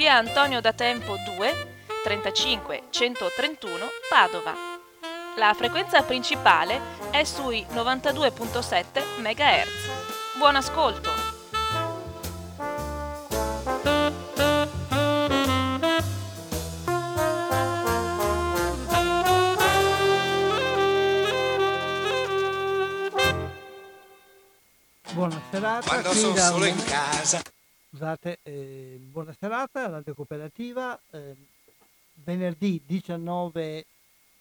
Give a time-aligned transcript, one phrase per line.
[0.00, 4.54] via Antonio da Tempo 2 35 131 Padova.
[5.36, 10.38] La frequenza principale è sui 92.7 MHz.
[10.38, 11.10] Buon ascolto!
[25.12, 25.86] Buona serata.
[25.86, 27.42] Quando sono solo in casa.
[27.92, 30.96] Scusate, eh, buona serata, Radio Cooperativa.
[31.10, 31.34] eh,
[32.22, 33.84] venerdì 19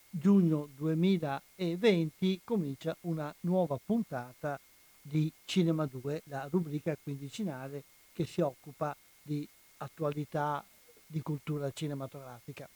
[0.07, 4.59] giugno 2020 comincia una nuova puntata
[5.01, 10.63] di Cinema 2, la rubrica quindicinale che si occupa di attualità
[11.07, 12.69] di cultura cinematografica.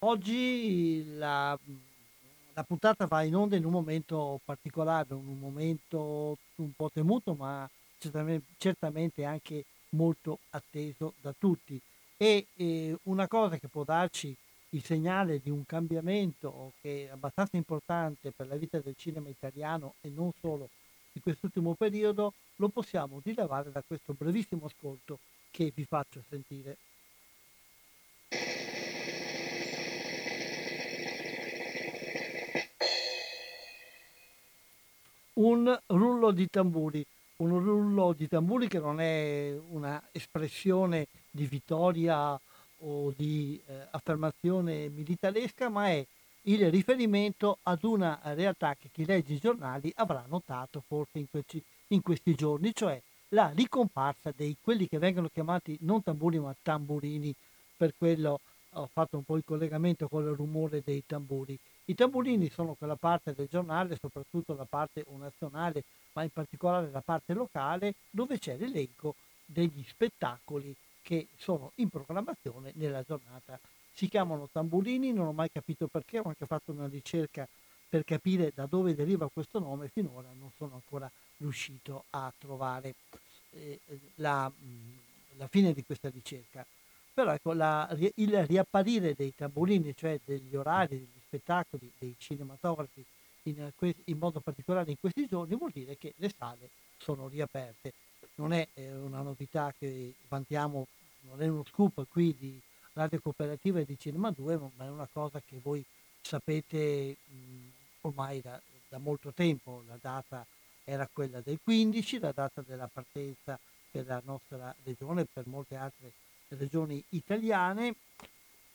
[0.00, 1.58] Oggi la,
[2.52, 7.66] la puntata va in onda in un momento particolare, un momento un po' temuto, ma
[7.96, 11.80] certamente, certamente anche molto atteso da tutti.
[12.16, 14.34] E eh, una cosa che può darci
[14.70, 19.94] il segnale di un cambiamento che è abbastanza importante per la vita del cinema italiano
[20.00, 20.68] e non solo
[21.12, 25.18] in quest'ultimo periodo, lo possiamo rilevare da questo brevissimo ascolto
[25.50, 26.76] che vi faccio sentire.
[35.34, 37.04] un rullo di tamburi,
[37.36, 42.38] un rullo di tamburi che non è una espressione di vittoria
[42.84, 46.04] o di eh, affermazione militaresca, ma è
[46.42, 51.62] il riferimento ad una realtà che chi legge i giornali avrà notato forse in, questi,
[51.88, 57.34] in questi giorni, cioè la ricomparsa di quelli che vengono chiamati non tamburi ma tamburini,
[57.76, 58.40] per quello
[58.74, 61.58] ho fatto un po' il collegamento con il rumore dei tamburi.
[61.86, 65.82] I tamburini sono quella parte del giornale, soprattutto la parte nazionale,
[66.12, 69.14] ma in particolare la parte locale, dove c'è l'elenco
[69.44, 73.58] degli spettacoli che sono in programmazione nella giornata.
[73.92, 77.46] Si chiamano tamburini, non ho mai capito perché, ho anche fatto una ricerca
[77.88, 82.94] per capire da dove deriva questo nome, finora non sono ancora riuscito a trovare
[83.50, 83.78] eh,
[84.14, 84.50] la,
[85.36, 86.64] la fine di questa ricerca.
[87.12, 93.04] Però ecco, la, il riapparire dei tamburini, cioè degli orari, degli spettacoli, dei cinematografi,
[93.44, 93.72] in,
[94.04, 97.92] in, modo particolare in questi giorni, vuol dire che le sale sono riaperte.
[98.36, 100.86] Non è eh, una novità che vantiamo,
[101.22, 102.60] non è uno scoop qui di
[102.94, 105.84] Radio Cooperativa e di Cinema 2, ma è una cosa che voi
[106.20, 107.68] sapete mh,
[108.02, 109.82] ormai da, da molto tempo.
[109.86, 110.46] La data
[110.84, 113.58] era quella del 15, la data della partenza
[113.90, 116.12] per la nostra regione e per molte altre
[116.48, 117.94] regioni italiane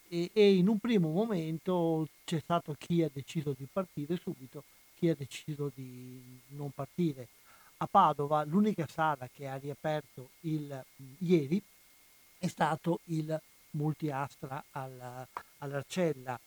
[0.10, 4.64] e, e, in un primo momento c'è stato chi ha deciso di partire subito,
[4.96, 7.28] chi ha deciso di non partire.
[7.78, 10.84] A Padova l'unica sala che ha riaperto il,
[11.20, 11.62] ieri
[12.40, 13.40] è stato il
[13.72, 15.28] multiastra al,
[15.60, 16.40] all'Arcella.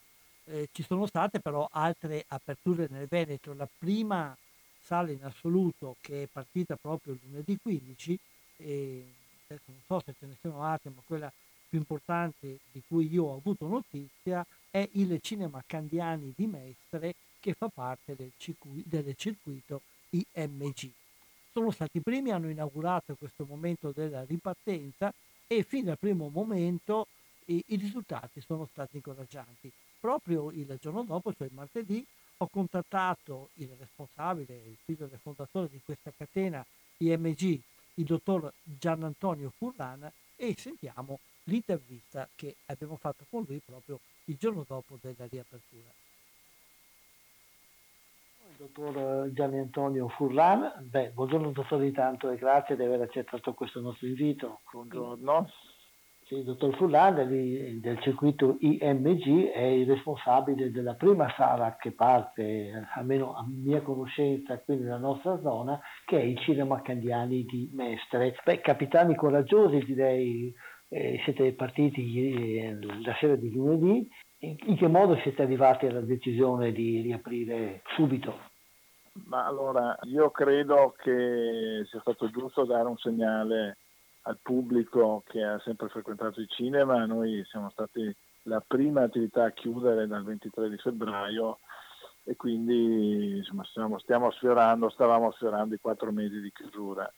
[0.44, 3.54] Eh, ci sono state però altre aperture nel Veneto.
[3.54, 4.36] La prima
[4.80, 8.18] sala in assoluto che è partita proprio lunedì 15
[8.56, 9.04] e
[9.46, 11.32] adesso non so se ce ne sono altre, ma quella
[11.70, 17.54] più importante di cui io ho avuto notizia è il Cinema Candiani di Mestre che
[17.54, 20.90] fa parte del, circuito, del circuito IMG.
[21.52, 25.12] Sono stati i primi, hanno inaugurato questo momento della ripartenza
[25.46, 27.06] e fin dal primo momento
[27.46, 29.70] i, i risultati sono stati incoraggianti.
[29.98, 32.04] Proprio il giorno dopo, cioè il martedì,
[32.38, 36.64] ho contattato il responsabile, il figlio del fondatore di questa catena
[36.98, 37.60] IMG,
[37.94, 44.36] il dottor Gian Antonio Furlana, e sentiamo l'intervista che abbiamo fatto con lui proprio il
[44.36, 45.88] giorno dopo della riapertura.
[48.50, 53.80] Il dottor Gianni Antonio Furlan, beh, buongiorno dottore intanto e grazie di aver accettato questo
[53.80, 54.60] nostro invito.
[54.70, 55.50] Buongiorno.
[56.28, 57.14] il dottor Furlan
[57.80, 64.60] del circuito IMG è il responsabile della prima sala che parte, almeno a mia conoscenza,
[64.60, 68.36] qui nella nostra zona, che è il Cinema Candiani di Mestre.
[68.44, 70.54] Beh, capitani coraggiosi direi,
[70.90, 74.08] eh, siete partiti eh, la sera di lunedì,
[74.38, 78.48] in, che modo siete arrivati alla decisione di riaprire subito?
[79.26, 83.76] Ma allora, io credo che sia stato giusto dare un segnale
[84.22, 87.04] al pubblico che ha sempre frequentato il cinema.
[87.06, 88.14] Noi siamo stati
[88.44, 91.58] la prima attività a chiudere dal 23 di febbraio
[92.24, 97.10] e quindi insomma, stiamo, stiamo sfiorando, stavamo sfiorando i quattro mesi di chiusura.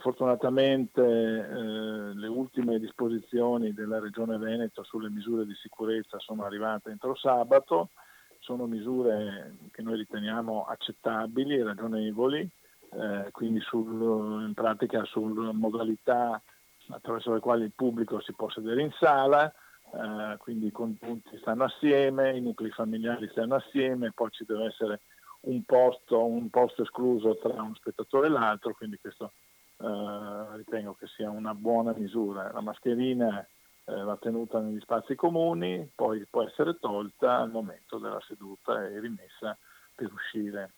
[0.00, 7.14] Fortunatamente eh, le ultime disposizioni della Regione Veneto sulle misure di sicurezza sono arrivate entro
[7.14, 7.90] sabato,
[8.38, 12.48] sono misure che noi riteniamo accettabili e ragionevoli,
[12.92, 16.40] eh, quindi sul, in pratica sulle modalità
[16.88, 19.52] attraverso le quali il pubblico si può sedere in sala,
[19.92, 25.00] eh, quindi i congiunti stanno assieme, i nuclei familiari stanno assieme, poi ci deve essere
[25.42, 29.32] un posto, un posto escluso tra uno spettatore e l'altro, quindi questo
[29.80, 32.52] eh, ritengo che sia una buona misura.
[32.52, 33.46] La mascherina
[33.84, 39.00] eh, va tenuta negli spazi comuni, poi può essere tolta al momento della seduta e
[39.00, 39.56] rimessa
[39.94, 40.72] per uscire.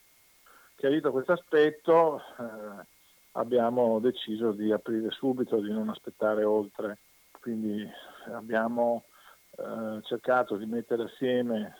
[0.76, 2.86] Chiarito questo aspetto, eh,
[3.32, 6.98] abbiamo deciso di aprire subito, di non aspettare oltre,
[7.40, 7.88] quindi
[8.32, 9.04] abbiamo
[9.56, 11.74] eh, cercato di mettere assieme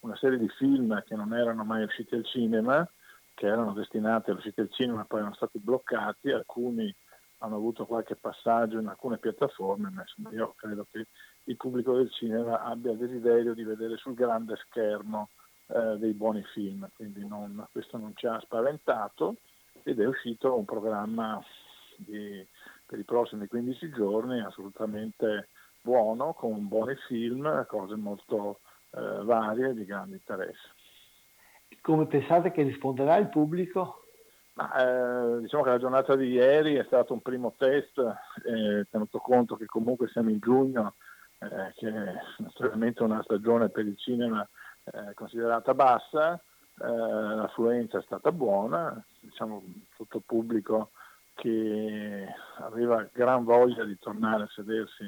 [0.00, 2.88] una serie di film che non erano mai usciti al cinema,
[3.36, 6.92] che erano destinati all'uscita al cinema, poi erano stati bloccati, alcuni
[7.40, 11.06] hanno avuto qualche passaggio in alcune piattaforme, ma insomma io credo che
[11.44, 15.28] il pubblico del cinema abbia desiderio di vedere sul grande schermo
[15.66, 19.36] eh, dei buoni film, quindi non, questo non ci ha spaventato
[19.82, 21.44] ed è uscito un programma
[21.96, 22.44] di,
[22.86, 25.48] per i prossimi 15 giorni assolutamente
[25.82, 28.60] buono, con buoni film, cose molto
[28.92, 30.72] eh, varie di grande interesse.
[31.86, 34.06] Come pensate che risponderà il pubblico?
[34.54, 37.96] Ma, eh, diciamo che la giornata di ieri è stato un primo test,
[38.44, 40.94] eh, tenuto conto che comunque siamo in giugno,
[41.38, 44.44] eh, che è naturalmente una stagione per il cinema
[44.82, 49.62] eh, considerata bassa, eh, l'affluenza è stata buona, diciamo
[49.94, 50.90] tutto pubblico
[51.34, 52.26] che
[52.62, 55.04] aveva gran voglia di tornare a sedersi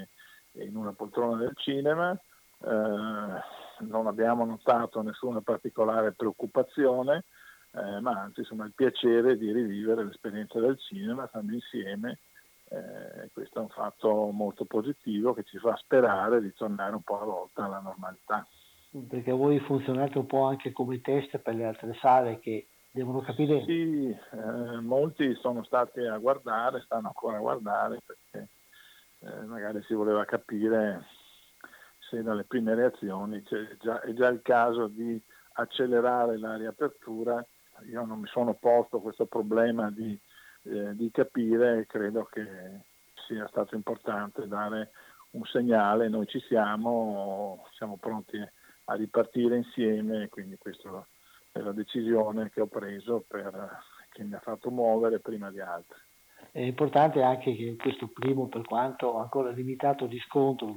[0.53, 7.25] in una poltrona del cinema, eh, non abbiamo notato nessuna particolare preoccupazione,
[7.73, 12.19] eh, ma anzi insomma, il piacere di rivivere l'esperienza del cinema stando insieme.
[12.71, 17.17] Eh, questo è un fatto molto positivo che ci fa sperare di tornare un po'
[17.17, 18.47] alla volta alla normalità
[19.07, 23.63] perché voi funzionate un po' anche come test per le altre sale che devono capire.
[23.65, 28.49] Sì, eh, molti sono stati a guardare, stanno ancora a guardare perché
[29.21, 31.05] eh, magari si voleva capire
[32.09, 33.43] se dalle prime reazioni
[33.81, 35.21] già, è già il caso di
[35.53, 37.45] accelerare la riapertura.
[37.91, 40.19] Io non mi sono posto questo problema di,
[40.65, 42.47] eh, di capire e credo che
[43.27, 44.91] sia stato importante dare
[45.31, 48.39] un segnale, noi ci siamo, siamo pronti
[48.85, 51.07] a ripartire insieme, quindi questa
[51.53, 55.99] è la decisione che ho preso per, che mi ha fatto muovere prima di altri.
[56.51, 60.75] È importante anche che questo primo, per quanto ancora limitato riscontro,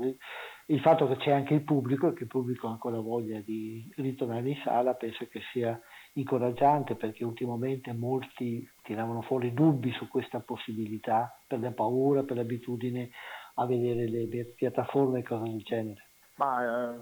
[0.72, 3.86] il fatto che c'è anche il pubblico e che il pubblico ha ancora voglia di
[3.98, 5.80] ritornare in sala, penso che sia
[6.13, 13.10] incoraggiante perché ultimamente molti tiravano fuori dubbi su questa possibilità per la paura, per l'abitudine
[13.56, 16.06] a vedere le piattaforme e cose del genere.
[16.36, 17.00] Ma, eh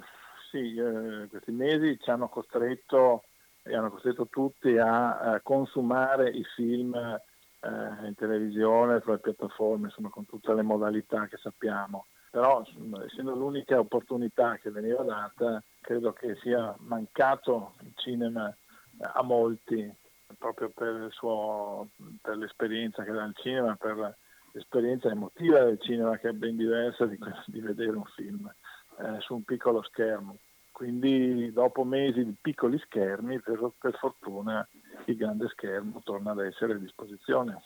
[0.49, 3.25] sì, eh, questi mesi ci hanno costretto
[3.61, 10.09] e hanno costretto tutti a, a consumare i film eh, in televisione, sulle piattaforme, insomma
[10.09, 12.07] con tutte le modalità che sappiamo.
[12.31, 12.63] Però
[13.05, 18.55] essendo l'unica opportunità che veniva data, credo che sia mancato il cinema
[19.01, 19.91] a molti,
[20.37, 21.89] proprio per, suo,
[22.21, 24.15] per l'esperienza che dà il cinema, per
[24.51, 28.51] l'esperienza emotiva del cinema che è ben diversa di di vedere un film
[28.99, 30.37] eh, su un piccolo schermo.
[30.71, 34.65] Quindi dopo mesi di piccoli schermi, per, per fortuna
[35.05, 37.61] il grande schermo torna ad essere a disposizione.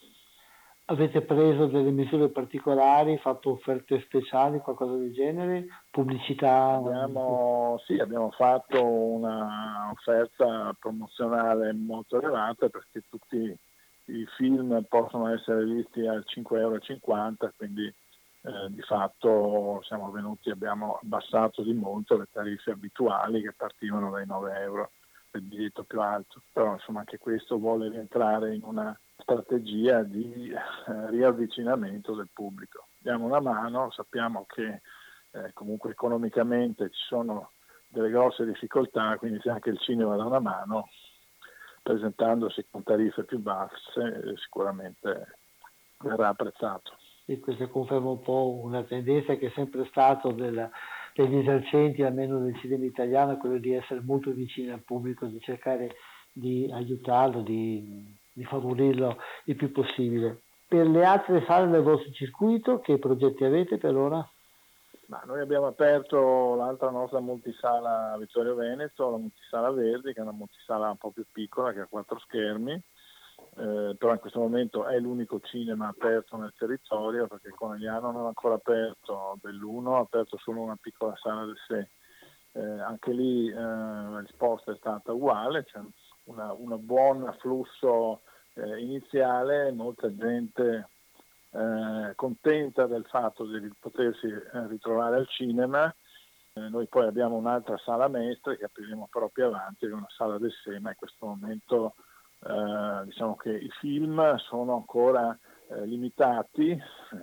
[0.85, 5.65] Avete preso delle misure particolari, fatto offerte speciali, qualcosa del genere?
[5.89, 6.73] Pubblicità?
[6.73, 13.57] Abbiamo, sì, abbiamo fatto un'offerta promozionale molto elevata perché tutti
[14.05, 16.79] i film possono essere visti a 5,50 euro,
[17.55, 24.11] quindi eh, di fatto siamo venuti, abbiamo abbassato di molto le tariffe abituali che partivano
[24.11, 24.91] dai 9 euro
[25.31, 28.93] del biglietto più alto, però insomma anche questo vuole rientrare in una
[29.23, 32.89] strategia di eh, riavvicinamento del pubblico.
[32.99, 34.81] Diamo una mano, sappiamo che
[35.31, 37.51] eh, comunque economicamente ci sono
[37.87, 40.89] delle grosse difficoltà, quindi se anche il cinema dà una mano,
[41.81, 45.37] presentandosi con tariffe più basse, eh, sicuramente
[45.99, 46.97] verrà apprezzato.
[47.25, 50.69] Sì, questo conferma un po' una tendenza che è sempre stata della,
[51.13, 55.95] degli esercenti, almeno del cinema italiano, quello di essere molto vicini al pubblico, di cercare
[56.31, 60.41] di aiutarlo, di, di favorirlo il più possibile.
[60.67, 64.27] Per le altre sale del vostro circuito, che progetti avete per ora?
[65.07, 70.31] Ma noi abbiamo aperto l'altra nostra multisala Vittorio Veneto, la multisala Verdi, che è una
[70.31, 74.97] multisala un po' più piccola, che ha quattro schermi, eh, però in questo momento è
[74.97, 80.61] l'unico cinema aperto nel territorio, perché Conegliano non ha ancora aperto dell'uno, ha aperto solo
[80.61, 81.89] una piccola sala del sé.
[82.55, 85.79] Eh, anche lì eh, la risposta è stata uguale, c'è
[86.25, 88.21] un buon afflusso
[88.53, 90.89] eh, iniziale, molta gente
[91.51, 95.93] eh, contenta del fatto di potersi eh, ritrovare al cinema.
[96.53, 100.37] Eh, noi poi abbiamo un'altra sala mestra che apriremo più avanti, che è una sala
[100.37, 100.89] del SEMA.
[100.89, 101.95] In questo momento
[102.45, 105.37] eh, diciamo che i film sono ancora
[105.69, 106.79] eh, limitati,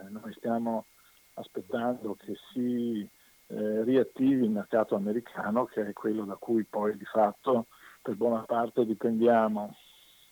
[0.09, 0.87] noi stiamo
[1.35, 3.09] aspettando che si
[3.53, 7.67] riattivi il mercato americano, che è quello da cui poi di fatto
[8.03, 9.77] per buona parte dipendiamo.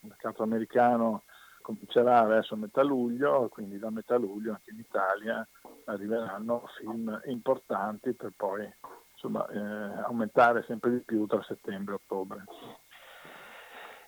[0.00, 1.24] Il mercato americano
[1.60, 5.46] comincerà verso metà luglio, quindi da metà luglio anche in Italia
[5.84, 8.66] arriveranno film importanti per poi
[9.12, 12.44] insomma, eh, aumentare sempre di più tra settembre e ottobre.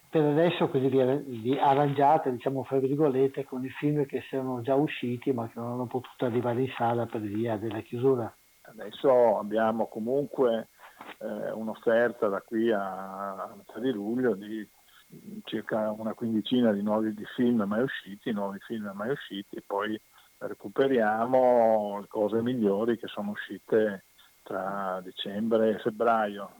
[0.08, 5.32] Per adesso così vi arrangiate, diciamo fra virgolette, con i film che sono già usciti
[5.32, 8.34] ma che non hanno potuto arrivare in sala per via della chiusura.
[8.62, 10.70] Adesso abbiamo comunque
[11.18, 14.66] eh, un'offerta da qui a, metà di luglio di
[15.44, 20.00] circa una quindicina di nuovi di film mai usciti, nuovi film mai usciti, e poi
[20.38, 24.04] recuperiamo le cose migliori che sono uscite
[24.42, 26.50] tra dicembre e febbraio.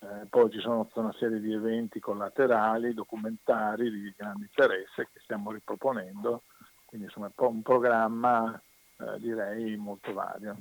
[0.00, 5.20] Eh, poi ci sono tutta una serie di eventi collaterali, documentari di grande interesse che
[5.22, 6.42] stiamo riproponendo,
[6.84, 8.60] quindi insomma è un programma
[8.98, 10.56] eh, direi molto vario.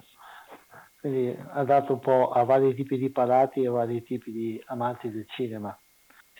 [1.03, 4.63] Quindi ha dato un po' a vari tipi di palati e a vari tipi di
[4.67, 5.77] amanti del cinema.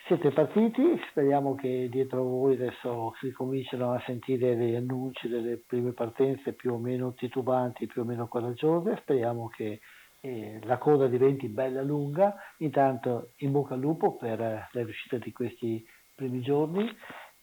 [0.06, 5.92] Siete partiti, speriamo che dietro voi adesso si cominciano a sentire degli annunci delle prime
[5.92, 9.80] partenze più o meno titubanti, più o meno coraggiose, speriamo che
[10.20, 15.18] eh, la coda diventi bella lunga, intanto in bocca al lupo per eh, la riuscita
[15.18, 16.88] di questi primi giorni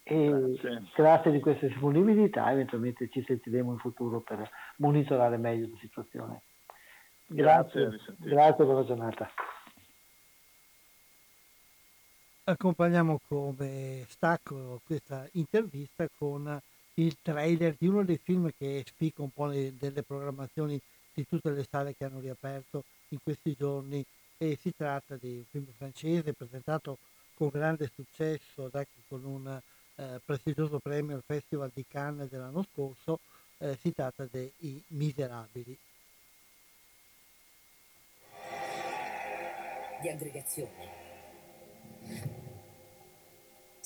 [0.01, 5.77] e grazie, grazie di questa disponibilità, eventualmente ci sentiremo in futuro per monitorare meglio la
[5.79, 6.41] situazione.
[7.33, 9.31] Grazie, grazie, grazie buona giornata.
[12.43, 16.59] Accompagniamo come stacco questa intervista con
[16.95, 20.77] il trailer di uno dei film che spica un po' le, delle programmazioni
[21.13, 24.03] di tutte le sale che hanno riaperto in questi giorni.
[24.37, 26.97] E si tratta di un film francese presentato
[27.35, 29.61] con grande successo anche con un
[29.95, 33.19] eh, prestigioso premio al Festival di Cannes dell'anno scorso,
[33.59, 34.51] eh, si tratta dei
[34.87, 35.77] Miserabili.
[40.01, 40.99] Di aggregazione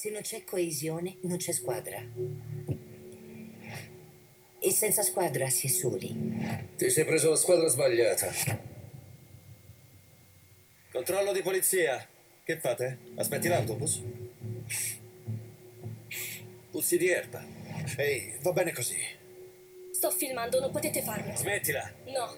[0.06, 2.00] se non c'è coesione, non c'è squadra.
[4.60, 6.14] E senza squadra si è soli.
[6.78, 8.32] Ti sei preso la squadra sbagliata.
[10.92, 12.08] Controllo di polizia.
[12.44, 13.00] Che fate?
[13.16, 14.00] Aspetti l'autobus?
[16.70, 17.44] Puzzi di erba.
[17.98, 18.98] Ehi, va bene così.
[19.92, 21.36] Sto filmando, non potete farlo.
[21.36, 21.92] Smettila.
[22.06, 22.38] No.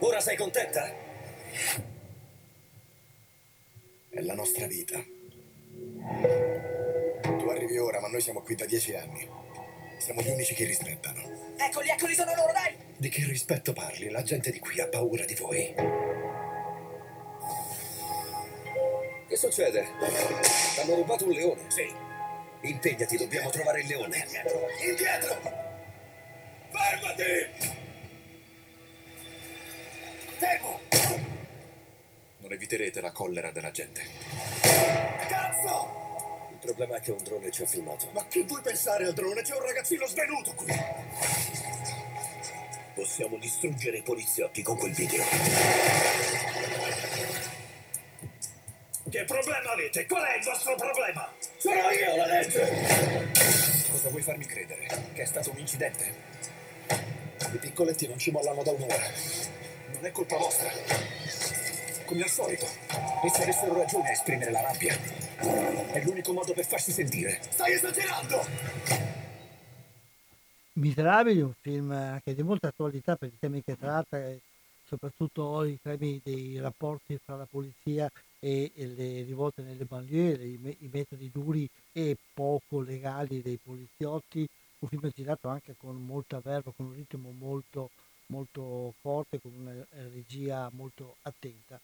[0.00, 0.92] Ora sei contenta?
[4.10, 5.04] È la nostra vita.
[7.22, 9.28] Tu arrivi ora, ma noi siamo qui da dieci anni.
[9.98, 11.20] Siamo gli unici che rispettano.
[11.56, 12.74] Eccoli, eccoli, sono loro, dai!
[12.96, 14.08] Di che rispetto parli?
[14.08, 15.74] La gente di qui ha paura di voi.
[19.28, 19.86] Che succede?
[20.80, 21.62] Hanno rubato un leone?
[21.68, 21.86] Sì.
[22.62, 24.16] Impegnati, dobbiamo trovare il leone.
[24.16, 24.66] Indietro!
[24.88, 25.40] Indietro!
[26.70, 27.76] Fermati!
[30.38, 30.87] Fermo!
[32.48, 34.00] Non eviterete la collera della gente.
[35.28, 36.48] Cazzo!
[36.50, 38.08] Il problema è che un drone ci ha filmato.
[38.12, 39.42] Ma che vuoi pensare al drone?
[39.42, 40.72] C'è un ragazzino svenuto qui!
[42.94, 45.22] Possiamo distruggere i poliziotti con quel video.
[49.10, 50.06] Che problema avete?
[50.06, 51.30] Qual è il vostro problema?
[51.58, 53.30] Sono io la legge!
[53.90, 54.86] Cosa vuoi farmi credere?
[55.12, 56.14] Che è stato un incidente?
[57.52, 59.10] I piccoletti non ci mollano da un'ora.
[59.92, 61.17] Non è colpa vostra.
[62.08, 62.64] Come al solito,
[63.22, 64.94] essi avessero ragione a esprimere la rabbia.
[65.92, 67.38] È l'unico modo per farsi sentire.
[67.50, 68.46] Stai esagerando!
[70.72, 74.40] Miserabili un film anche di molta attualità per i temi che tratta, e
[74.86, 78.10] soprattutto i temi dei rapporti fra la polizia
[78.40, 83.58] e, e le rivolte nelle banlieue, i, me- i metodi duri e poco legali dei
[83.62, 84.48] poliziotti,
[84.78, 87.90] un film girato anche con molta verba, con un ritmo molto,
[88.28, 89.74] molto forte, con una
[90.10, 91.78] regia molto attenta.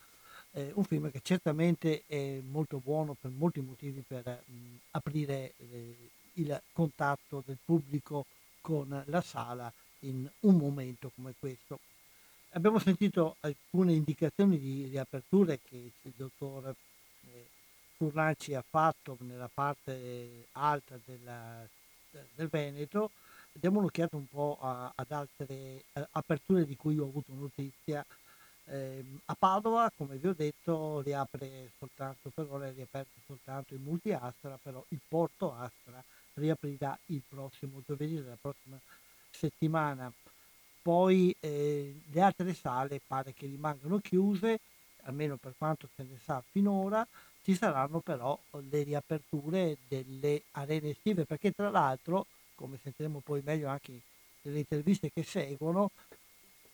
[0.56, 6.10] Eh, un film che certamente è molto buono per molti motivi per mh, aprire eh,
[6.34, 8.26] il contatto del pubblico
[8.60, 11.80] con la sala in un momento come questo.
[12.50, 17.46] Abbiamo sentito alcune indicazioni di riaperture che il dottor eh,
[17.96, 21.66] Furlanci ha fatto nella parte alta della,
[22.34, 23.10] del Veneto.
[23.52, 28.04] Diamo un'occhiata un po' a, ad altre a, aperture di cui ho avuto notizia.
[28.66, 33.80] Eh, a Padova, come vi ho detto, riapre soltanto per ora, è riaperto soltanto il
[33.80, 36.02] multi-Astra, però il Porto Astra
[36.34, 38.78] riaprirà il prossimo giovedì della prossima
[39.30, 40.10] settimana.
[40.80, 44.60] Poi eh, le altre sale pare che rimangano chiuse,
[45.02, 47.06] almeno per quanto se ne sa finora,
[47.42, 48.38] ci saranno però
[48.70, 54.00] le riaperture delle arene estive, perché tra l'altro, come sentiremo poi meglio anche
[54.42, 55.90] nelle interviste che seguono,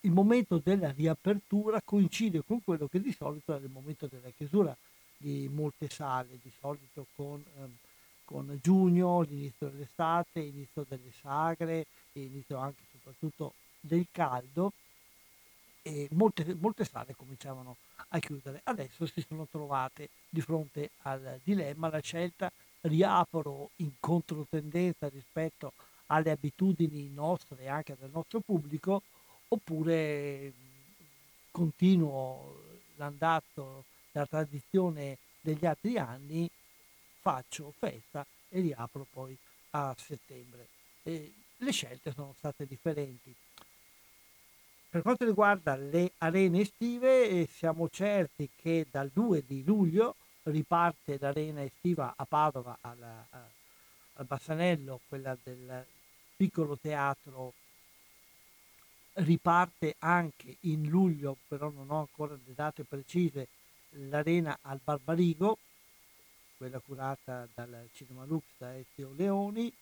[0.03, 4.77] il momento della riapertura coincide con quello che di solito è il momento della chiusura
[5.17, 7.43] di molte sale, di solito con...
[7.59, 7.77] Ehm,
[8.31, 14.73] con giugno, l'inizio dell'estate, l'inizio delle sagre, l'inizio anche e soprattutto del caldo
[15.83, 17.77] e molte, molte sale cominciavano
[18.11, 18.61] a chiudere.
[18.63, 22.53] Adesso si sono trovate di fronte al dilemma, la scelta
[22.83, 25.73] riapro in controtendenza rispetto
[26.07, 29.03] alle abitudini nostre e anche del nostro pubblico
[29.53, 30.53] oppure
[31.51, 36.49] continuo l'andazzo, la tradizione degli altri anni
[37.21, 39.37] faccio festa e riapro poi
[39.71, 40.69] a settembre.
[41.03, 43.35] E le scelte sono state differenti.
[44.89, 51.63] Per quanto riguarda le arene estive, siamo certi che dal 2 di luglio riparte l'arena
[51.63, 55.87] estiva a Padova al Bassanello, quella del
[56.37, 57.53] piccolo teatro
[59.15, 63.49] riparte anche in luglio, però non ho ancora le date precise,
[64.09, 65.59] l'arena al Barbarigo,
[66.57, 69.73] quella curata dal Cinema Lux da Ezio Leoni,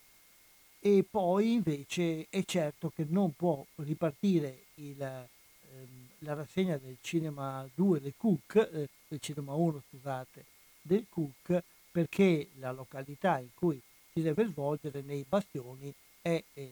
[0.80, 7.68] e poi invece è certo che non può ripartire il, ehm, la rassegna del Cinema
[7.74, 10.44] 2 del Cook, eh, del Cinema 1 scusate,
[10.80, 13.80] del Cook, perché la località in cui
[14.12, 16.70] si deve svolgere nei bastioni è eh,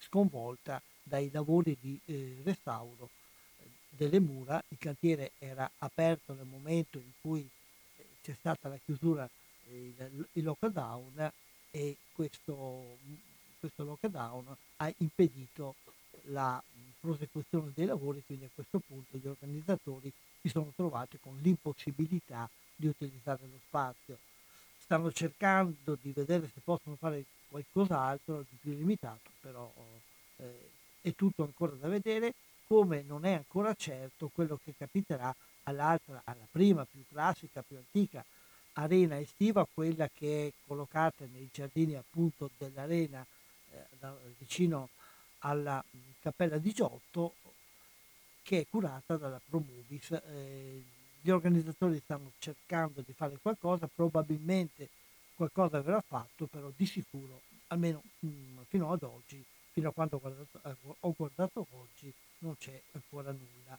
[0.00, 3.10] sconvolta dai lavori di eh, restauro
[3.58, 4.62] eh, delle mura.
[4.68, 7.48] Il cantiere era aperto nel momento in cui
[8.22, 9.28] c'è stata la chiusura,
[9.70, 11.32] il, il lockdown
[11.70, 12.98] e questo,
[13.58, 15.74] questo lockdown ha impedito
[16.24, 16.62] la
[17.00, 22.86] prosecuzione dei lavori, quindi a questo punto gli organizzatori si sono trovati con l'impossibilità di
[22.86, 24.18] utilizzare lo spazio.
[24.78, 29.72] Stanno cercando di vedere se possono fare qualcos'altro di più limitato, però
[30.36, 32.34] eh, è tutto ancora da vedere,
[32.66, 35.34] come non è ancora certo quello che capiterà
[35.64, 38.24] all'altra, alla prima più classica, più antica
[38.74, 43.24] arena estiva, quella che è collocata nei giardini appunto dell'arena
[43.70, 44.90] eh, da, vicino
[45.38, 45.82] alla
[46.20, 47.34] Cappella di Giotto,
[48.42, 50.10] che è curata dalla Promovis.
[50.12, 50.82] Eh,
[51.20, 54.88] gli organizzatori stanno cercando di fare qualcosa, probabilmente
[55.34, 59.44] qualcosa verrà fatto, però di sicuro, almeno mh, mm, fino ad oggi,
[59.78, 63.78] fino a quando ho guardato, ho guardato oggi, non c'è ancora nulla.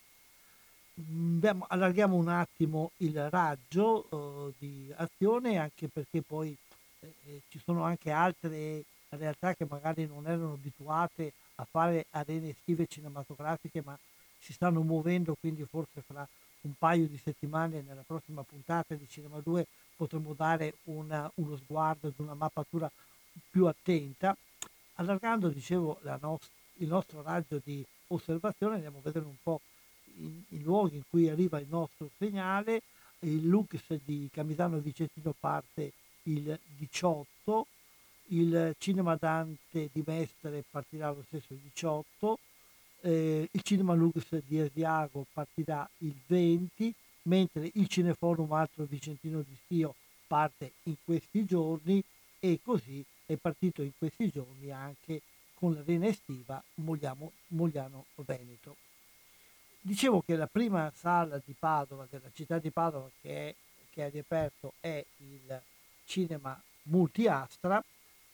[0.95, 6.55] Abbiamo, allarghiamo un attimo il raggio uh, di azione anche perché poi
[6.99, 12.49] eh, eh, ci sono anche altre realtà che magari non erano abituate a fare arene
[12.49, 13.97] estive cinematografiche ma
[14.39, 16.27] si stanno muovendo quindi forse fra
[16.61, 22.07] un paio di settimane nella prossima puntata di Cinema 2 potremo dare una, uno sguardo
[22.07, 22.91] ad una mappatura
[23.49, 24.35] più attenta
[24.99, 29.61] allargando dicevo nost- il nostro raggio di osservazione andiamo a vedere un po'
[30.49, 32.81] i, luoghi in cui arriva il nostro segnale,
[33.19, 37.67] il Lux di Camisano Vicentino parte il 18,
[38.27, 42.39] il Cinema Dante di Mestre partirà lo stesso il 18,
[43.01, 49.55] eh, il Cinema Lux di Asiago partirà il 20, mentre il Cineforum Altro Vicentino di
[49.63, 49.95] Stio
[50.27, 52.03] parte in questi giorni
[52.39, 55.21] e così è partito in questi giorni anche
[55.53, 58.75] con l'arena estiva Mogliano Veneto.
[59.81, 63.55] Dicevo che la prima sala di Padova, della città di Padova, che è
[63.91, 65.61] che ha riaperto è il
[66.05, 67.83] cinema Multiastra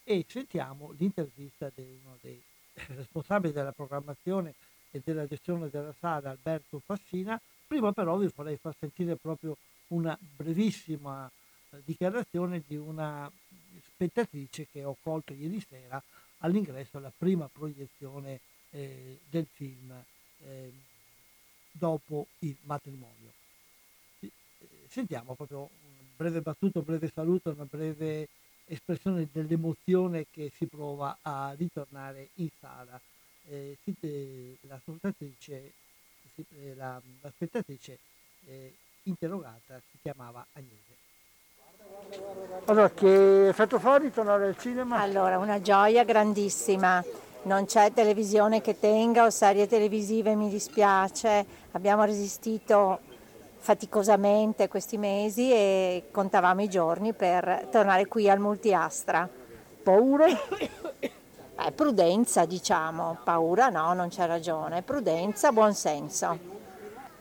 [0.03, 2.41] e sentiamo l'intervista di uno dei
[2.73, 4.53] responsabili della programmazione
[4.91, 7.39] e della gestione della sala, Alberto Fassina.
[7.67, 11.29] Prima però vi vorrei far sentire proprio una brevissima
[11.71, 13.29] eh, dichiarazione di una
[13.95, 16.01] spettatrice che ho colto ieri sera
[16.39, 19.91] all'ingresso alla prima proiezione eh, del film
[20.43, 20.71] eh,
[21.71, 23.31] dopo il matrimonio.
[24.19, 24.31] Eh,
[24.89, 28.27] sentiamo proprio un breve battuto, un breve saluto, una breve
[28.65, 32.99] espressione dell'emozione che si prova a ritornare in sala.
[33.47, 37.99] Eh, eh, la, eh, la, la spettatrice
[38.45, 41.05] eh, interrogata si chiamava Agnese.
[42.65, 45.00] Allora, che effetto fa ritornare al cinema?
[45.00, 47.04] Allora, una gioia grandissima.
[47.43, 51.45] Non c'è televisione che tenga o serie televisive, mi dispiace.
[51.74, 53.00] Abbiamo resistito
[53.58, 59.30] faticosamente questi mesi e contavamo i giorni per tornare qui al Multiastra.
[59.84, 60.26] Paura?
[61.58, 63.19] Eh, prudenza, diciamo.
[63.24, 64.82] Paura no, non c'è ragione.
[64.82, 66.38] Prudenza, buonsenso.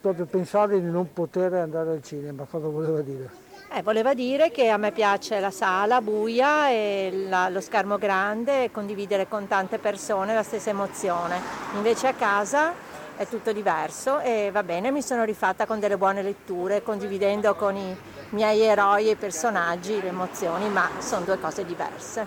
[0.00, 3.43] Proprio pensare di non poter andare al cinema, cosa voleva dire?
[3.76, 8.62] Eh, voleva dire che a me piace la sala buia e la, lo schermo grande
[8.62, 11.40] e condividere con tante persone la stessa emozione.
[11.74, 12.72] Invece a casa
[13.16, 17.74] è tutto diverso e va bene, mi sono rifatta con delle buone letture, condividendo con
[17.74, 17.96] i
[18.28, 22.24] miei eroi e personaggi le emozioni, ma sono due cose diverse.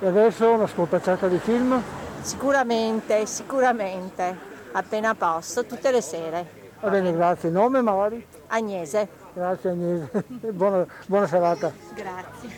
[0.00, 1.82] E adesso una scorpacciata di film?
[2.20, 4.36] Sicuramente, sicuramente,
[4.72, 6.58] appena posso, tutte le sere.
[6.80, 7.48] Va bene, grazie.
[7.48, 8.26] Nome magari?
[8.48, 9.19] Agnese.
[9.40, 10.22] Grazie Agnese,
[10.52, 11.72] buona, buona serata.
[11.94, 12.50] Grazie.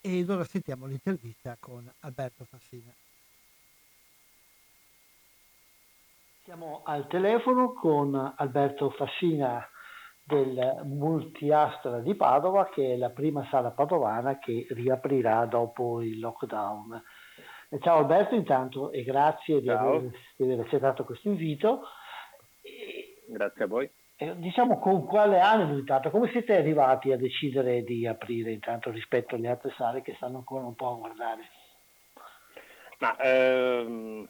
[0.00, 2.92] E ora sentiamo l'intervista con Alberto Fassina.
[6.42, 9.64] Siamo al telefono con Alberto Fassina
[10.24, 17.00] del Multiastra di Padova, che è la prima sala padovana che riaprirà dopo il lockdown.
[17.78, 21.82] Ciao Alberto intanto e grazie di aver, di aver, accettato questo invito.
[23.28, 23.97] Grazie a voi.
[24.18, 29.48] Diciamo con quale animo intanto, come siete arrivati a decidere di aprire intanto rispetto alle
[29.48, 31.48] altre sale che stanno ancora un po' a guardare?
[32.98, 34.28] Ma, ehm,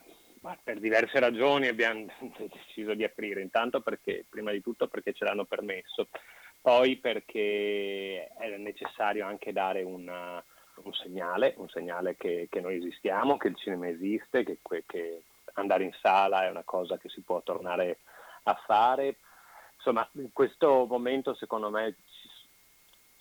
[0.63, 2.05] per diverse ragioni abbiamo
[2.37, 6.09] deciso di aprire, intanto perché, prima di tutto perché ce l'hanno permesso,
[6.61, 10.43] poi perché è necessario anche dare una,
[10.85, 15.23] un segnale, un segnale che, che, noi esistiamo, che il cinema esiste, che, che,
[15.55, 18.01] andare in sala è una cosa che si può tornare
[18.43, 19.17] a fare.
[19.89, 21.97] Insomma, in questo momento secondo me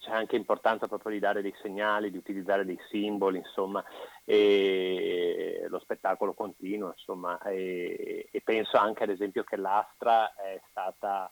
[0.01, 3.82] c'è anche importanza proprio di dare dei segnali, di utilizzare dei simboli, insomma,
[4.25, 11.32] e lo spettacolo continua, insomma, e, e penso anche ad esempio che l'Astra è stata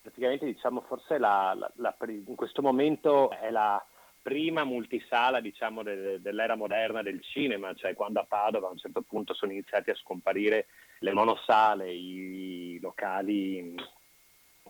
[0.00, 3.82] praticamente diciamo forse la, la, la, in questo momento è la
[4.22, 9.02] prima multisala diciamo de, dell'era moderna del cinema, cioè quando a Padova a un certo
[9.02, 10.68] punto sono iniziati a scomparire
[11.00, 13.74] le monosale, i locali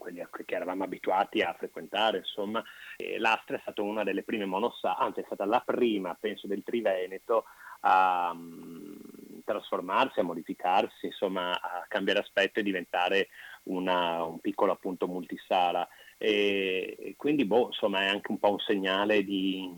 [0.05, 2.63] quelli che eravamo abituati a frequentare, insomma,
[3.19, 7.47] l'Astra è stata una delle prime monossale, anzi è stata la prima, penso, del Triveneto
[7.81, 8.99] a um,
[9.45, 13.29] trasformarsi, a modificarsi, insomma, a cambiare aspetto e diventare
[13.65, 15.89] una, un piccolo appunto multisala.
[16.19, 19.75] E, e quindi, boh, insomma, è anche un po' un segnale di,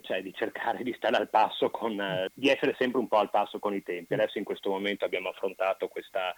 [0.00, 3.58] cioè di cercare di stare al passo con, di essere sempre un po' al passo
[3.58, 4.14] con i tempi.
[4.14, 6.34] Adesso in questo momento abbiamo affrontato questa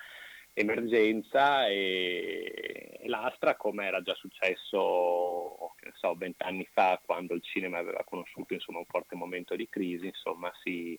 [0.52, 8.04] emergenza e, e l'Astra, come era già successo so, vent'anni fa quando il cinema aveva
[8.04, 10.98] conosciuto insomma, un forte momento di crisi, insomma, si,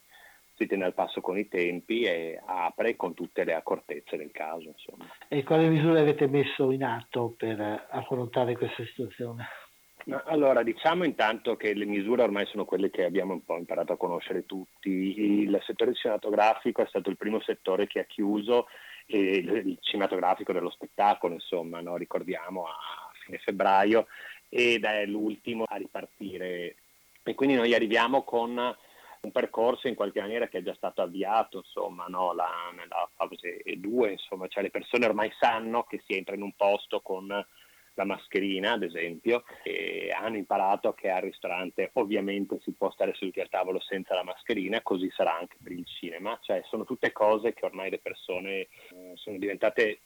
[0.54, 4.68] si tiene al passo con i tempi e apre con tutte le accortezze del caso.
[4.68, 5.06] Insomma.
[5.28, 9.48] E quali misure avete messo in atto per affrontare questa situazione?
[10.26, 13.98] Allora, diciamo intanto che le misure ormai sono quelle che abbiamo un po' imparato a
[13.98, 14.90] conoscere tutti.
[15.42, 18.68] Il settore cinematografico è stato il primo settore che ha chiuso
[19.18, 21.98] il cinematografico dello spettacolo, insomma, no?
[21.98, 22.76] ricordiamo a
[23.24, 24.08] fine febbraio
[24.50, 26.76] ed è l'ultimo a ripartire.
[27.24, 28.50] E quindi noi arriviamo con
[29.22, 32.34] un percorso in qualche maniera che è già stato avviato, insomma, no?
[32.34, 36.54] La, nella fase 2, insomma, cioè le persone ormai sanno che si entra in un
[36.56, 37.28] posto con
[38.00, 43.42] la mascherina, ad esempio, e hanno imparato che al ristorante ovviamente si può stare seduti
[43.42, 47.54] al tavolo senza la mascherina, così sarà anche per il cinema, cioè sono tutte cose
[47.54, 48.68] che ormai le persone eh,
[49.16, 50.00] sono diventate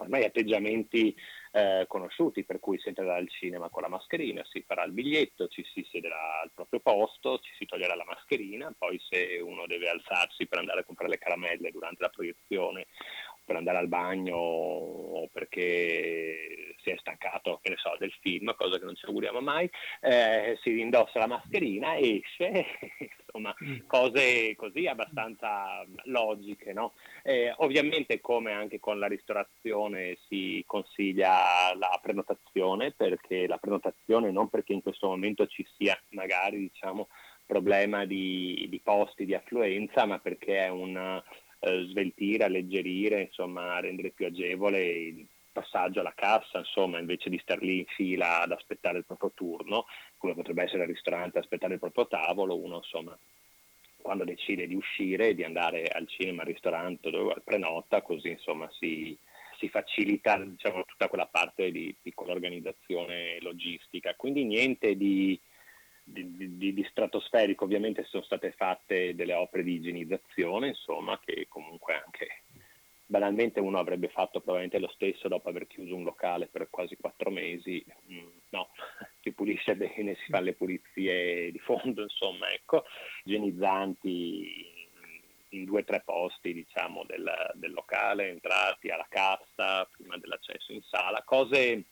[0.00, 1.14] ormai atteggiamenti
[1.52, 5.48] eh, conosciuti, per cui si entrerà al cinema con la mascherina, si farà il biglietto,
[5.48, 9.90] ci si siederà al proprio posto, ci si toglierà la mascherina, poi se uno deve
[9.90, 12.86] alzarsi per andare a comprare le caramelle durante la proiezione
[13.44, 18.78] per andare al bagno o perché si è stancato, che ne so, del film, cosa
[18.78, 19.68] che non ci auguriamo mai,
[20.00, 22.66] eh, si indossa la mascherina, esce,
[23.24, 23.86] insomma, mm.
[23.86, 26.92] cose così abbastanza logiche, no?
[27.22, 34.50] eh, ovviamente come anche con la ristorazione si consiglia la prenotazione, perché la prenotazione non
[34.50, 37.08] perché in questo momento ci sia magari, diciamo,
[37.46, 41.22] problema di, di posti di affluenza, ma perché è un
[41.64, 47.62] eh, sveltire, alleggerire, insomma, rendere più agevole il passaggio alla cassa, insomma, invece di star
[47.62, 49.86] lì in fila ad aspettare il proprio turno,
[50.18, 53.16] come potrebbe essere al ristorante aspettare il proprio tavolo, uno insomma
[54.04, 59.16] quando decide di uscire, di andare al cinema, al ristorante, dove prenota, così insomma si,
[59.58, 64.14] si facilita diciamo, tutta quella parte di piccola organizzazione logistica.
[64.14, 65.40] Quindi niente di,
[66.04, 71.94] di, di, di, stratosferico, ovviamente sono state fatte delle opere di igienizzazione, insomma, che comunque
[71.94, 72.42] anche
[73.06, 77.30] banalmente uno avrebbe fatto probabilmente lo stesso dopo aver chiuso un locale per quasi quattro
[77.30, 78.68] mesi, mm, no,
[79.22, 82.84] si pulisce bene, si fanno le pulizie di fondo, insomma, ecco,
[83.24, 84.72] igienizzanti
[85.50, 90.82] in due o tre posti diciamo, del, del, locale, entrati alla cassa, prima dell'accesso in
[90.82, 91.84] sala, cose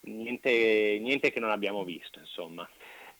[0.00, 2.68] niente, niente che non abbiamo visto, insomma.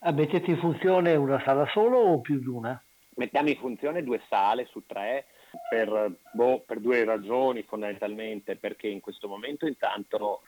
[0.07, 2.81] Ah, mettete in funzione una sala solo o più di una?
[3.16, 5.27] Mettiamo in funzione due sale su tre
[5.69, 10.42] per, boh, per due ragioni fondamentalmente, perché in questo momento intanto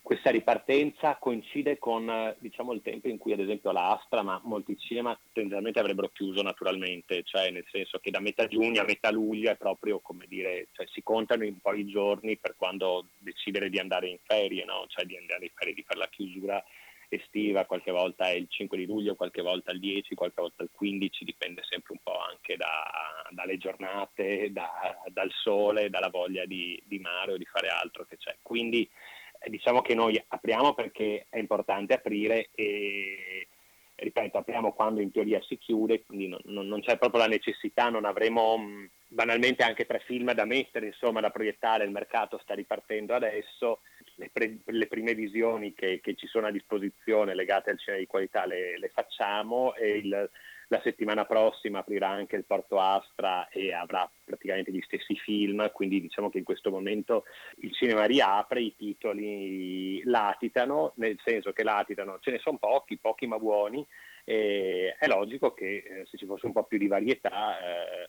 [0.00, 5.14] questa ripartenza coincide con diciamo, il tempo in cui ad esempio l'Astra, ma molti cinema
[5.30, 9.56] tendenzialmente avrebbero chiuso naturalmente, cioè nel senso che da metà giugno a metà luglio è
[9.56, 14.08] proprio come dire, cioè, si contano un po' i giorni per quando decidere di andare
[14.08, 14.86] in ferie, no?
[14.88, 16.64] cioè di andare in ferie, di fare la chiusura
[17.08, 20.70] estiva, qualche volta è il 5 di luglio, qualche volta il 10, qualche volta il
[20.72, 24.70] 15, dipende sempre un po' anche da, dalle giornate, da,
[25.08, 28.36] dal sole, dalla voglia di, di, mare o di fare altro che c'è.
[28.42, 28.88] Quindi
[29.38, 33.48] eh, diciamo che noi apriamo perché è importante aprire e
[33.96, 37.88] ripeto, apriamo quando in teoria si chiude, quindi non, non, non c'è proprio la necessità,
[37.88, 42.54] non avremo mh, banalmente anche tre film da mettere, insomma, da proiettare, il mercato sta
[42.54, 43.80] ripartendo adesso
[44.16, 48.08] le, pre, le prime visioni che, che, ci sono a disposizione legate al cinema di
[48.08, 50.30] qualità le, le facciamo e il,
[50.68, 56.00] la settimana prossima aprirà anche il Porto Astra e avrà praticamente gli stessi film, quindi
[56.00, 57.24] diciamo che in questo momento
[57.58, 63.26] il cinema riapre, i titoli latitano, nel senso che latitano, ce ne sono pochi, pochi
[63.26, 63.86] ma buoni,
[64.24, 68.08] è logico che eh, se ci fosse un po' più di varietà eh,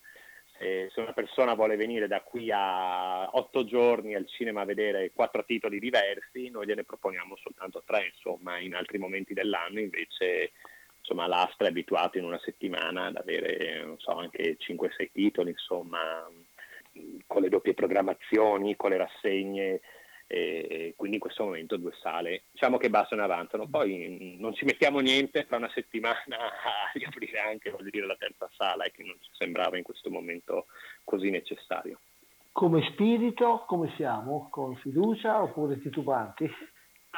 [0.60, 5.12] eh, se una persona vuole venire da qui a otto giorni al cinema a vedere
[5.14, 9.80] quattro titoli diversi, noi gliene proponiamo soltanto tre, insomma, in altri momenti dell'anno.
[9.80, 10.52] Invece
[11.00, 16.30] insomma, l'Astra è abituato in una settimana ad avere so, anche 5-6 titoli, insomma,
[17.28, 19.82] con le doppie programmazioni, con le rassegne
[20.28, 24.66] e quindi in questo momento due sale diciamo che bastano e avanzano poi non ci
[24.66, 29.04] mettiamo niente fra una settimana a riaprire anche voglio dire la terza sala e che
[29.04, 30.66] non ci sembrava in questo momento
[31.06, 32.00] così necessario
[32.52, 34.50] come spirito come siamo?
[34.52, 36.52] con fiducia oppure titubanti?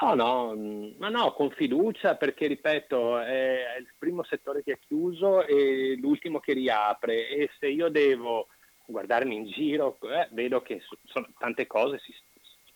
[0.02, 0.56] No, no,
[0.98, 6.40] ma no, con fiducia perché ripeto è il primo settore che è chiuso e l'ultimo
[6.40, 8.48] che riapre e se io devo
[8.86, 12.14] guardarmi in giro eh, vedo che sono, tante cose si,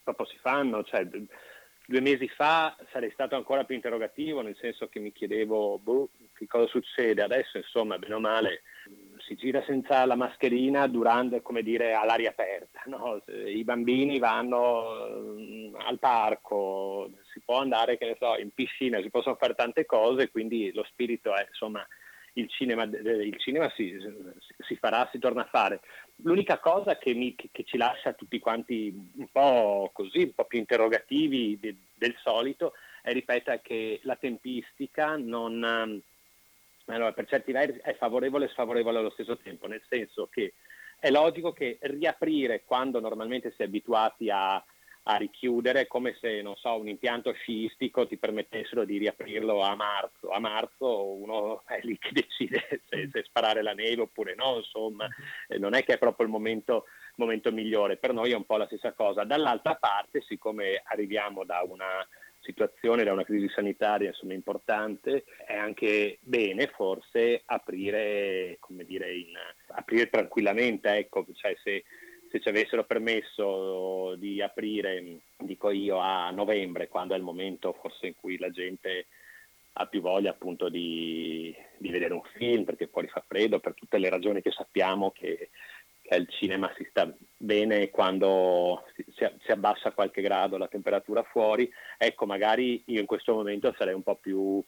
[0.03, 4.99] proprio si fanno, cioè, due mesi fa sarei stato ancora più interrogativo, nel senso che
[4.99, 8.63] mi chiedevo boh, che cosa succede, adesso insomma, bene o male,
[9.25, 13.21] si gira senza la mascherina durante, come dire, all'aria aperta, no?
[13.45, 19.09] i bambini vanno mm, al parco, si può andare, che ne so, in piscina, si
[19.09, 21.85] possono fare tante cose, quindi lo spirito è, insomma,
[22.33, 23.95] il cinema, il cinema si,
[24.59, 25.81] si, farà, si torna a fare.
[26.17, 30.59] L'unica cosa che, mi, che, ci lascia tutti quanti un po' così, un po' più
[30.59, 36.01] interrogativi de, del solito, è, ripeto, che la tempistica non,
[36.85, 40.53] allora, per certi versi è favorevole e sfavorevole allo stesso tempo, nel senso che
[40.99, 44.63] è logico che riaprire quando normalmente si è abituati a,
[45.03, 50.29] a richiudere, come se non so, un impianto sciistico ti permettessero di riaprirlo a marzo.
[50.29, 55.07] A marzo uno è lì che decide se, se sparare la neve oppure no, insomma,
[55.57, 56.85] non è che è proprio il momento,
[57.15, 57.97] momento migliore.
[57.97, 59.23] Per noi è un po' la stessa cosa.
[59.25, 62.07] Dall'altra parte, siccome arriviamo da una
[62.39, 69.33] situazione, da una crisi sanitaria insomma, importante, è anche bene forse aprire, come dire, in,
[69.67, 71.83] aprire tranquillamente, ecco, cioè se
[72.33, 78.07] se ci avessero permesso di aprire, dico io, a novembre, quando è il momento forse
[78.07, 79.05] in cui la gente
[79.73, 83.99] ha più voglia appunto di, di vedere un film, perché fuori fa freddo, per tutte
[83.99, 85.51] le ragioni che sappiamo che,
[86.01, 91.71] che al cinema si sta bene quando si, si, abbassa qualche grado la temperatura fuori,
[91.99, 94.63] ecco magari io in questo momento sarei un po' più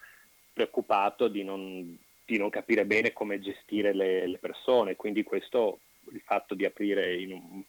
[0.54, 5.80] preoccupato di non, di non capire bene come gestire le, le, persone, quindi questo
[6.12, 7.63] il fatto di aprire un,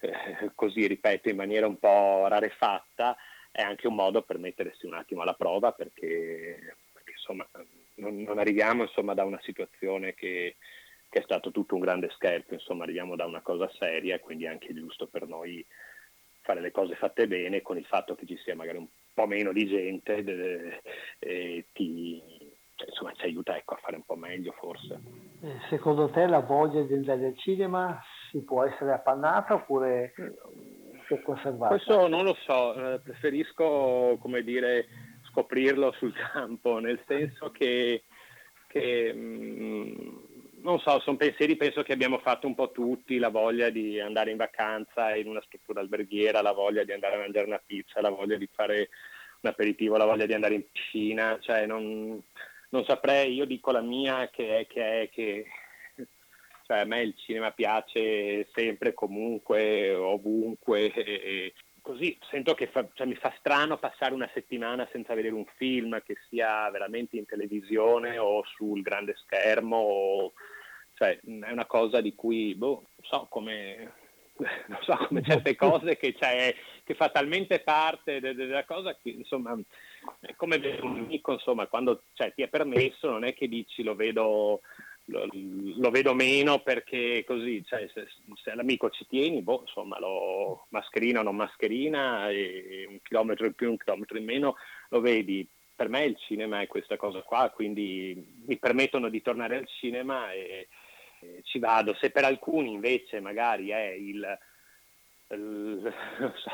[0.00, 3.16] eh, così, ripeto, in maniera un po' rarefatta
[3.50, 7.48] è anche un modo per mettersi un attimo alla prova perché, perché insomma
[7.96, 10.56] non, non arriviamo insomma, da una situazione che,
[11.08, 14.44] che, è stato tutto un grande scherzo, insomma arriviamo da una cosa seria e quindi
[14.44, 15.64] è anche giusto per noi
[16.40, 19.52] fare le cose fatte bene con il fatto che ci sia magari un po' meno
[19.52, 20.82] di gente de,
[21.18, 22.20] e ti,
[22.74, 25.00] cioè, insomma, ci aiuta ecco, a fare un po' meglio forse.
[25.40, 30.12] Eh, secondo te la voglia di andare al cinema si può essere appannata oppure
[31.06, 31.74] si è conservata?
[31.74, 34.86] Questo non lo so, eh, preferisco come dire
[35.30, 38.04] scoprirlo sul campo, nel senso che,
[38.66, 40.16] che mh, mm,
[40.62, 44.30] non so, sono pensieri penso che abbiamo fatto un po' tutti, la voglia di andare
[44.30, 48.10] in vacanza in una struttura alberghiera, la voglia di andare a mangiare una pizza, la
[48.10, 48.88] voglia di fare
[49.42, 52.22] un aperitivo, la voglia di andare in piscina, cioè non,
[52.74, 55.46] non saprei, io dico la mia che è che, è, che
[56.66, 63.06] cioè a me il cinema piace sempre, comunque, ovunque, e, così sento che fa, cioè,
[63.06, 68.18] mi fa strano passare una settimana senza vedere un film che sia veramente in televisione
[68.18, 70.32] o sul grande schermo, o,
[70.94, 73.92] cioè è una cosa di cui, boh, non so come,
[74.66, 79.10] non so come certe cose che, che fa talmente parte de, de, della cosa che
[79.10, 79.56] insomma
[80.20, 83.82] è come vedere un amico insomma quando cioè, ti è permesso non è che dici
[83.82, 84.60] lo vedo
[85.06, 85.26] lo,
[85.76, 88.06] lo, vedo meno perché così, cioè, se,
[88.42, 93.70] se, l'amico ci tieni, boh, insomma, lo mascherina o non mascherina, un chilometro in più,
[93.70, 94.56] un chilometro in meno,
[94.88, 95.46] lo vedi.
[95.76, 100.32] Per me il cinema è questa cosa qua, quindi mi permettono di tornare al cinema
[100.32, 100.68] e,
[101.20, 101.94] e ci vado.
[101.94, 104.20] Se per alcuni invece magari è il,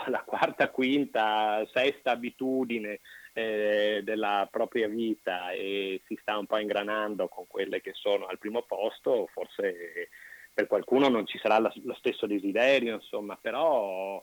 [0.07, 3.01] la quarta, quinta, sesta abitudine
[3.33, 8.39] eh, della propria vita e si sta un po' ingranando con quelle che sono al
[8.39, 10.09] primo posto, forse
[10.53, 14.23] per qualcuno non ci sarà la, lo stesso desiderio, insomma, però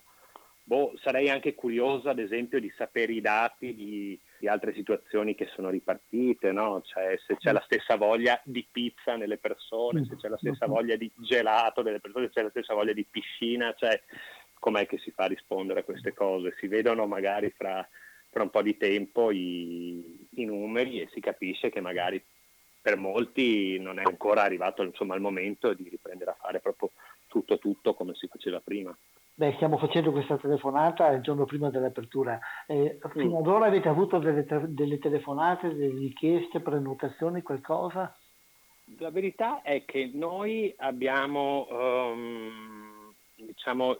[0.67, 5.47] boh, sarei anche curiosa ad esempio di sapere i dati di, di altre situazioni che
[5.55, 6.81] sono ripartite, no?
[6.83, 10.97] cioè, se c'è la stessa voglia di pizza nelle persone, se c'è la stessa voglia
[10.97, 14.01] di gelato nelle persone, se c'è la stessa voglia di piscina, cioè
[14.59, 16.53] com'è che si fa a rispondere a queste cose?
[16.59, 17.87] Si vedono magari fra
[18.37, 22.23] per un po' di tempo i, i numeri e si capisce che magari
[22.79, 26.91] per molti non è ancora arrivato insomma, il momento di riprendere a fare proprio
[27.25, 28.95] tutto tutto come si faceva prima.
[29.33, 32.39] Beh, stiamo facendo questa telefonata il giorno prima dell'apertura.
[32.65, 33.41] Eh, fino mm.
[33.41, 38.15] ad ora avete avuto delle, delle, telefonate, delle richieste, prenotazioni, qualcosa?
[38.99, 43.99] La verità è che noi abbiamo um, diciamo,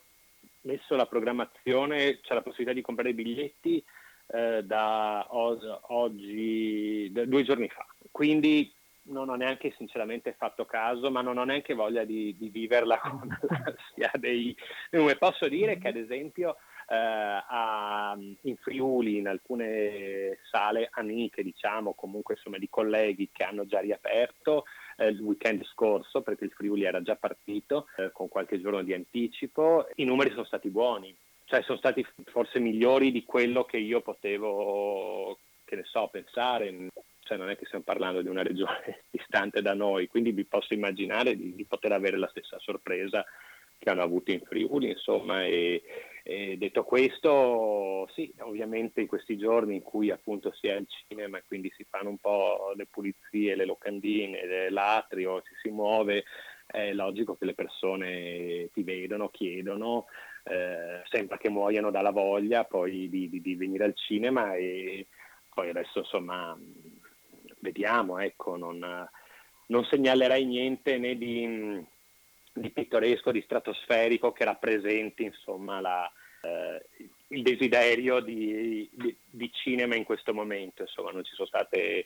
[0.61, 3.83] messo la programmazione, c'è la possibilità di comprare i biglietti
[4.27, 7.85] eh, da oggi, da due giorni fa.
[8.11, 8.73] Quindi
[9.07, 13.27] non ho neanche sinceramente fatto caso, ma non ho neanche voglia di, di viverla con
[13.47, 14.55] l'ansia dei...
[14.91, 16.57] Come posso dire che ad esempio
[16.89, 23.65] eh, a, in Friuli, in alcune sale amiche, diciamo, comunque insomma di colleghi che hanno
[23.65, 24.65] già riaperto
[24.97, 28.93] eh, il weekend scorso, perché il Friuli era già partito eh, con qualche giorno di
[28.93, 31.15] anticipo, i numeri sono stati buoni
[31.47, 36.89] cioè sono stati forse migliori di quello che io potevo, che ne so, pensare.
[37.19, 40.73] Cioè non è che stiamo parlando di una regione distante da noi, quindi vi posso
[40.73, 43.25] immaginare di, di poter avere la stessa sorpresa
[43.79, 45.83] che hanno avuto in Friuli, insomma, e,
[46.23, 51.37] e, detto questo, sì, ovviamente in questi giorni in cui appunto si è al cinema
[51.37, 56.25] e quindi si fanno un po' le pulizie, le locandine, l'atrio, ci si muove,
[56.65, 60.07] è logico che le persone ti vedono, chiedono,
[60.49, 65.07] eh, sembra che muoiano dalla voglia poi di, di, di, venire al cinema e
[65.53, 66.57] poi adesso insomma
[67.59, 69.07] vediamo, ecco, non,
[69.67, 71.83] non segnalerei niente né di,
[72.53, 76.85] di, pittoresco, di stratosferico che rappresenti insomma la, eh,
[77.29, 82.05] il desiderio di, di, cinema in questo momento, insomma non ci sono state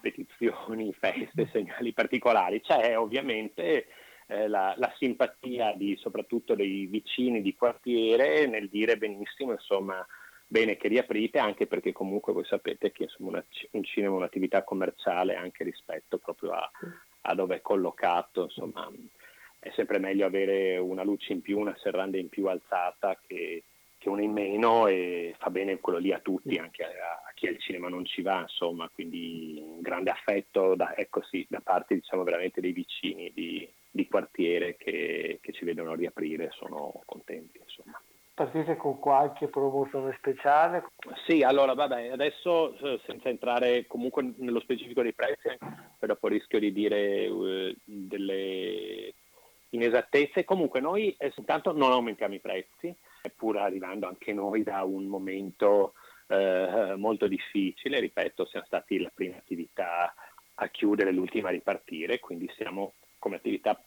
[0.00, 3.86] petizioni, feste, segnali particolari, c'è ovviamente
[4.26, 10.04] eh, la, la, simpatia di, soprattutto dei vicini di quartiere nel dire benissimo, insomma,
[10.46, 14.62] bene che riaprite, anche perché comunque voi sapete che insomma, una, un cinema è un'attività
[14.62, 16.70] commerciale anche rispetto proprio a,
[17.22, 18.90] a dove è collocato, insomma,
[19.58, 23.64] è sempre meglio avere una luce in più, una serranda in più alzata che,
[23.98, 26.88] che una in meno e fa bene quello lì a tutti, anche a,
[27.26, 31.46] a, chi al cinema non ci va, insomma, quindi un grande affetto da, ecco sì,
[31.48, 37.00] da parte diciamo veramente dei vicini di, di quartiere che, che ci vedono riaprire sono
[37.04, 37.60] contenti.
[37.62, 38.00] Insomma.
[38.34, 40.86] Partite con qualche promozione speciale?
[41.24, 42.76] Sì, allora vabbè, adesso
[43.06, 49.14] senza entrare comunque nello specifico dei prezzi, poi dopo rischio di dire uh, delle
[49.68, 52.92] inesattezze, comunque noi eh, intanto non aumentiamo i prezzi,
[53.36, 55.92] pur arrivando anche noi da un momento
[56.26, 60.12] eh, molto difficile, ripeto, siamo stati la prima attività
[60.54, 62.94] a chiudere, l'ultima a ripartire, quindi siamo
[63.24, 63.82] come attività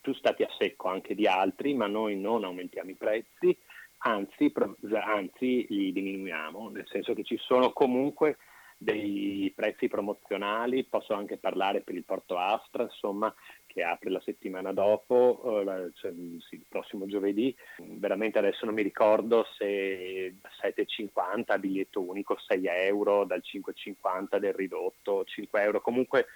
[0.00, 3.56] più stati a secco anche di altri, ma noi non aumentiamo i prezzi,
[3.98, 4.52] anzi,
[5.00, 8.38] anzi li diminuiamo, nel senso che ci sono comunque
[8.76, 13.32] dei prezzi promozionali, posso anche parlare per il Porto Astra, insomma,
[13.66, 16.12] che apre la settimana dopo, eh, cioè,
[16.48, 23.24] sì, il prossimo giovedì, veramente adesso non mi ricordo se 7,50 biglietto unico, 6 euro,
[23.24, 26.26] dal 5,50 del ridotto, 5 euro, comunque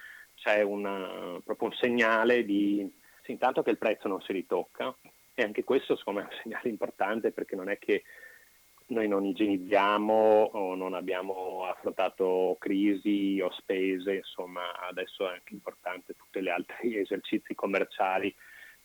[0.45, 2.87] c'è una, proprio un segnale di,
[3.23, 4.95] sì, intanto che il prezzo non si ritocca,
[5.33, 8.03] e anche questo secondo me è un segnale importante perché non è che
[8.87, 16.13] noi non igienizziamo o non abbiamo affrontato crisi o spese, insomma adesso è anche importante
[16.15, 18.33] tutti gli altri esercizi commerciali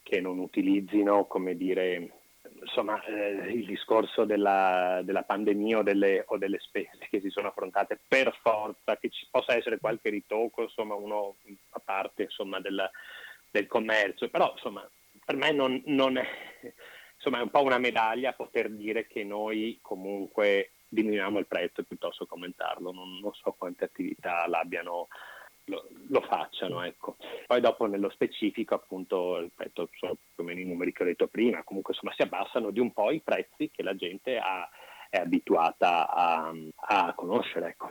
[0.02, 2.19] che non utilizzino, come dire,
[2.62, 7.48] insomma eh, il discorso della, della pandemia o delle, o delle, spese che si sono
[7.48, 11.36] affrontate per forza, che ci possa essere qualche ritocco, insomma uno
[11.70, 12.90] a parte insomma, del,
[13.50, 14.88] del commercio, però insomma
[15.24, 16.26] per me non, non è,
[17.14, 22.24] insomma, è un po' una medaglia poter dire che noi comunque diminuiamo il prezzo piuttosto
[22.24, 22.90] che aumentarlo.
[22.90, 25.06] Non, non so quante attività l'abbiano,
[25.64, 26.82] lo, lo, facciano.
[26.82, 27.16] Ecco.
[27.46, 31.28] Poi dopo nello specifico, appunto, ripeto, sono più o meno i numeri che ho detto
[31.28, 34.68] prima, comunque insomma, si abbassano di un po' i prezzi che la gente ha,
[35.08, 37.68] è abituata a, a conoscere.
[37.68, 37.90] Ecco.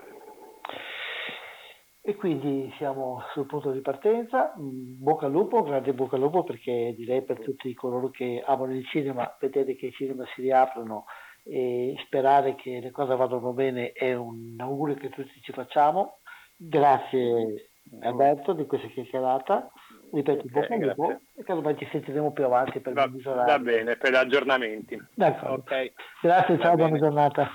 [2.02, 4.54] E quindi siamo sul punto di partenza.
[4.56, 8.86] Bocca al lupo, grande bocca al lupo perché direi per tutti coloro che amano il
[8.88, 11.06] cinema, vedere che i cinema si riaprono
[11.44, 16.19] e sperare che le cose vadano bene è un augurio che tutti ci facciamo.
[16.62, 17.70] Grazie
[18.02, 19.72] Alberto di questa chiacchierata.
[20.12, 23.50] Ripeto, bocca al lupo e casomai ci sentiremo più avanti per va, misurare.
[23.50, 25.02] Va bene, per aggiornamenti.
[25.14, 25.62] D'accordo.
[25.62, 25.94] Okay.
[26.22, 26.90] Grazie, va ciao, bene.
[26.90, 27.50] buona giornata.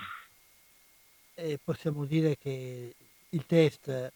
[1.34, 2.94] E possiamo dire che
[3.28, 4.12] il test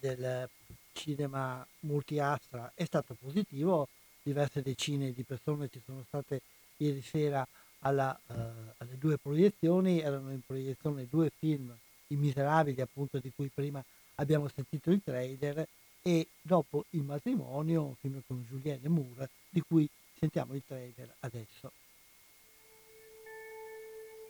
[0.00, 0.48] del
[0.92, 3.88] cinema multiastra è stato positivo,
[4.22, 6.40] diverse decine di persone ci sono state
[6.78, 7.46] ieri sera
[7.80, 8.32] alla, uh,
[8.78, 11.74] alle due proiezioni, erano in proiezione due film,
[12.08, 13.82] I Miserabili appunto di cui prima
[14.16, 15.66] abbiamo sentito il trailer
[16.02, 19.88] e dopo Il matrimonio, un film con Julienne Moore di cui
[20.18, 21.72] sentiamo il trailer adesso.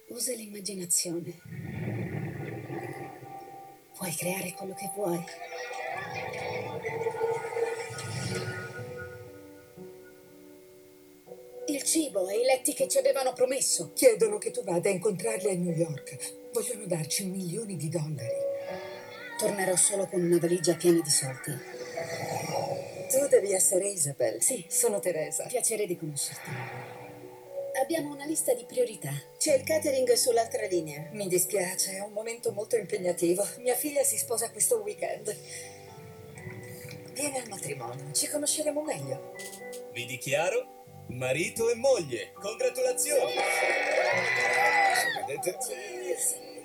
[0.09, 1.41] Usa l'immaginazione.
[3.97, 5.24] Puoi creare quello che vuoi.
[11.68, 13.93] Il cibo e i letti che ci avevano promesso.
[13.93, 16.51] Chiedono che tu vada a incontrarli a New York.
[16.53, 18.45] Vogliono darci milioni di dollari.
[19.39, 21.53] Tornerò solo con una valigia piena di soldi.
[23.11, 24.43] Tu devi essere Isabel.
[24.43, 25.45] Sì, sono Teresa.
[25.47, 26.51] Piacere di conoscerti.
[27.82, 29.12] Abbiamo una lista di priorità.
[29.37, 31.11] C'è il catering sull'altra linea.
[31.12, 33.47] Mi dispiace, è un momento molto impegnativo.
[33.59, 35.37] Mia figlia si sposa questo weekend.
[37.12, 39.34] Vieni al matrimonio, ci conosceremo meglio.
[39.93, 42.32] Vi dichiaro marito e moglie.
[42.34, 43.32] Congratulazioni!
[45.26, 46.56] Vedete?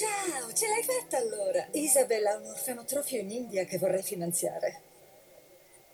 [0.00, 1.68] Ciao, ce l'hai fatta allora.
[1.72, 4.80] Isabella ha un orfanotrofio in India che vorrei finanziare.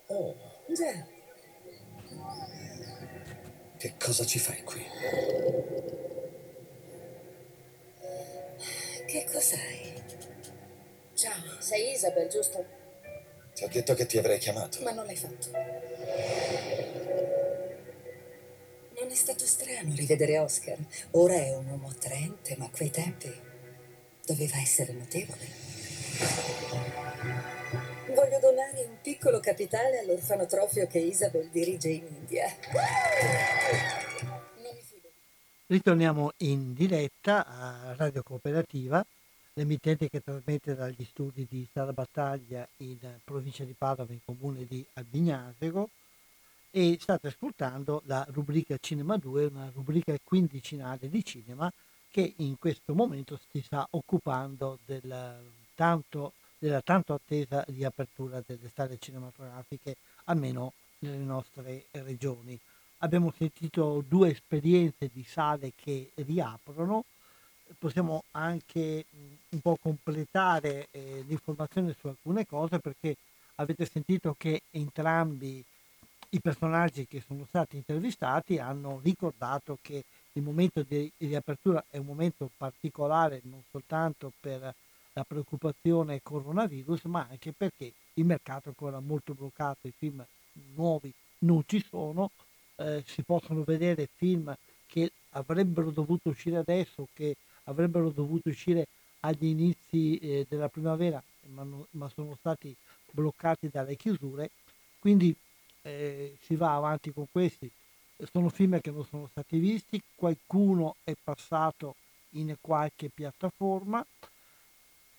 [0.05, 0.33] Oh.
[0.67, 1.05] Già.
[3.77, 4.81] Che cosa ci fai qui?
[9.07, 10.03] Che cos'hai?
[11.13, 12.65] Ciao, sei Isabel, giusto?
[13.55, 14.83] Ti ho detto che ti avrei chiamato.
[14.83, 15.51] Ma non l'hai fatto.
[19.01, 20.77] Non è stato strano rivedere Oscar.
[21.11, 23.46] Ora è un uomo attraente, ma a quei tempi
[24.27, 25.47] doveva essere notevole.
[28.13, 32.45] Voglio donare un piccolo capitale all'orfanotrofio che Isabel dirige in India.
[35.67, 39.05] Ritorniamo in diretta a Radio Cooperativa
[39.53, 44.85] l'emittente che trasmette dagli studi di Sala Battaglia in provincia di Padova, in comune di
[44.93, 45.89] Albignasego,
[46.69, 51.71] e state ascoltando la rubrica Cinema 2, una rubrica quindicinale di cinema
[52.09, 55.41] che in questo momento si sta occupando del
[55.75, 59.95] tanto, della tanto attesa riapertura delle sale cinematografiche,
[60.25, 62.57] almeno nelle nostre regioni.
[62.99, 67.05] Abbiamo sentito due esperienze di sale che riaprono,
[67.77, 69.05] possiamo anche
[69.49, 73.15] un po' completare eh, l'informazione su alcune cose perché
[73.55, 75.63] avete sentito che entrambi
[76.29, 80.03] i personaggi che sono stati intervistati hanno ricordato che
[80.37, 84.73] il momento di riapertura è un momento particolare non soltanto per
[85.13, 90.23] la preoccupazione coronavirus, ma anche perché il mercato è ancora molto bloccato, i film
[90.75, 92.29] nuovi non ci sono,
[92.75, 98.87] eh, si possono vedere film che avrebbero dovuto uscire adesso, che avrebbero dovuto uscire
[99.21, 102.75] agli inizi eh, della primavera, ma, no, ma, sono stati
[103.09, 104.51] bloccati dalle chiusure,
[104.99, 105.35] quindi
[105.81, 107.69] eh, si va avanti con questi.
[108.31, 111.95] Sono film che non sono stati visti, qualcuno è passato
[112.31, 114.05] in qualche piattaforma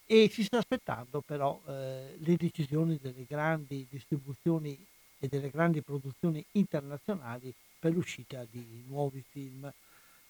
[0.04, 4.76] e si sta aspettando però eh, le decisioni delle grandi distribuzioni
[5.18, 9.70] e delle grandi produzioni internazionali per l'uscita di nuovi film.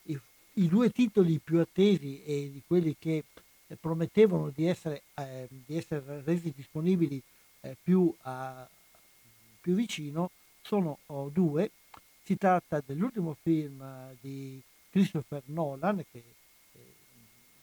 [0.03, 0.19] I,
[0.55, 3.25] i due titoli più attesi e di quelli che
[3.67, 7.23] eh, promettevano di essere, eh, di essere, resi disponibili
[7.61, 8.69] eh, più, a,
[9.61, 10.31] più, vicino
[10.63, 11.71] sono oh, due.
[12.29, 14.61] Si tratta dell'ultimo film eh, di
[14.91, 16.23] Christopher Nolan, che,
[16.73, 16.79] eh,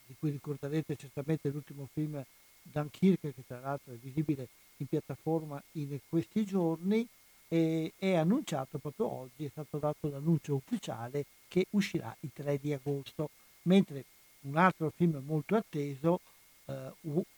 [0.07, 2.20] di cui ricorderete certamente l'ultimo film
[2.63, 4.47] Dunkirk, che tra l'altro è visibile
[4.78, 7.07] in piattaforma in questi giorni,
[7.47, 12.74] e è annunciato proprio oggi, è stato dato l'annuncio ufficiale che uscirà il 3 di
[12.74, 13.30] agosto,
[13.66, 14.03] mentre
[14.45, 16.22] un altro film molto atteso,
[16.66, 16.91] eh,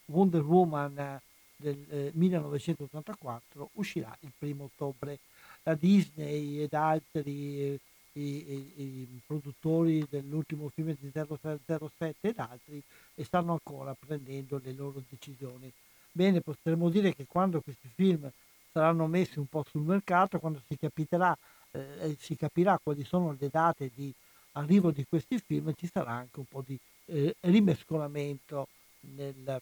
[0.06, 1.20] Wonder Woman
[1.58, 5.20] del eh, 1984, uscirà il primo ottobre.
[5.68, 7.78] La Disney ed altri
[8.14, 12.82] i, i, i, produttori dell'ultimo film di 007 ed altri
[13.22, 15.70] stanno ancora prendendo le loro decisioni.
[16.10, 18.32] Bene, potremmo dire che quando questi film
[18.72, 21.38] saranno messi un po' sul mercato, quando si, capiterà,
[21.72, 24.12] eh, si capirà quali sono le date di
[24.54, 28.70] arrivo di questi film, ci sarà anche un po' di eh, rimescolamento
[29.16, 29.62] nel,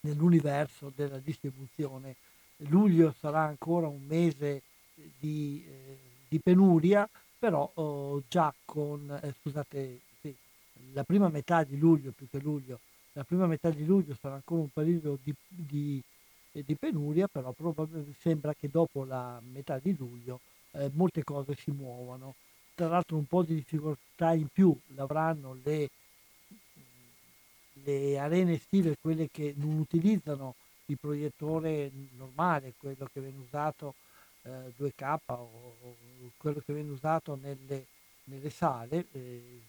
[0.00, 2.14] nell'universo della distribuzione.
[2.68, 4.62] Luglio sarà ancora un mese
[4.94, 10.34] di, eh, di penuria, però oh, già con, eh, scusate, sì,
[10.92, 12.80] la prima metà di luglio, più che luglio,
[13.12, 16.02] la prima metà di luglio sarà ancora un periodo di, di
[16.52, 20.40] di penuria, però probabilmente sembra che dopo la metà di luglio
[20.72, 22.34] eh, molte cose si muovano.
[22.74, 25.88] Tra l'altro un po' di difficoltà in più l'avranno le,
[27.84, 30.54] le arene estive, quelle che non utilizzano
[30.86, 33.94] il proiettore normale, quello che viene usato
[34.42, 35.96] eh, 2K o, o,
[36.36, 37.86] quello che viene usato nelle,
[38.24, 39.06] nelle sale.
[39.12, 39.60] Eh,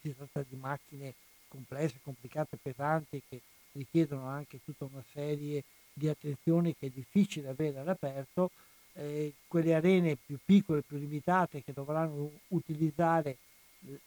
[0.00, 1.14] si tratta di macchine
[1.48, 3.40] complesse, complicate, pesanti che
[3.72, 5.62] richiedono anche tutta una serie
[5.92, 8.50] di attenzioni che è difficile avere all'aperto,
[8.94, 13.36] eh, quelle arene più piccole, più limitate che dovranno utilizzare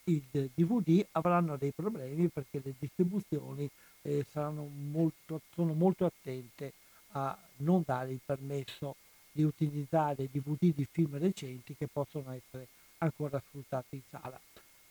[0.05, 3.69] il DVD avranno dei problemi perché le distribuzioni
[4.01, 6.73] eh, molto, sono molto attente
[7.11, 8.95] a non dare il permesso
[9.37, 12.67] di utilizzare DVD di film recenti che possono essere
[12.97, 14.39] ancora sfruttati in sala.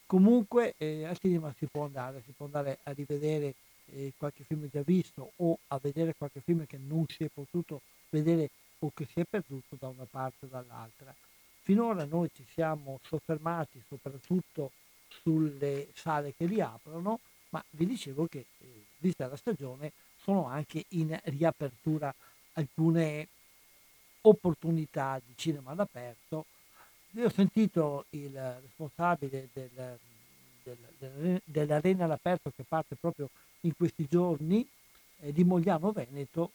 [0.06, 3.54] Comunque eh, al cinema si può andare, si può andare a rivedere
[3.86, 7.80] eh, qualche film già visto o a vedere qualche film che non si è potuto
[8.10, 11.12] vedere o che si è perduto da una parte o dall'altra.
[11.62, 14.70] Finora noi ci siamo soffermati soprattutto
[15.08, 17.18] sulle sale che riaprono,
[17.48, 19.90] ma vi dicevo che, eh, vista la stagione,
[20.22, 22.14] sono anche in riapertura
[22.52, 23.26] alcune
[24.28, 26.46] opportunità di cinema all'aperto.
[27.12, 29.98] Io ho sentito il responsabile del,
[30.62, 33.28] del, dell'arena all'aperto che parte proprio
[33.60, 34.66] in questi giorni
[35.20, 36.50] eh, di Mogliano Veneto,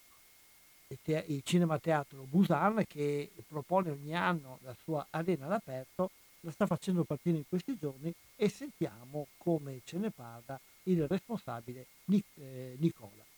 [1.08, 6.12] il Cinema Teatro Busan che propone ogni anno la sua arena all'aperto,
[6.42, 11.86] la sta facendo partire in questi giorni e sentiamo come ce ne parla il responsabile
[12.06, 13.31] Nic- eh, Nicola.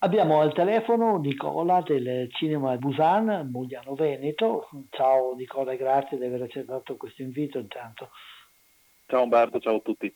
[0.00, 4.68] Abbiamo al telefono Nicola del Cinema Busan, Mogliano Veneto.
[4.90, 8.10] Ciao Nicola, grazie di aver accettato questo invito intanto.
[9.06, 10.14] Ciao Umberto, ciao a tutti.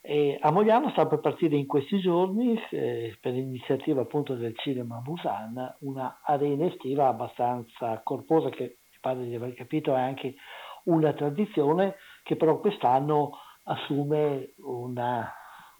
[0.00, 5.00] E a Mogliano sta per partire in questi giorni, eh, per l'iniziativa appunto del Cinema
[5.00, 10.36] Busan, una arena estiva abbastanza corposa che mi pare di aver capito è anche
[10.84, 13.32] una tradizione che però quest'anno
[13.64, 15.30] assume una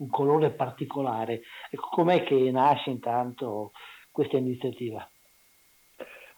[0.02, 1.42] un colore particolare.
[1.70, 3.72] Ecco, com'è che nasce intanto
[4.10, 5.08] questa iniziativa?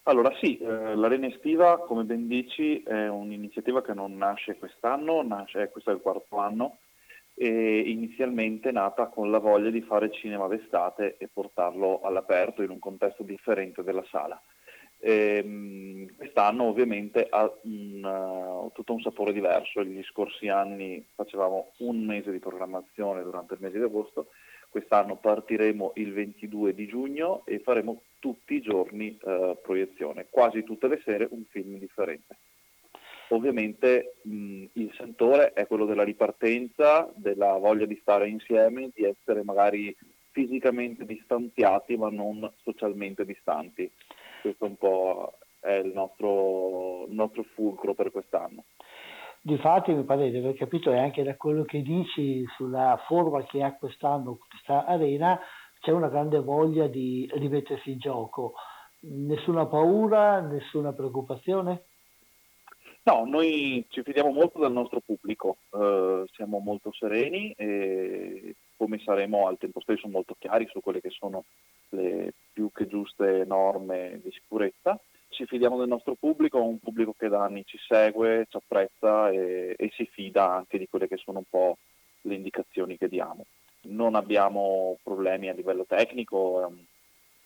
[0.07, 5.71] Allora sì, eh, l'Arena Estiva, come ben dici, è un'iniziativa che non nasce quest'anno, nasce,
[5.71, 6.79] questo è il quarto anno,
[7.35, 12.79] e inizialmente nata con la voglia di fare cinema d'estate e portarlo all'aperto in un
[12.79, 14.41] contesto differente della sala.
[15.05, 19.85] E, ehm, quest'anno ovviamente ha mh, uh, tutto un sapore diverso.
[19.85, 24.29] Gli scorsi anni facevamo un mese di programmazione durante il mese di agosto,
[24.71, 30.89] quest'anno partiremo il 22 di giugno e faremo tutti i giorni uh, proiezione, quasi tutte
[30.89, 32.39] le sere un film differente.
[33.29, 39.43] Ovviamente mh, il sentore è quello della ripartenza, della voglia di stare insieme, di essere
[39.45, 39.95] magari
[40.31, 43.91] fisicamente distanziati ma non socialmente distanti.
[44.45, 48.65] Questo un po' è il nostro, il nostro fulcro per quest'anno.
[49.41, 53.63] Difatti mi pare di aver capito e anche da quello che dici sulla forma che
[53.63, 55.41] ha quest'anno questa arena
[55.81, 58.53] c'è una grande voglia di rimettersi in gioco.
[59.01, 61.85] Nessuna paura, nessuna preoccupazione?
[63.05, 69.47] No, noi ci fidiamo molto del nostro pubblico, eh, siamo molto sereni e come saremo
[69.47, 71.45] al tempo stesso molto chiari su quelle che sono
[71.91, 74.99] le più che giuste norme di sicurezza.
[75.29, 79.75] Ci fidiamo del nostro pubblico, un pubblico che da anni ci segue, ci apprezza e,
[79.77, 81.79] e si fida anche di quelle che sono un po'
[82.23, 83.45] le indicazioni che diamo.
[83.83, 86.73] Non abbiamo problemi a livello tecnico,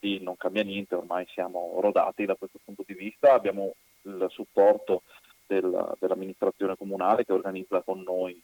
[0.01, 5.03] sì, non cambia niente, ormai siamo rodati da questo punto di vista, abbiamo il supporto
[5.47, 8.41] del, dell'amministrazione comunale che organizza con noi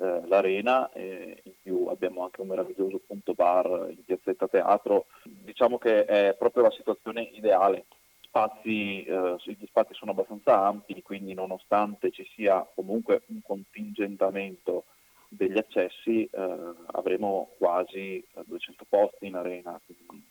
[0.00, 5.06] eh, l'arena e in più abbiamo anche un meraviglioso punto bar in piazzetta teatro.
[5.24, 7.86] Diciamo che è proprio la situazione ideale.
[8.20, 14.84] Spazi, eh, gli spazi sono abbastanza ampi, quindi nonostante ci sia comunque un contingentamento
[15.28, 20.24] degli accessi, eh, avremo quasi 200 posti in arena, quindi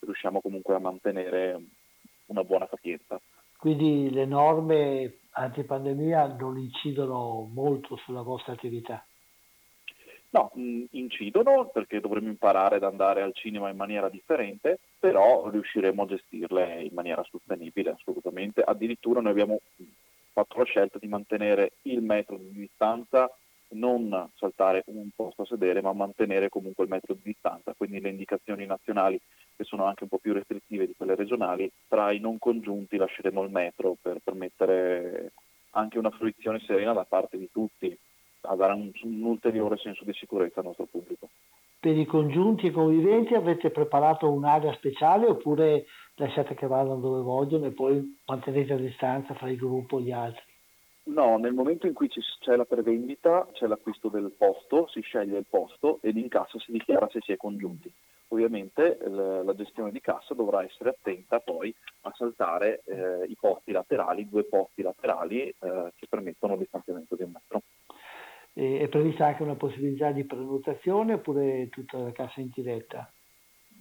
[0.00, 1.62] riusciamo comunque a mantenere
[2.26, 3.20] una buona capienza.
[3.56, 9.04] Quindi le norme antipandemia non incidono molto sulla vostra attività?
[10.30, 10.50] No,
[10.90, 16.82] incidono perché dovremmo imparare ad andare al cinema in maniera differente, però riusciremo a gestirle
[16.82, 18.60] in maniera sostenibile assolutamente.
[18.60, 19.60] Addirittura noi abbiamo
[20.32, 23.30] fatto la scelta di mantenere il metro di distanza
[23.74, 28.10] non saltare un posto a sedere, ma mantenere comunque il metro di distanza, quindi le
[28.10, 29.20] indicazioni nazionali
[29.56, 33.42] che sono anche un po' più restrittive di quelle regionali, tra i non congiunti lasceremo
[33.42, 35.32] il metro per permettere
[35.70, 37.96] anche una fruizione serena da parte di tutti,
[38.42, 41.28] a dare un, un ulteriore senso di sicurezza al nostro pubblico.
[41.80, 47.66] Per i congiunti e conviventi avete preparato un'area speciale oppure lasciate che vadano dove vogliono
[47.66, 50.53] e poi mantenete a distanza fra il gruppo e gli altri?
[51.06, 55.46] No, nel momento in cui c'è la prevendita, c'è l'acquisto del posto, si sceglie il
[55.48, 57.92] posto ed in cassa si dichiara se si è congiunti.
[58.28, 64.28] Ovviamente la gestione di cassa dovrà essere attenta poi a saltare eh, i posti laterali,
[64.28, 67.62] due posti laterali eh, che permettono il distanziamento di un metro.
[68.54, 73.12] E è prevista anche una possibilità di prenotazione oppure tutta la cassa in diretta?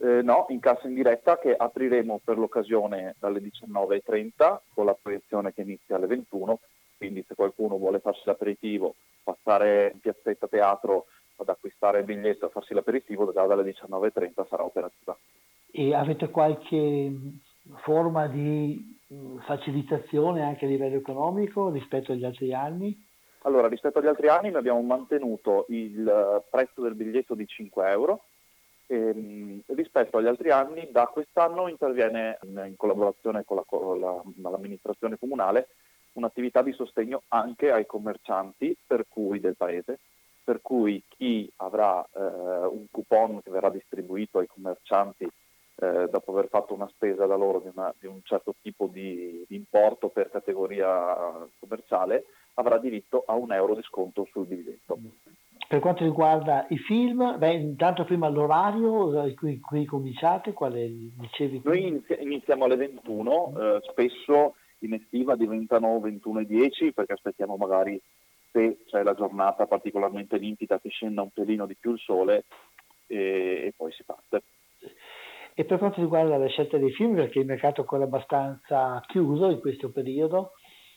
[0.02, 5.54] Eh, no, in cassa in diretta che apriremo per l'occasione dalle 19.30 con la proiezione
[5.54, 6.60] che inizia alle 21
[7.04, 12.50] quindi se qualcuno vuole farsi l'aperitivo, passare in piazzetta teatro ad acquistare il biglietto e
[12.50, 15.18] farsi l'aperitivo, già dalle 19.30 sarà operativa.
[15.70, 17.12] E avete qualche
[17.82, 18.98] forma di
[19.46, 22.98] facilitazione anche a livello economico rispetto agli altri anni?
[23.42, 28.24] Allora, rispetto agli altri anni noi abbiamo mantenuto il prezzo del biglietto di 5 euro,
[28.88, 34.00] e, ehm, rispetto agli altri anni da quest'anno interviene in, in collaborazione con, la, con
[34.00, 35.68] la, l'amministrazione comunale
[36.14, 40.00] un'attività di sostegno anche ai commercianti per cui del paese,
[40.44, 45.28] per cui chi avrà eh, un coupon che verrà distribuito ai commercianti
[45.76, 49.44] eh, dopo aver fatto una spesa da loro di, una, di un certo tipo di,
[49.48, 55.00] di, importo per categoria commerciale, avrà diritto a un euro di sconto sul biglietto.
[55.68, 60.88] Per quanto riguarda i film, beh, intanto prima l'orario in cui, cui cominciate, quale
[61.18, 61.62] dicevi?
[61.64, 64.56] Noi iniziamo alle 21, eh, spesso
[64.86, 68.02] in estiva diventano 21,10 perché aspettiamo magari
[68.52, 72.46] se c'è la giornata particolarmente limpida che scenda un pelino di più il sole
[73.08, 73.18] e,
[73.66, 74.44] e poi si parte.
[75.56, 79.50] E per quanto riguarda la scelta dei film, perché il mercato è ancora abbastanza chiuso
[79.50, 80.54] in questo periodo?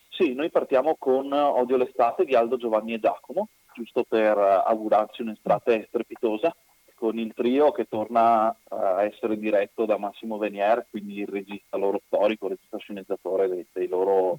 [0.08, 5.86] Sì, noi partiamo con Odio l'estate di Aldo Giovanni e Giacomo, giusto per augurarci un'estate
[5.88, 6.54] strepitosa
[6.96, 12.00] con il trio che torna a essere diretto da Massimo Venier, quindi il regista loro
[12.06, 14.38] storico, il regista sceneggiatore dei, dei loro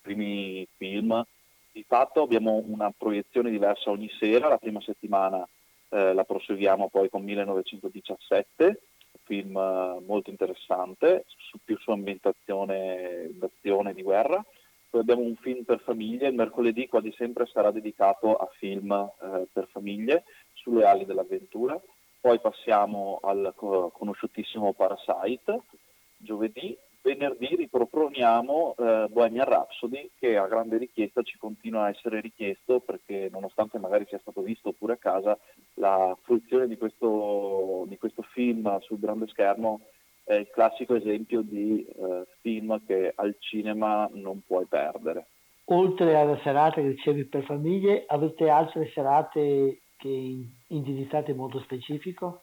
[0.00, 1.24] primi film.
[1.70, 5.46] Di fatto abbiamo una proiezione diversa ogni sera, la prima settimana
[5.90, 13.28] eh, la proseguiamo poi con 1917, un film eh, molto interessante, su, più su ambientazione
[13.32, 14.42] d'azione di guerra.
[14.90, 19.46] Poi abbiamo un film per famiglie, il mercoledì quasi sempre sarà dedicato a film eh,
[19.52, 21.04] per famiglie sulle ali
[22.28, 25.62] poi passiamo al conosciutissimo Parasite,
[26.18, 32.80] giovedì, venerdì riproponiamo eh, Bohemian Rhapsody che a grande richiesta ci continua a essere richiesto
[32.80, 35.38] perché nonostante magari sia stato visto pure a casa,
[35.76, 39.80] la fruizione di questo, di questo film sul grande schermo
[40.24, 45.28] è il classico esempio di eh, film che al cinema non puoi perdere.
[45.70, 52.42] Oltre alla serata che dicevi per famiglie, avete altre serate che indirizzate in modo specifico?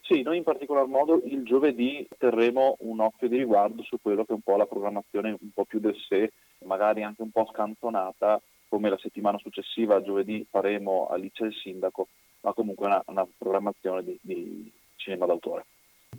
[0.00, 4.32] Sì, noi in particolar modo il giovedì terremo un occhio di riguardo su quello che
[4.32, 6.32] è un po' la programmazione un po' più del sé,
[6.64, 12.08] magari anche un po' scantonata, come la settimana successiva, giovedì faremo Alice il Sindaco,
[12.40, 15.66] ma comunque una, una programmazione di, di cinema d'autore.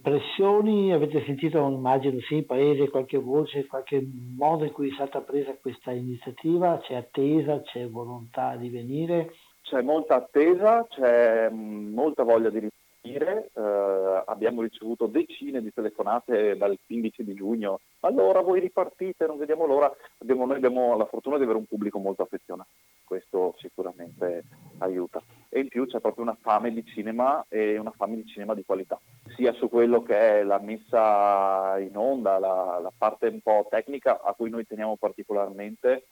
[0.02, 5.58] Pressioni, avete sentito, immagino sì, paese, qualche voce, qualche modo in cui è stata presa
[5.58, 6.78] questa iniziativa?
[6.78, 9.34] C'è attesa, c'è volontà di venire?
[9.70, 12.70] C'è molta attesa, c'è molta voglia di
[13.08, 19.38] partire, eh, abbiamo ricevuto decine di telefonate dal 15 di giugno, allora voi ripartite, non
[19.38, 22.70] vediamo l'ora, abbiamo, noi abbiamo la fortuna di avere un pubblico molto affezionato,
[23.04, 24.44] questo sicuramente
[24.78, 25.22] aiuta.
[25.50, 28.64] E in più c'è proprio una fame di cinema e una fame di cinema di
[28.66, 28.98] qualità,
[29.36, 34.22] sia su quello che è la messa in onda, la, la parte un po' tecnica
[34.22, 36.06] a cui noi teniamo particolarmente,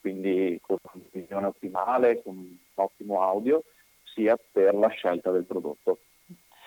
[0.00, 3.62] quindi con una visione ottimale, con un ottimo audio,
[4.14, 5.98] sia per la scelta del prodotto.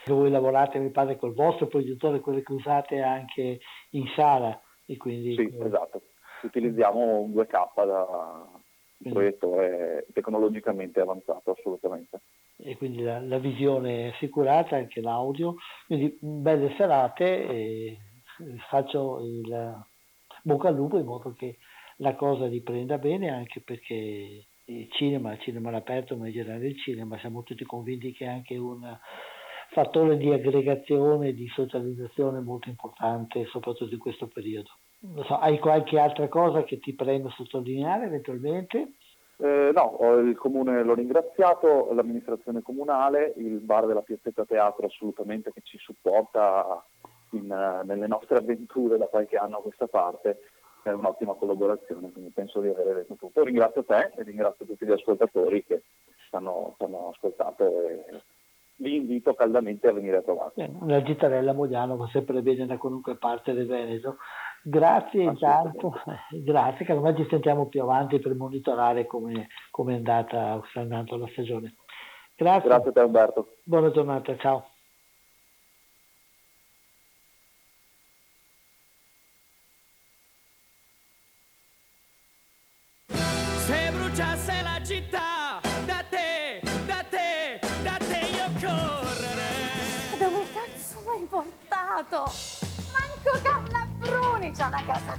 [0.05, 3.59] Voi lavorate, mi pare, col vostro produttore, quello che usate anche
[3.91, 4.59] in sala.
[4.85, 5.35] E quindi...
[5.35, 6.01] Sì, esatto.
[6.41, 8.61] Utilizziamo un 2K da
[8.97, 12.21] un proiettore tecnologicamente avanzato, assolutamente.
[12.57, 15.55] E quindi la, la, visione è assicurata, anche l'audio.
[15.87, 17.97] Quindi belle serate e
[18.69, 19.85] faccio il
[20.43, 21.57] bocca al lupo in modo che
[22.03, 26.77] la cosa riprenda bene, anche perché il cinema, il cinema all'aperto, ma in generale il
[26.77, 28.81] cinema, siamo tutti convinti che è anche un
[29.71, 34.69] fattore di aggregazione di socializzazione molto importante, soprattutto in questo periodo.
[35.25, 38.93] So, hai qualche altra cosa che ti preme sottolineare eventualmente?
[39.37, 45.61] Eh, no, il comune l'ho ringraziato, l'amministrazione comunale, il bar della Piazzetta Teatro assolutamente che
[45.63, 46.85] ci supporta
[47.31, 47.47] in,
[47.83, 50.39] nelle nostre avventure da qualche anno a questa parte,
[50.89, 53.43] è un'ottima collaborazione, quindi penso di aver detto tutto.
[53.43, 55.83] Ringrazio te e ringrazio tutti gli ascoltatori che
[56.29, 56.75] ci hanno,
[57.11, 58.05] ascoltato e
[58.77, 60.69] vi invito caldamente a venire a trovarci.
[60.85, 64.17] La Gitarella Mogliano va sempre bene da qualunque parte del Veneto.
[64.65, 65.93] Grazie intanto,
[66.31, 71.17] grazie, che ormai ci sentiamo più avanti per monitorare come, come è andata sta andando
[71.17, 71.75] la stagione.
[72.35, 72.69] Grazie.
[72.69, 73.57] Grazie a te Umberto.
[73.63, 74.72] Buona giornata, ciao.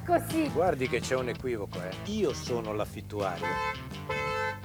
[0.04, 0.48] Così.
[0.50, 1.90] Guardi che c'è un equivoco, eh.
[2.10, 3.46] Io sono l'affittuario.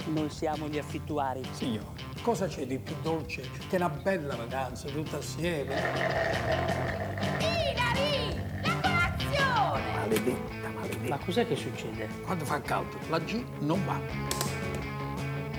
[0.05, 1.41] Noi siamo gli affittuari.
[1.51, 5.75] Signore, cosa c'è di più dolce che una bella vacanza tutta assieme?
[7.39, 8.35] Hilary!
[8.63, 9.91] La colazione!
[9.93, 11.09] Maledetta, maledetta.
[11.09, 12.07] Ma cos'è che succede?
[12.23, 13.99] Quando fa caldo, la G non va.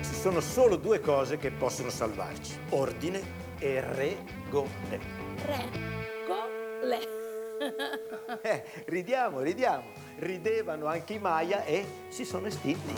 [0.01, 3.21] Ci sono solo due cose che possono salvarci: ordine
[3.59, 4.99] e regole.
[5.45, 7.20] Regole.
[8.41, 9.83] Eh, ridiamo, ridiamo.
[10.17, 12.93] Ridevano anche i Maya e si sono estinti.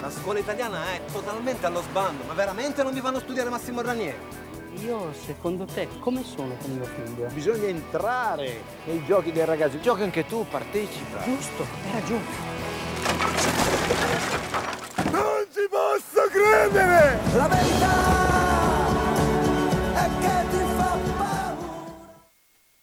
[0.00, 4.18] La scuola italiana è totalmente allo sbando, ma veramente non vi fanno studiare Massimo Ranieri?
[4.84, 7.26] Io, secondo te, come sono con mio figlio?
[7.32, 9.80] Bisogna entrare nei giochi dei ragazzi.
[9.80, 11.22] Gioca anche tu, partecipa.
[11.22, 12.52] Giusto, hai ragione.
[15.10, 17.18] Non ci posso credere!
[17.34, 18.33] La verità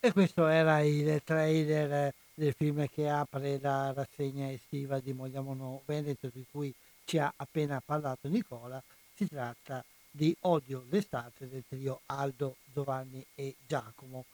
[0.04, 6.32] E questo era il trailer del film che apre la rassegna estiva di Mogliamono Veneto
[6.34, 6.74] di cui
[7.06, 8.82] ci ha appena parlato Nicola.
[9.14, 14.26] Si tratta di Odio l'estate del trio Aldo, Giovanni e Giacomo.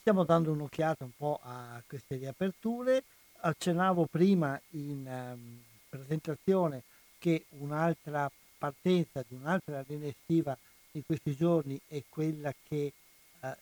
[0.00, 3.02] Stiamo dando un'occhiata un po' a queste riaperture.
[3.40, 6.82] Accennavo prima in um, presentazione
[7.16, 10.54] che un'altra partenza di un'altra arena estiva
[10.92, 12.92] in questi giorni è quella che
[13.40, 13.56] eh,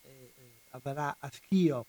[0.77, 1.87] avverrà a Schio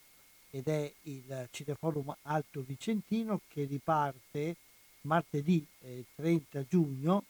[0.49, 4.55] ed è il Cineforum Alto Vicentino che riparte
[5.01, 7.23] martedì eh, 30 giugno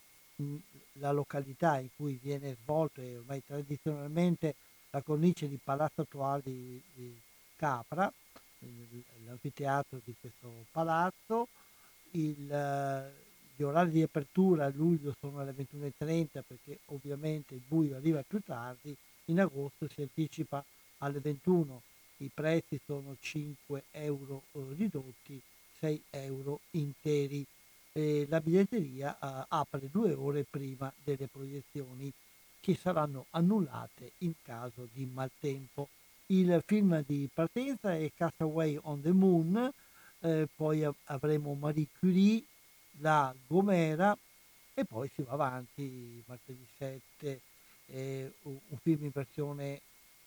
[0.94, 4.54] la località in cui viene svolto e ormai tradizionalmente
[4.90, 7.20] la cornice di Palazzo Attuale di, di
[7.56, 8.10] Capra,
[9.24, 11.48] l'anfiteatro di questo palazzo.
[12.12, 13.12] Il,
[13.54, 18.40] gli orari di apertura a luglio sono alle 21.30 perché ovviamente il buio arriva più
[18.40, 18.96] tardi,
[19.26, 20.64] in agosto si anticipa
[20.98, 21.82] alle 21
[22.18, 25.40] i prezzi sono 5 euro eh, ridotti,
[25.78, 27.44] 6 euro interi.
[27.92, 32.12] E la biglietteria eh, apre due ore prima delle proiezioni
[32.60, 35.88] che saranno annullate in caso di maltempo.
[36.26, 39.72] Il film di partenza è Castaway on the Moon,
[40.20, 42.42] eh, poi av- avremo Marie Curie,
[43.00, 44.16] La Gomera
[44.74, 47.40] e poi si va avanti martedì 7,
[47.86, 49.80] eh, un film in versione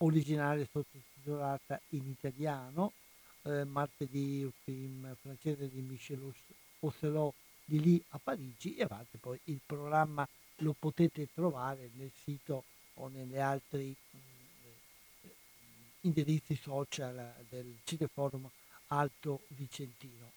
[0.03, 2.93] originale sottotitolata in italiano,
[3.43, 6.31] eh, martedì un film francese di Michel
[6.79, 7.33] Ocelot
[7.65, 10.27] di lì a Parigi e avanti poi il programma
[10.57, 12.63] lo potete trovare nel sito
[12.95, 14.17] o negli altri mh,
[15.23, 15.35] eh,
[16.01, 18.49] indirizzi social del Cineforum
[18.87, 20.31] Alto Vicentino.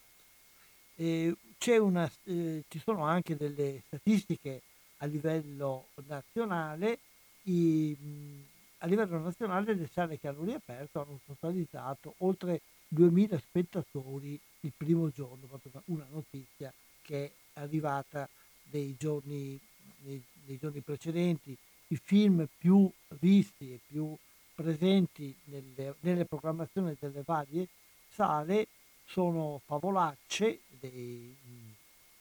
[0.96, 4.62] E c'è una, eh, ci sono anche delle statistiche
[4.98, 6.98] a livello nazionale.
[7.42, 8.53] I, mh,
[8.84, 15.08] a livello nazionale le sale che hanno riaperto hanno totalizzato oltre 2000 spettatori il primo
[15.08, 18.28] giorno, proprio una notizia che è arrivata
[18.70, 19.58] nei giorni,
[20.00, 21.56] nei, nei giorni precedenti.
[21.88, 24.14] I film più visti e più
[24.54, 27.66] presenti nelle, nelle programmazioni delle varie
[28.10, 28.68] sale
[29.06, 31.34] sono Favolacce dei,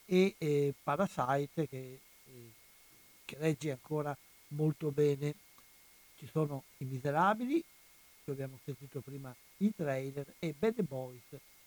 [0.05, 2.51] e eh, Parasite che, eh,
[3.26, 4.16] che regge ancora
[4.49, 5.36] molto bene.
[6.24, 7.62] Ci sono I Miserabili,
[8.24, 11.22] che abbiamo sentito prima i trailer, e Bad Boys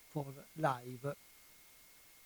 [0.08, 1.14] for Live.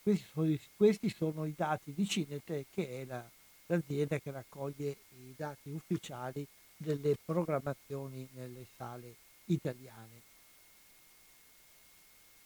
[0.01, 3.28] Questi sono, questi sono i dati di Cinete, che è la-
[3.66, 9.12] l'azienda che raccoglie i dati ufficiali delle programmazioni nelle sale
[9.47, 10.22] italiane.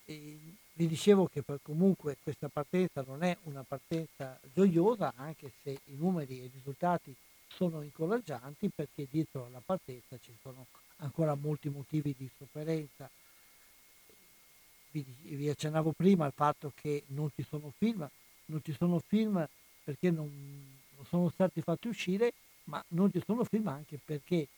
[0.07, 0.39] E
[0.72, 6.41] vi dicevo che comunque questa partenza non è una partenza gioiosa, anche se i numeri
[6.41, 7.14] e i risultati
[7.49, 10.66] sono incoraggianti, perché dietro alla partenza ci sono
[10.97, 13.09] ancora molti motivi di sofferenza.
[14.90, 18.09] Vi, vi accennavo prima al fatto che non ci sono film,
[18.47, 19.47] non ci sono film
[19.82, 20.30] perché non,
[20.97, 22.32] non sono stati fatti uscire,
[22.64, 24.49] ma non ci sono film anche perché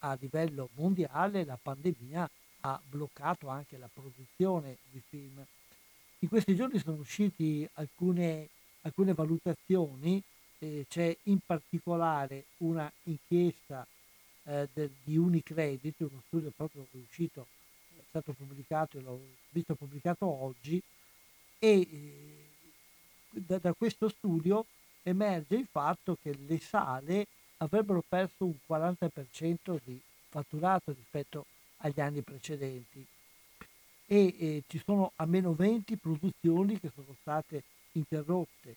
[0.00, 2.28] a livello mondiale la pandemia
[2.60, 5.44] ha bloccato anche la produzione di film.
[6.20, 8.48] In questi giorni sono usciti alcune,
[8.82, 10.22] alcune valutazioni,
[10.58, 13.86] eh, c'è in particolare una inchiesta
[14.44, 17.46] eh, del- di Unicredit, uno studio proprio uscito,
[17.96, 20.80] è stato pubblicato, e l'ho visto pubblicato oggi,
[21.58, 22.48] e eh,
[23.30, 24.64] da, da questo studio
[25.02, 27.26] emerge il fatto che le sale
[27.58, 31.46] avrebbero perso un 40% di fatturato rispetto
[31.78, 33.06] agli anni precedenti
[34.06, 38.76] e eh, ci sono almeno 20 produzioni che sono state interrotte.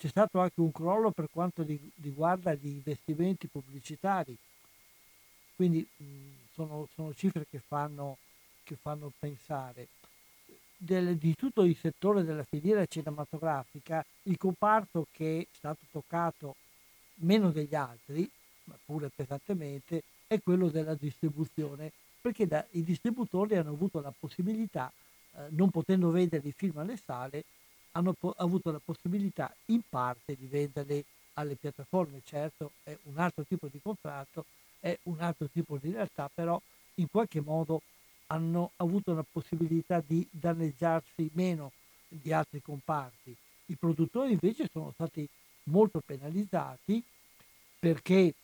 [0.00, 4.34] C'è stato anche un crollo per quanto ri- riguarda gli investimenti pubblicitari,
[5.54, 6.04] quindi mh,
[6.54, 8.16] sono, sono cifre che fanno,
[8.64, 9.88] che fanno pensare.
[10.74, 16.54] Del- di tutto il settore della filiera cinematografica, il comparto che è stato toccato
[17.16, 18.26] meno degli altri,
[18.64, 21.92] ma pure pesantemente, è quello della distribuzione,
[22.22, 24.90] perché da- i distributori hanno avuto la possibilità,
[25.36, 27.44] eh, non potendo vendere i film alle sale,
[27.92, 32.20] hanno po- avuto la possibilità in parte di venderli alle piattaforme.
[32.24, 34.44] Certo, è un altro tipo di contratto,
[34.80, 36.60] è un altro tipo di realtà, però
[36.94, 37.82] in qualche modo
[38.26, 41.72] hanno avuto la possibilità di danneggiarsi meno
[42.08, 43.34] di altri comparti.
[43.66, 45.28] I produttori invece sono stati
[45.64, 47.02] molto penalizzati
[47.78, 48.34] perché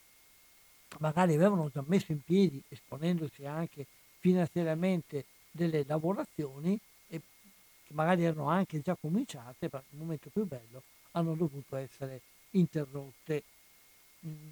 [0.98, 3.86] magari avevano già messo in piedi, esponendosi anche
[4.18, 6.78] finanziariamente, delle lavorazioni
[7.86, 10.82] che magari erano anche già cominciate, ma il momento più bello
[11.12, 12.20] hanno dovuto essere
[12.50, 13.42] interrotte.
[14.26, 14.50] Mm,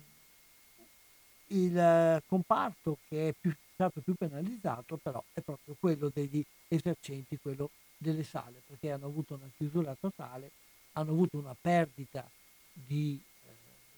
[1.49, 7.71] Il comparto che è più- stato più penalizzato però è proprio quello degli esercenti, quello
[7.97, 10.51] delle sale, perché hanno avuto una chiusura totale,
[10.93, 12.29] hanno avuto una perdita
[12.73, 13.53] di, eh,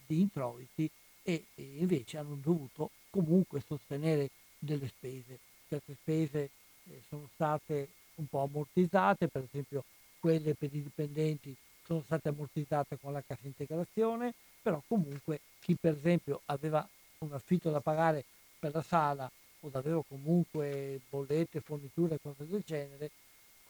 [0.07, 0.91] di introiti
[1.23, 5.39] e, e invece hanno dovuto comunque sostenere delle spese.
[5.69, 6.51] Certe spese
[6.91, 9.85] eh, sono state un po' ammortizzate, per esempio
[10.19, 11.55] quelle per i dipendenti
[11.85, 16.87] sono state ammortizzate con la cassa integrazione, però comunque chi per esempio aveva
[17.19, 18.25] un affitto da pagare
[18.59, 23.11] per la sala o aveva comunque bollette, forniture, cose del genere,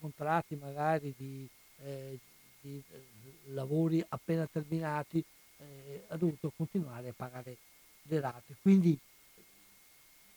[0.01, 1.47] contratti magari di,
[1.85, 2.19] eh,
[2.61, 5.23] di, eh, lavori appena terminati,
[5.59, 7.57] eh, ha dovuto continuare a pagare
[8.03, 8.57] le rate.
[8.61, 8.99] Quindi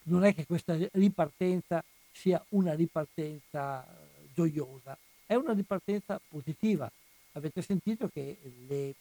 [0.04, 6.90] non è che questa ripartenza sia una ripartenza eh, gioiosa, è una ripartenza positiva.
[7.34, 8.38] Avete sentito che
[8.68, 8.94] le,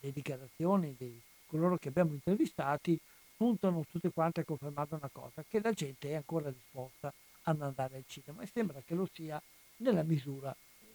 [0.00, 2.98] le dichiarazioni di coloro che abbiamo intervistati
[3.36, 7.12] puntano tutte quante a confermare una cosa, che la gente è ancora disposta
[7.42, 9.40] ad andare al cinema e sembra che lo sia
[9.78, 10.54] nella misura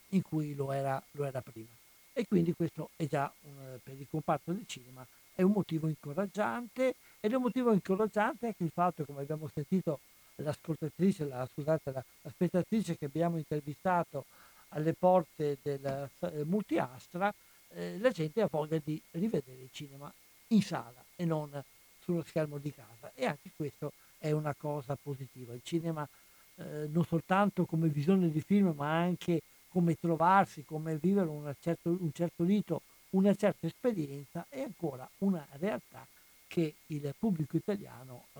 [0.09, 1.69] in cui lo era, lo era prima.
[2.13, 6.95] E quindi questo è già un, per il comparto del cinema è un motivo incoraggiante
[7.19, 9.99] ed è un motivo incoraggiante anche il fatto, come abbiamo sentito
[10.41, 14.25] l'ascoltatrice, la, scusate, la, la spettatrice che abbiamo intervistato
[14.69, 17.33] alle porte del eh, multiastra,
[17.69, 20.11] eh, la gente ha voglia di rivedere il cinema
[20.47, 21.61] in sala e non
[22.03, 25.53] sullo schermo di casa e anche questo è una cosa positiva.
[25.53, 26.07] Il cinema
[26.55, 32.11] eh, non soltanto come visione di film ma anche come trovarsi, come vivere certo, un
[32.13, 32.81] certo rito,
[33.11, 36.05] una certa esperienza è ancora una realtà
[36.47, 38.39] che il pubblico italiano eh,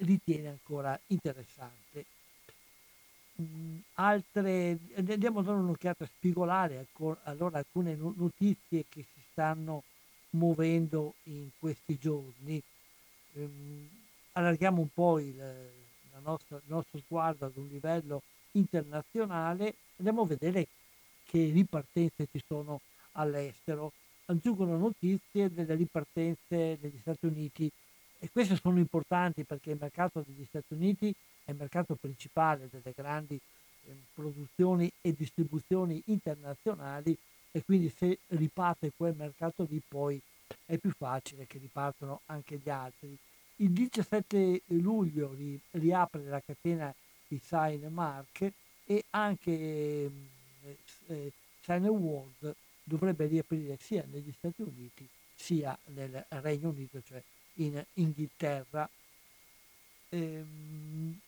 [0.00, 2.06] ritiene ancora interessante.
[3.40, 6.86] Mm, altre, andiamo a dare un'occhiata spigolare
[7.24, 9.82] allora alcune notizie che si stanno
[10.30, 12.62] muovendo in questi giorni.
[13.32, 13.88] Um,
[14.32, 15.34] allarghiamo un po' il,
[16.22, 20.68] nostra, il nostro sguardo ad un livello internazionale, andiamo a vedere
[21.24, 22.80] che ripartenze ci sono
[23.12, 23.92] all'estero.
[24.26, 27.70] Aggiungono notizie delle ripartenze degli Stati Uniti
[28.24, 31.14] e queste sono importanti perché il mercato degli Stati Uniti
[31.44, 37.14] è il mercato principale delle grandi eh, produzioni e distribuzioni internazionali
[37.50, 40.18] e quindi se riparte quel mercato lì poi
[40.64, 43.14] è più facile che ripartano anche gli altri.
[43.56, 46.94] Il 17 luglio ri, riapre la catena
[47.28, 48.50] di Sign Mark
[48.86, 50.10] e anche eh,
[51.08, 52.54] eh, Sign World
[52.84, 57.22] dovrebbe riaprire sia negli Stati Uniti sia nel Regno Unito, cioè
[57.54, 58.88] in Inghilterra.
[60.10, 61.18] Ehm,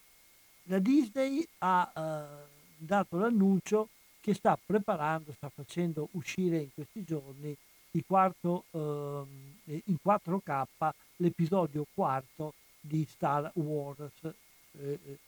[0.64, 2.46] la Disney ha eh,
[2.76, 3.88] dato l'annuncio
[4.20, 7.56] che sta preparando, sta facendo uscire in questi giorni
[8.04, 14.34] quarto, eh, in 4K l'episodio quarto di Star Wars
[14.78, 15.18] eh,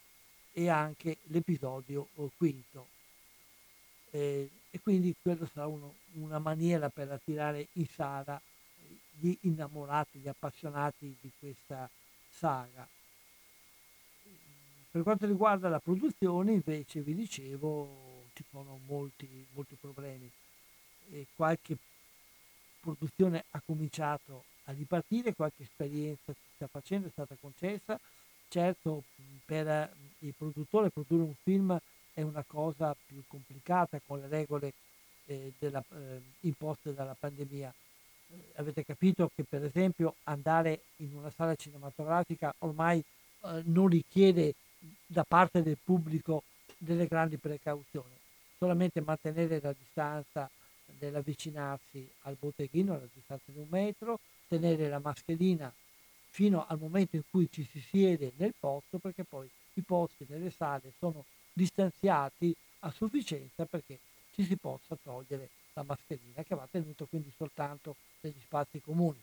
[0.52, 2.86] e anche l'episodio eh, quinto.
[4.10, 8.40] Eh, e quindi quello sarà uno, una maniera per attirare in sala
[9.18, 11.88] gli innamorati, gli appassionati di questa
[12.30, 12.86] saga.
[14.90, 20.30] Per quanto riguarda la produzione, invece, vi dicevo, ci sono molti, molti problemi.
[21.10, 21.76] E qualche
[22.80, 27.98] produzione ha cominciato a ripartire, qualche esperienza si sta facendo, è stata concessa.
[28.48, 29.04] Certo,
[29.44, 31.78] per il produttore produrre un film
[32.14, 34.72] è una cosa più complicata con le regole
[35.26, 37.72] eh, della, eh, imposte dalla pandemia.
[38.56, 44.54] Avete capito che per esempio andare in una sala cinematografica ormai eh, non richiede
[45.06, 46.42] da parte del pubblico
[46.76, 48.14] delle grandi precauzioni,
[48.58, 50.48] solamente mantenere la distanza
[50.98, 55.72] nell'avvicinarsi al botteghino, la distanza di un metro, tenere la mascherina
[56.30, 60.50] fino al momento in cui ci si siede nel posto, perché poi i posti nelle
[60.50, 63.98] sale sono distanziati a sufficienza perché
[64.34, 65.48] ci si possa togliere
[65.78, 69.20] la mascherina che va tenuto quindi soltanto negli spazi comuni.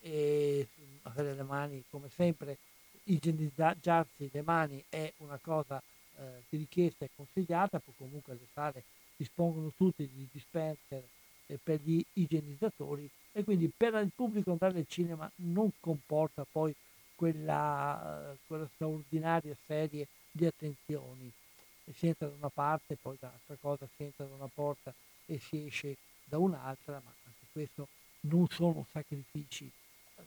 [0.00, 0.66] E
[1.02, 2.58] avere le mani come sempre,
[3.04, 5.80] igienizzarsi le mani è una cosa
[6.16, 8.82] eh, richiesta e consigliata, poi comunque le sale
[9.16, 11.04] dispongono tutti di dispenser
[11.46, 16.74] eh, per gli igienizzatori e quindi per il pubblico andare al cinema non comporta poi
[17.14, 21.30] quella, quella straordinaria serie di attenzioni.
[21.84, 24.92] E si entra da una parte, poi dall'altra cosa si entra da una porta
[25.32, 27.88] e si esce da un'altra, ma anche questo
[28.20, 29.70] non sono sacrifici
[30.16, 30.22] eh,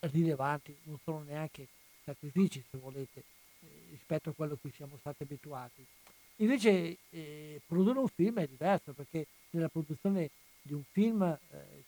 [0.00, 1.68] rilevanti, non sono neanche
[2.02, 3.20] sacrifici, se volete,
[3.60, 5.86] eh, rispetto a quello a cui siamo stati abituati.
[6.36, 10.30] Invece eh, produrre un film è diverso perché nella produzione
[10.60, 11.84] di un film eh,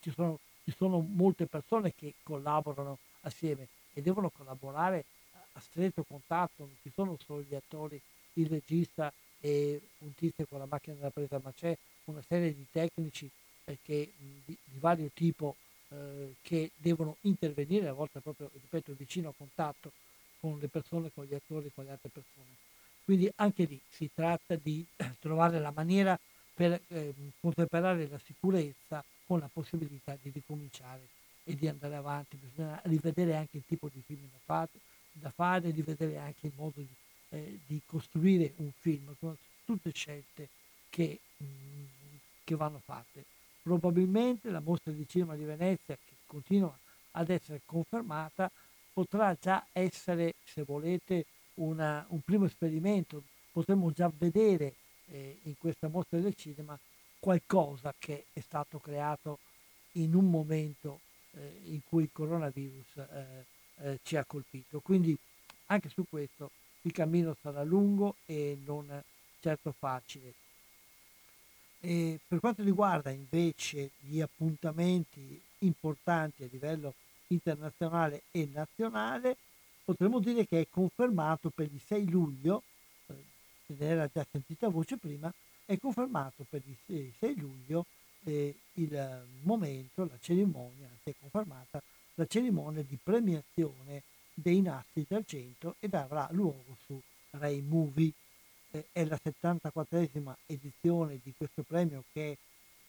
[0.00, 5.04] ci, sono, ci sono molte persone che collaborano assieme e devono collaborare
[5.52, 8.00] a stretto contatto, non ci sono solo gli attori,
[8.34, 9.12] il regista
[9.44, 13.28] e un tizio con la macchina della presa, ma c'è una serie di tecnici
[13.64, 14.12] eh, di,
[14.46, 15.56] di, vario tipo
[15.88, 19.90] eh, che devono intervenire, a volte proprio, ripeto, vicino a contatto
[20.38, 22.54] con le persone, con gli attori, con le altre persone.
[23.04, 24.86] Quindi anche lì si tratta di
[25.18, 26.18] trovare la maniera
[26.54, 31.08] per eh, contemperare la sicurezza con la possibilità di ricominciare
[31.44, 34.68] e di andare avanti, bisogna rivedere anche il tipo di film da fare,
[35.10, 36.86] da fare rivedere anche il modo di,
[37.32, 40.48] eh, di costruire un film, sono tutte scelte
[40.88, 41.84] che, mm,
[42.44, 43.24] che vanno fatte.
[43.62, 46.76] Probabilmente la mostra di cinema di Venezia, che continua
[47.12, 48.50] ad essere confermata,
[48.92, 53.22] potrà già essere, se volete, una, un primo esperimento.
[53.50, 54.74] Potremmo già vedere
[55.06, 56.78] eh, in questa mostra del cinema
[57.18, 59.38] qualcosa che è stato creato
[59.92, 61.00] in un momento
[61.32, 63.44] eh, in cui il coronavirus eh,
[63.76, 64.80] eh, ci ha colpito.
[64.80, 65.16] Quindi
[65.66, 66.50] anche su questo
[66.82, 69.02] il cammino sarà lungo e non
[69.40, 70.34] certo facile.
[71.80, 76.94] E per quanto riguarda invece gli appuntamenti importanti a livello
[77.28, 79.36] internazionale e nazionale,
[79.84, 82.62] potremmo dire che è confermato per il 6 luglio,
[83.06, 83.14] eh,
[83.66, 85.32] se ne era già sentita voce prima,
[85.64, 87.86] è confermato per il 6, 6 luglio
[88.24, 91.82] eh, il momento, la cerimonia, anzi è confermata
[92.14, 94.02] la cerimonia di premiazione
[94.34, 98.12] dei nastri d'argento ed avrà luogo su Rai Movie.
[98.70, 102.36] Eh, è la 74esima edizione di questo premio che è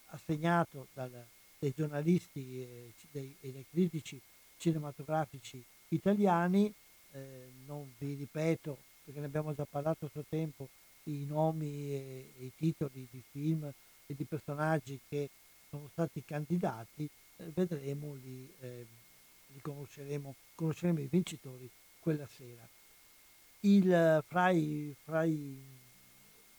[0.08, 1.12] assegnato dal,
[1.60, 4.20] dai giornalisti eh, dei, e dai critici
[4.58, 6.74] cinematografici italiani.
[7.12, 10.68] Eh, non vi ripeto, perché ne abbiamo già parlato a suo tempo,
[11.04, 13.72] i nomi e, e, i titoli di film
[14.06, 15.30] e di personaggi che
[15.70, 18.86] sono stati candidati, eh, vedremo li, eh,
[19.54, 22.68] li conosceremo, conosceremo i vincitori quella sera.
[23.62, 25.58] Il, fra, i, fra i,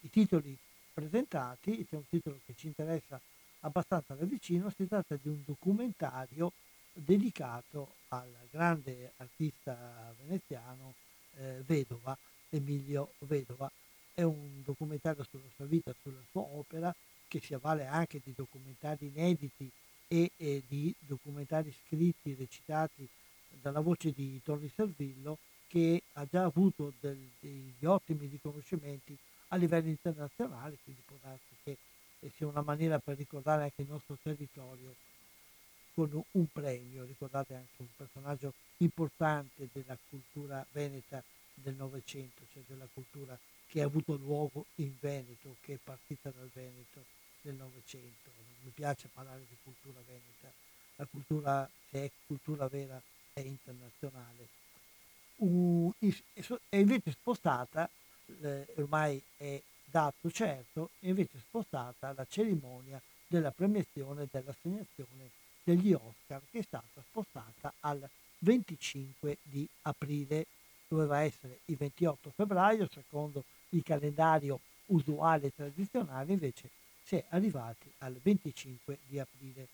[0.01, 0.57] i titoli
[0.93, 3.21] presentati c'è un titolo che ci interessa
[3.61, 6.53] abbastanza da vicino, si tratta di un documentario
[6.93, 10.95] dedicato al grande artista veneziano
[11.37, 12.17] eh, Vedova,
[12.51, 13.71] Emilio Vedova.
[14.15, 16.95] È un documentario sulla sua vita, sulla sua opera,
[17.27, 19.69] che si avvale anche di documentari inediti
[20.09, 23.09] e, e di documentari scritti, recitati
[23.61, 29.17] dalla voce di Tony Servillo, che ha già avuto del, degli ottimi riconoscimenti
[29.49, 34.17] a livello internazionale, quindi può darsi che sia una maniera per ricordare anche il nostro
[34.23, 34.95] territorio
[35.95, 41.23] con un premio, ricordate anche un personaggio importante della cultura veneta
[41.55, 46.51] del Novecento, cioè della cultura che ha avuto luogo in Veneto, che è partita dal
[46.53, 47.05] Veneto
[47.43, 48.31] nel Novecento.
[48.65, 50.51] Mi piace parlare di cultura veneta,
[50.97, 53.01] la cultura, se è cultura vera,
[53.35, 54.49] è internazionale.
[55.37, 57.89] Uh, è invece spostata,
[58.77, 65.31] ormai è dato certo, è invece spostata la cerimonia della premiazione e dell'assegnazione
[65.63, 68.09] degli Oscar che è stata spostata al
[68.39, 70.47] 25 di aprile.
[70.89, 76.71] Doveva essere il 28 febbraio, secondo il calendario usuale e tradizionale, invece
[77.05, 79.69] si è arrivati al 25 di aprile.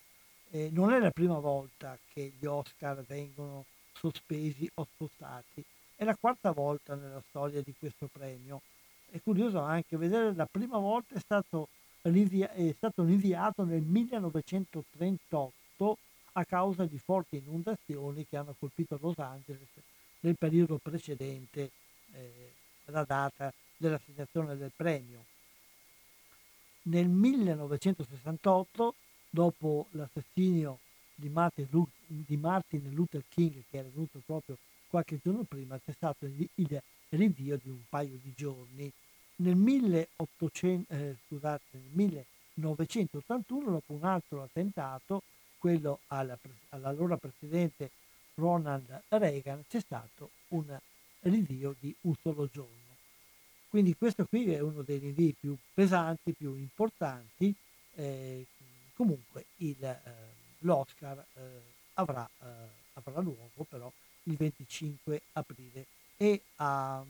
[0.50, 5.64] Eh, non è la prima volta che gli Oscar vengono sospesi o spostati,
[5.94, 8.62] è la quarta volta nella storia di questo premio.
[9.08, 11.68] È curioso anche vedere la prima volta è stato,
[12.02, 15.98] è stato rinviato nel 1938
[16.32, 19.68] a causa di forti inondazioni che hanno colpito Los Angeles
[20.20, 21.70] nel periodo precedente
[22.12, 22.52] eh,
[22.86, 25.26] la data dell'assegnazione del premio.
[26.82, 28.94] Nel 1968,
[29.28, 30.78] dopo l'assassinio
[31.14, 31.68] di Martin,
[32.90, 34.56] Luther King, che era venuto proprio
[34.88, 38.90] qualche giorno prima, c'è stato il rinvio di un paio di giorni.
[39.36, 45.22] Nel, 1800, eh, scusate, nel 1981, dopo un altro attentato,
[45.58, 46.38] quello alla,
[46.70, 47.90] all'allora presidente
[48.34, 50.78] Ronald Reagan, c'è stato un
[51.20, 52.89] rinvio di un solo giorno.
[53.70, 57.54] Quindi questo qui è uno dei rinvii più pesanti, più importanti.
[57.94, 58.44] Eh,
[58.94, 60.00] comunque il, eh,
[60.58, 61.40] l'Oscar eh,
[61.94, 62.46] avrà, eh,
[62.94, 63.90] avrà, luogo però
[64.24, 67.00] il 25 aprile e a,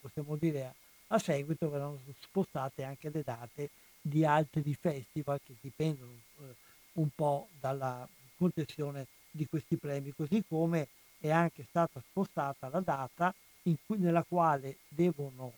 [0.00, 0.74] possiamo dire a,
[1.08, 3.70] a seguito verranno spostate anche le date
[4.00, 6.54] di altri festival che dipendono eh,
[6.94, 13.34] un po' dalla concessione di questi premi, così come è anche stata spostata la data
[13.62, 15.52] cui, nella quale devono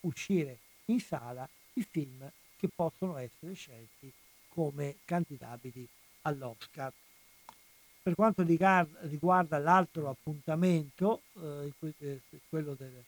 [0.00, 4.12] uscire in sala i film che possono essere scelti
[4.48, 5.86] come candidabili
[6.22, 6.92] all'Oscar.
[8.02, 13.04] Per quanto riguarda l'altro appuntamento, eh, eh, quello del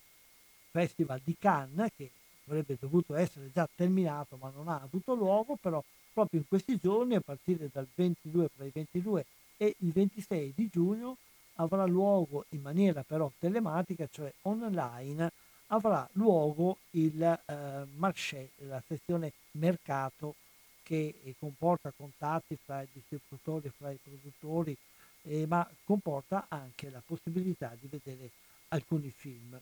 [0.70, 2.10] Festival di Cannes, che
[2.46, 5.82] avrebbe dovuto essere già terminato ma non ha avuto luogo, però
[6.12, 9.26] proprio in questi giorni, a partire dal 22, fra il 22
[9.56, 11.16] e il 26 di giugno,
[11.60, 15.30] avrà luogo in maniera però telematica, cioè online,
[15.68, 20.34] avrà luogo il eh, marché, la sezione mercato
[20.82, 24.76] che comporta contatti fra i distributori fra i produttori,
[25.22, 28.30] eh, ma comporta anche la possibilità di vedere
[28.68, 29.60] alcuni film.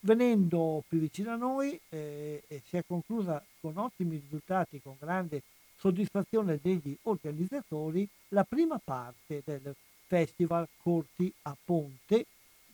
[0.00, 5.42] Venendo più vicino a noi, eh, si è conclusa con ottimi risultati, con grande
[5.76, 9.74] soddisfazione degli organizzatori, la prima parte del
[10.12, 12.26] Festival Corti a Ponte,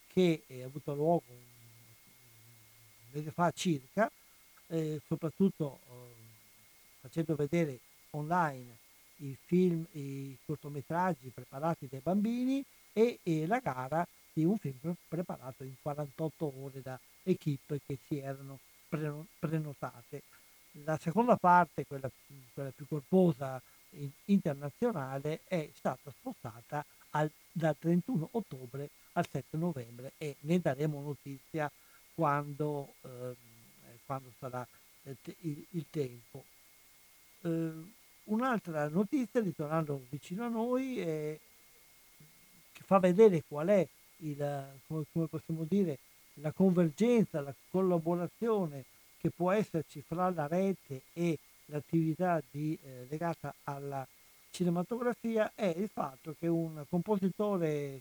[0.09, 1.37] che ha avuto luogo un
[3.13, 4.11] mese fa circa,
[4.67, 6.15] eh, soprattutto eh,
[7.01, 7.79] facendo vedere
[8.11, 8.77] online
[9.19, 12.61] i film, i cortometraggi preparati dai bambini
[12.93, 18.01] e, e la gara di un film pre- preparato in 48 ore da equip che
[18.09, 18.59] si erano
[18.89, 20.23] preno- prenotate.
[20.85, 22.11] La seconda parte, quella,
[22.53, 30.13] quella più corposa in- internazionale, è stata spostata al- dal 31 ottobre al 7 novembre
[30.19, 31.71] e ne daremo notizia
[32.15, 33.35] quando, ehm,
[34.07, 34.67] quando sarà
[35.03, 36.45] il, te- il- il tempo.
[37.43, 37.73] Eh,
[38.25, 41.39] un'altra notizia, ritornando vicino a noi, è,
[42.73, 43.87] che fa vedere qual è
[44.19, 45.99] il, come, come possiamo dire,
[46.35, 48.85] la convergenza, la collaborazione
[49.19, 54.07] che può esserci fra la rete e l'attività di, eh, legata alla
[54.59, 58.01] cinematografia è il fatto che un compositore eh,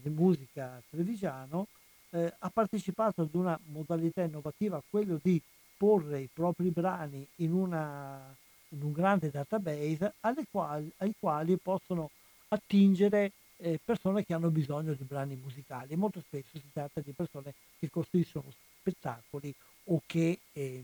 [0.00, 1.66] di musica trevigiano
[2.10, 5.40] eh, ha partecipato ad una modalità innovativa, quello di
[5.76, 8.34] porre i propri brani in, una,
[8.70, 10.14] in un grande database
[10.50, 12.10] quali, ai quali possono
[12.48, 15.94] attingere eh, persone che hanno bisogno di brani musicali.
[15.94, 19.54] Molto spesso si tratta di persone che costruiscono spettacoli
[19.84, 20.82] o che eh,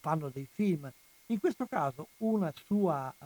[0.00, 0.90] fanno dei film.
[1.28, 2.08] In questo caso
[2.66, 3.24] sua, uh,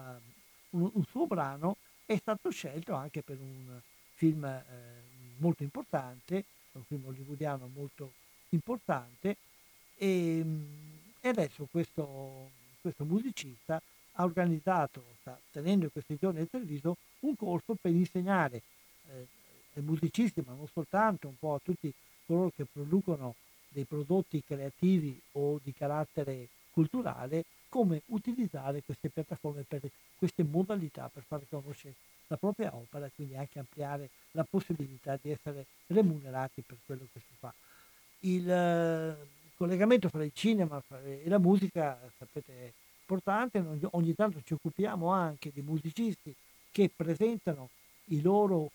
[0.71, 3.81] un, un, suo brano è stato scelto anche per un
[4.15, 4.63] film eh,
[5.39, 8.13] molto importante, un film hollywoodiano molto
[8.51, 9.37] importante
[9.97, 10.45] e,
[11.21, 13.81] e adesso questo, questo musicista
[14.13, 18.63] ha organizzato, sta tenendo in questi giorni a Treviso, un corso per insegnare
[19.09, 19.27] eh,
[19.75, 21.93] ai musicisti, ma non soltanto, un po' a tutti
[22.27, 23.35] coloro che producono
[23.69, 29.81] dei prodotti creativi o di carattere culturale, come utilizzare queste piattaforme per
[30.17, 31.95] queste modalità per far conoscere
[32.27, 37.21] la propria opera e quindi anche ampliare la possibilità di essere remunerati per quello che
[37.21, 37.53] si fa.
[38.21, 39.17] Il eh,
[39.55, 45.51] collegamento fra il cinema e la musica, sapete, è importante, ogni tanto ci occupiamo anche
[45.53, 46.35] di musicisti
[46.71, 47.71] che presentano
[48.07, 48.71] i loro,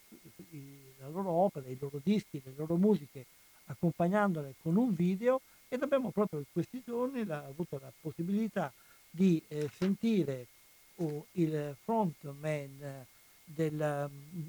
[1.00, 3.26] la loro opera, i loro dischi, le loro musiche,
[3.66, 8.72] accompagnandole con un video ed abbiamo proprio in questi giorni la, avuto la possibilità
[9.10, 10.48] di eh, sentire
[10.96, 13.06] oh, il frontman
[13.44, 13.82] del,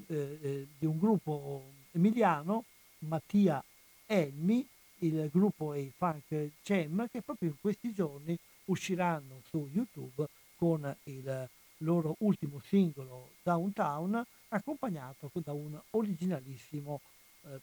[0.07, 2.65] eh, eh, di un gruppo emiliano,
[2.99, 3.63] Mattia
[4.05, 4.67] Elmi,
[4.99, 10.25] il gruppo è Funk Cem, che proprio in questi giorni usciranno su YouTube
[10.55, 11.49] con il
[11.81, 16.99] loro ultimo singolo Downtown, accompagnato da un originalissimo
[17.43, 17.59] eh,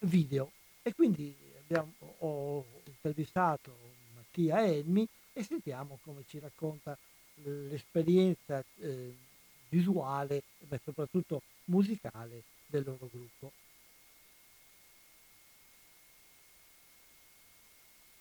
[0.00, 0.50] video.
[0.82, 1.34] E quindi
[1.68, 3.76] abbiamo, ho intervistato
[4.14, 6.96] Mattia Elmi e sentiamo come ci racconta
[7.34, 9.14] l'esperienza eh,
[9.68, 13.52] visuale e soprattutto musicale del loro gruppo.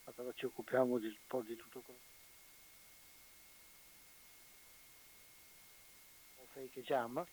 [0.03, 1.99] Allora ci occupiamo di un po' di tutto quello.
[6.53, 7.23] Fake Jam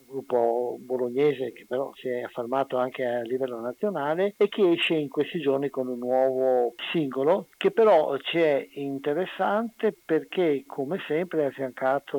[0.00, 4.94] un gruppo bolognese che però si è affermato anche a livello nazionale e che esce
[4.94, 11.42] in questi giorni con un nuovo singolo che però ci è interessante perché come sempre
[11.42, 12.18] è affiancato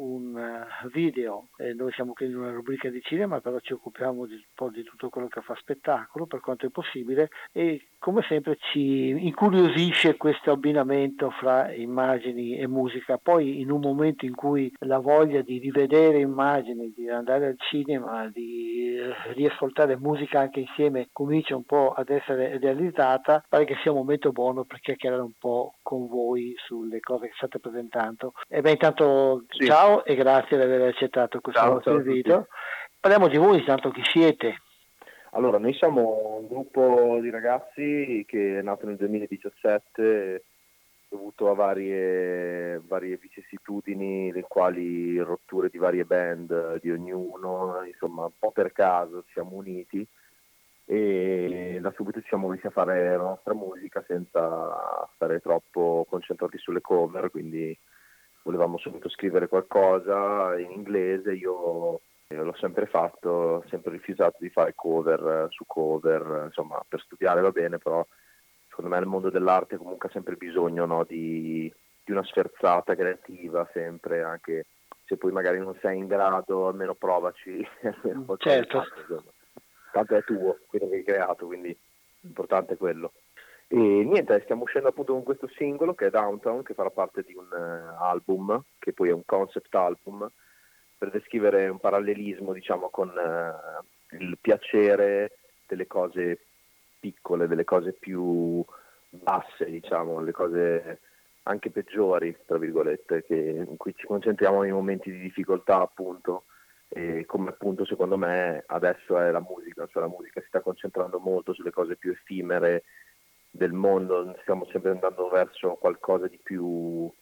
[0.00, 4.26] un eh, video eh, noi siamo qui in una rubrica di cinema però ci occupiamo
[4.26, 8.22] di, un po' di tutto quello che fa spettacolo per quanto è possibile e come
[8.26, 14.72] sempre ci incuriosisce questo abbinamento fra immagini e musica poi in un momento in cui
[14.80, 18.98] la voglia di rivedere immagini di andare al cinema, di
[19.34, 24.32] riascoltare musica anche insieme comincia un po' ad essere realizzata, pare che sia un momento
[24.32, 28.32] buono per chiacchierare un po' con voi sulle cose che state presentando.
[28.48, 29.66] E beh, intanto sì.
[29.66, 32.48] ciao e grazie di aver accettato questo ciao, nostro invito.
[32.98, 34.56] Parliamo di voi, intanto chi siete?
[35.34, 40.44] Allora, noi siamo un gruppo di ragazzi che è nato nel 2017
[41.08, 48.32] dovuto a varie, varie vicissitudini, le quali rotture di varie band di ognuno, insomma un
[48.38, 50.06] po' per caso ci siamo uniti
[50.84, 56.58] e da subito ci siamo messi a fare la nostra musica senza stare troppo concentrati
[56.58, 57.74] sulle cover, quindi
[58.42, 62.00] volevamo subito scrivere qualcosa in inglese, io
[62.34, 67.50] l'ho sempre fatto, ho sempre rifiutato di fare cover su cover, insomma per studiare va
[67.50, 68.06] bene, però
[68.68, 71.72] secondo me nel mondo dell'arte comunque ha sempre bisogno no, di,
[72.04, 74.66] di, una sferzata creativa, sempre, anche
[75.04, 77.66] se poi magari non sei in grado, almeno provaci.
[78.38, 78.82] certo.
[78.82, 79.24] Fatto,
[79.92, 81.76] Tanto è tuo, quello che hai creato, quindi
[82.20, 83.12] l'importante è quello.
[83.68, 87.34] E niente, stiamo uscendo appunto con questo singolo che è Downtown, che farà parte di
[87.34, 90.28] un uh, album, che poi è un concept album,
[91.02, 96.38] per descrivere un parallelismo, diciamo, con uh, il piacere delle cose
[97.00, 98.64] piccole, delle cose più
[99.08, 101.00] basse, diciamo, le cose
[101.42, 106.44] anche peggiori, tra virgolette, che, in cui ci concentriamo nei momenti di difficoltà appunto
[106.86, 111.18] e come appunto secondo me adesso è la musica, cioè la musica si sta concentrando
[111.18, 112.84] molto sulle cose più effimere
[113.50, 117.12] del mondo, stiamo sempre andando verso qualcosa di più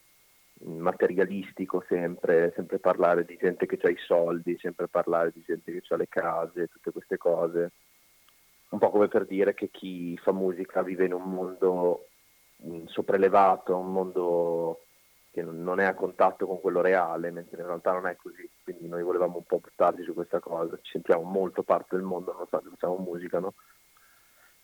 [0.65, 5.83] materialistico sempre, sempre parlare di gente che ha i soldi, sempre parlare di gente che
[5.89, 7.73] ha le case, tutte queste cose.
[8.71, 12.07] Un po' come per dire che chi fa musica vive in un mondo
[12.87, 14.85] sopraelevato, un mondo
[15.33, 18.49] che non è a contatto con quello reale, mentre in realtà non è così.
[18.63, 20.77] Quindi noi volevamo un po' buttarci su questa cosa.
[20.83, 23.55] Ci sentiamo molto parte del mondo, nonostante facciamo musica, no?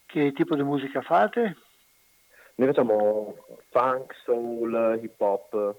[0.04, 1.56] Che tipo di musica fate?
[2.56, 3.34] Noi facciamo
[3.70, 5.76] funk, soul, hip hop,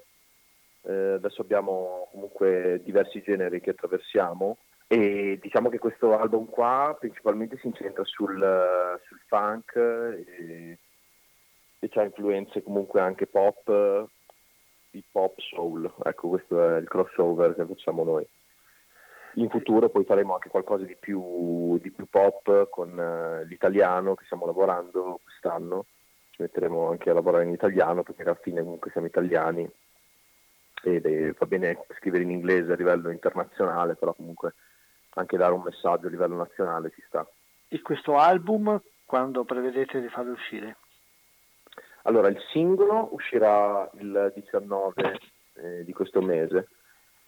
[0.88, 4.58] eh, adesso abbiamo comunque diversi generi che attraversiamo
[4.88, 10.78] e diciamo che questo album qua principalmente si incentra sul, sul funk e,
[11.80, 14.08] e ha influenze comunque anche pop,
[14.92, 18.26] hip hop, soul, ecco questo è il crossover che facciamo noi.
[19.36, 24.24] In futuro poi faremo anche qualcosa di più, di più pop con uh, l'italiano che
[24.26, 25.86] stiamo lavorando quest'anno,
[26.32, 29.70] ci metteremo anche a lavorare in italiano perché alla fine comunque siamo italiani
[30.96, 34.54] e va bene scrivere in inglese a livello internazionale, però comunque
[35.16, 37.28] anche dare un messaggio a livello nazionale ci sta.
[37.68, 40.78] E questo album quando prevedete di farlo uscire?
[42.04, 45.20] Allora, il singolo uscirà il 19
[45.56, 46.70] eh, di questo mese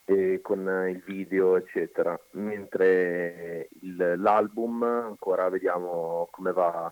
[0.06, 6.92] eh, con il video, eccetera, mentre il, l'album ancora vediamo come va,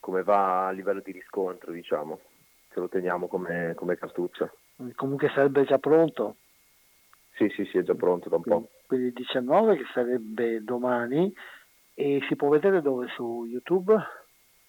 [0.00, 2.20] come va a livello di riscontro, diciamo,
[2.70, 4.52] se lo teniamo come, come cartuccia.
[4.94, 6.36] Comunque sarebbe già pronto?
[7.34, 8.70] Sì, sì, sì, è già pronto da un quindi, po'.
[8.86, 11.32] Quindi il 19 che sarebbe domani
[11.94, 13.08] e si può vedere dove?
[13.08, 13.94] Su YouTube?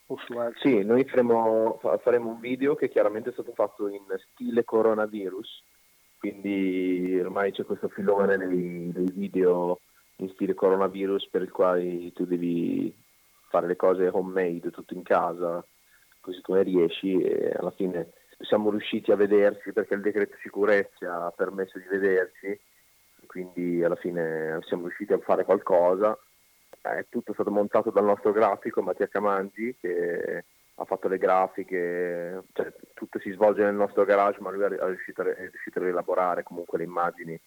[0.08, 0.70] O su altri?
[0.70, 5.64] Sì, noi faremo, faremo un video che chiaramente è stato fatto in stile coronavirus,
[6.18, 9.80] quindi ormai c'è questo filone dei, dei video
[10.18, 12.94] in stile coronavirus per il quale tu devi
[13.50, 15.64] fare le cose homemade, tutto in casa,
[16.20, 21.32] così come riesci e alla fine siamo riusciti a vederci perché il decreto sicurezza ha
[21.32, 22.60] permesso di vederci,
[23.26, 26.18] quindi alla fine siamo riusciti a fare qualcosa.
[26.82, 30.46] È tutto stato montato dal nostro grafico Mattia Camangi che
[30.76, 35.22] ha fatto le grafiche, cioè, tutto si svolge nel nostro garage, ma lui è riuscito,
[35.24, 37.40] è riuscito a rielaborare comunque le immagini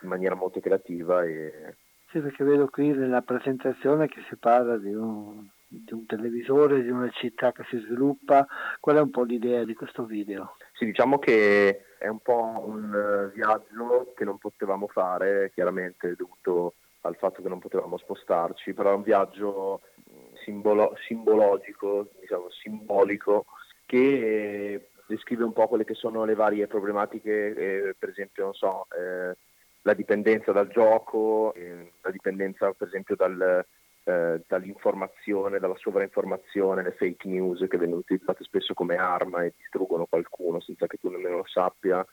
[0.00, 1.22] in maniera molto creativa.
[1.22, 1.76] E...
[2.10, 6.90] Sì, perché vedo qui nella presentazione che si parla di un, di un televisore, di
[6.90, 8.46] una città che si sviluppa.
[8.80, 10.56] Qual è un po' l'idea di questo video?
[10.72, 16.74] Sì, diciamo che è un po' un uh, viaggio che non potevamo fare, chiaramente dovuto
[17.02, 19.80] al fatto che non potevamo spostarci, però è un viaggio
[20.44, 23.46] simbolo- simbologico, diciamo simbolico,
[23.86, 28.86] che descrive un po' quelle che sono le varie problematiche, eh, per esempio, non so,
[28.90, 29.36] eh,
[29.82, 33.64] la dipendenza dal gioco, eh, la dipendenza per esempio dal,
[34.04, 40.06] eh, dall'informazione, dalla sovrainformazione, le fake news che vengono utilizzate spesso come arma e distruggono
[40.06, 42.04] qualcuno senza che tu nemmeno lo sappia,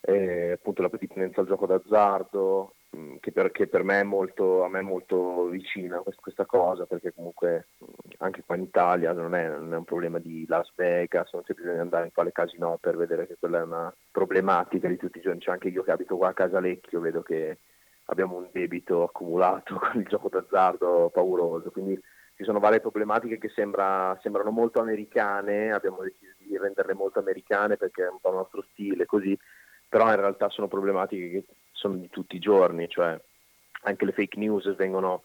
[0.00, 4.66] eh, appunto la dipendenza dal gioco d'azzardo, mh, che, per, che per me è molto,
[4.68, 7.84] me è molto vicina questa, questa cosa, perché comunque mh,
[8.18, 11.54] anche qua in Italia non è, non è, un problema di Las Vegas, non c'è
[11.54, 15.18] bisogno di andare in quale casino per vedere che quella è una problematica di tutti
[15.18, 17.58] i giorni, c'è anche io che abito qua a Casalecchio, vedo che
[18.10, 21.98] abbiamo un debito accumulato con il gioco d'azzardo pauroso, quindi
[22.36, 27.76] ci sono varie problematiche che sembra, sembrano molto americane, abbiamo deciso di renderle molto americane
[27.76, 29.38] perché è un po' il nostro stile, così,
[29.88, 33.20] però in realtà sono problematiche che sono di tutti i giorni, cioè
[33.82, 35.22] anche le fake news vengono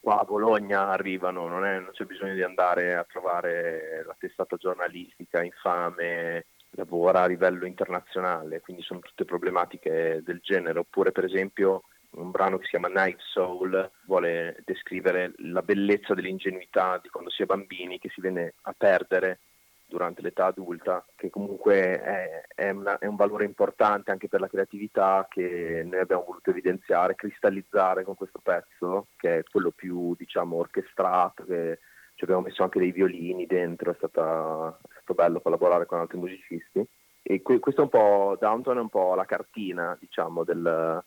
[0.00, 4.56] qua a Bologna, arrivano, non, è, non c'è bisogno di andare a trovare la testata
[4.56, 11.84] giornalistica infame, lavora a livello internazionale, quindi sono tutte problematiche del genere, oppure per esempio
[12.10, 17.42] un brano che si chiama Night Soul vuole descrivere la bellezza dell'ingenuità di quando si
[17.42, 19.40] è bambini che si viene a perdere
[19.88, 24.48] durante l'età adulta, che comunque è, è, una, è, un valore importante anche per la
[24.48, 30.56] creatività che noi abbiamo voluto evidenziare, cristallizzare con questo pezzo, che è quello più diciamo
[30.56, 31.78] orchestrato, che
[32.14, 36.18] ci abbiamo messo anche dei violini dentro, è, stata, è stato bello collaborare con altri
[36.18, 36.84] musicisti.
[37.22, 41.02] E que, questo è un po', Downton è un po' la cartina, diciamo, del,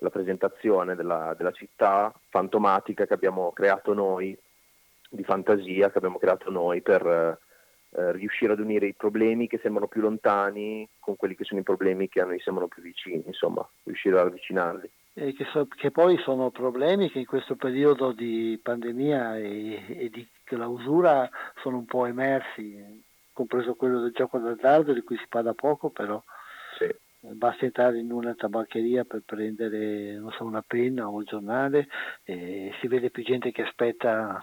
[0.00, 4.36] la presentazione della, della, città fantomatica che abbiamo creato noi,
[5.10, 7.38] di fantasia che abbiamo creato noi per
[7.90, 11.64] eh, riuscire ad unire i problemi che sembrano più lontani con quelli che sono i
[11.64, 14.90] problemi che a noi sembrano più vicini, insomma, riuscire ad avvicinarli.
[15.14, 20.24] Che, so, che poi sono problemi che in questo periodo di pandemia e, e di
[20.44, 21.28] clausura
[21.60, 23.02] sono un po' emersi
[23.32, 26.22] compreso quello del gioco d'azzardo di cui si parla poco, però.
[27.34, 31.88] Basta entrare in una tabaccheria per prendere non so, una penna o il giornale
[32.24, 34.42] e si vede più gente che aspetta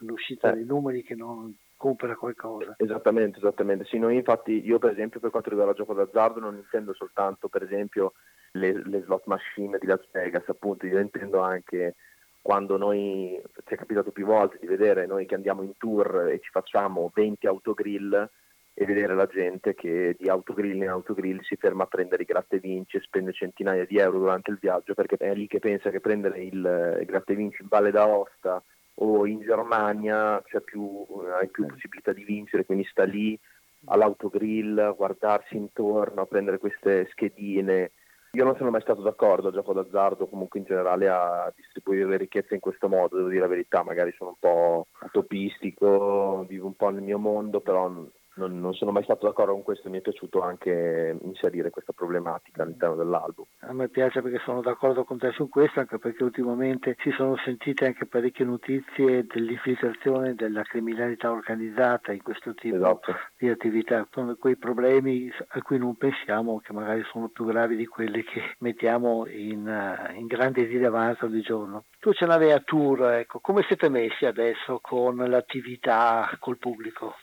[0.00, 0.54] l'uscita Eh.
[0.54, 2.74] dei numeri che non compra qualcosa.
[2.78, 3.84] Esattamente, esattamente.
[3.84, 7.48] Sì, noi infatti, io per esempio per quanto riguarda il gioco d'azzardo non intendo soltanto
[7.48, 8.12] per esempio
[8.52, 11.96] le, le slot machine di Las Vegas, appunto, io intendo anche
[12.40, 16.38] quando noi, ci è capitato più volte di vedere noi che andiamo in tour e
[16.40, 18.30] ci facciamo 20 autogrill
[18.78, 22.56] e vedere la gente che di autogrill in autogrill si ferma a prendere i gratta
[22.56, 25.88] e vinci e spende centinaia di euro durante il viaggio perché è lì che pensa
[25.88, 28.62] che prendere il, il gratta e vinci in Valle d'Aosta
[28.96, 31.06] o in Germania c'è più,
[31.40, 33.38] hai più possibilità di vincere, quindi sta lì
[33.86, 37.92] all'autogrill a guardarsi intorno, a prendere queste schedine.
[38.32, 42.18] Io non sono mai stato d'accordo al gioco d'azzardo, comunque in generale a distribuire le
[42.18, 46.76] ricchezze in questo modo, devo dire la verità, magari sono un po' utopistico, vivo un
[46.76, 47.90] po' nel mio mondo, però
[48.36, 52.62] non, non sono mai stato d'accordo con questo, mi è piaciuto anche inserire questa problematica
[52.62, 53.44] all'interno dell'album.
[53.60, 57.36] A me piace perché sono d'accordo con te su questo, anche perché ultimamente si sono
[57.36, 63.14] sentite anche parecchie notizie dell'infiltrazione della criminalità organizzata in questo tipo Esatto.
[63.38, 64.06] di attività.
[64.10, 68.54] Sono quei problemi a cui non pensiamo che magari sono più gravi di quelli che
[68.58, 71.84] mettiamo in, eh, in grande rilevanza ogni giorno.
[71.98, 77.14] Tu ce l'avevi a tour, ecco, come siete messi adesso con l'attività col pubblico?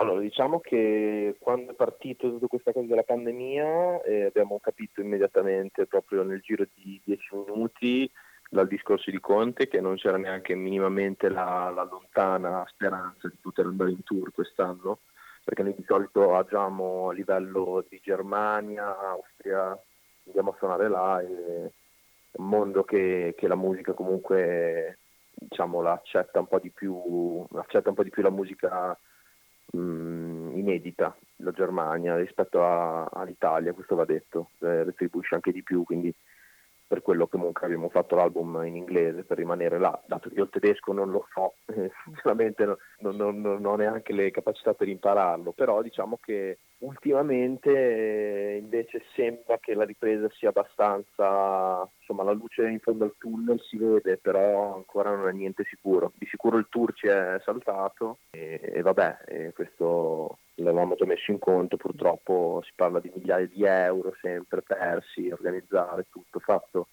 [0.00, 5.84] Allora, diciamo che quando è partita tutta questa cosa della pandemia eh, abbiamo capito immediatamente,
[5.84, 8.10] proprio nel giro di dieci minuti,
[8.48, 13.66] dal discorso di Conte, che non c'era neanche minimamente la, la lontana speranza di poter
[13.66, 15.00] andare in tour quest'anno,
[15.44, 19.78] perché noi di solito agiamo a livello di Germania, Austria,
[20.24, 21.70] andiamo a suonare là è
[22.38, 24.96] un mondo che, che la musica comunque
[25.34, 28.98] diciamo la accetta un po' di più, accetta un po' di più la musica
[29.72, 35.84] mh, inedita la Germania rispetto a- all'Italia, questo va detto, eh, retribuisce anche di più,
[35.84, 36.14] quindi
[36.90, 40.50] per quello comunque abbiamo fatto l'album in inglese per rimanere là, dato che io il
[40.50, 42.64] tedesco non lo so, eh, sinceramente
[42.98, 49.04] non, non- non- ho neanche le capacità per impararlo, però diciamo che ultimamente eh, invece
[49.14, 54.16] sembra che la ripresa sia abbastanza, insomma la luce in fondo al tunnel si vede,
[54.16, 56.10] però ancora non è niente sicuro.
[56.16, 61.30] Di sicuro il tour ci è saltato e, e vabbè, e questo l'avevamo già messo
[61.30, 66.88] in conto, purtroppo si parla di migliaia di euro sempre persi, organizzare tutto fatto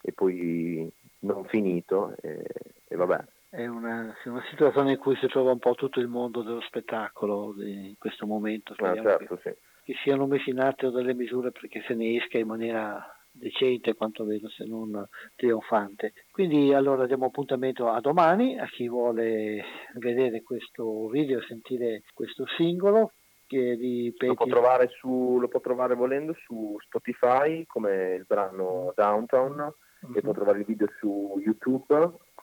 [0.00, 0.90] e poi
[1.20, 2.44] non finito e,
[2.86, 3.24] e vabbè.
[3.48, 7.54] È una, una situazione in cui si trova un po' tutto il mondo dello spettacolo
[7.58, 8.72] in questo momento.
[8.72, 9.92] Ah, Speriamo certo, che, sì.
[9.92, 14.48] che siano messe in atto delle misure perché se ne esca in maniera decente, quantomeno
[14.48, 16.12] se non trionfante.
[16.30, 19.62] Quindi allora diamo appuntamento a domani a chi vuole
[19.94, 23.12] vedere questo video, sentire questo singolo
[23.46, 28.92] che ripeti Lo può, trovare su, lo può trovare volendo su Spotify come il brano
[28.94, 29.72] Downtown
[30.14, 31.94] e può trovare il video su YouTube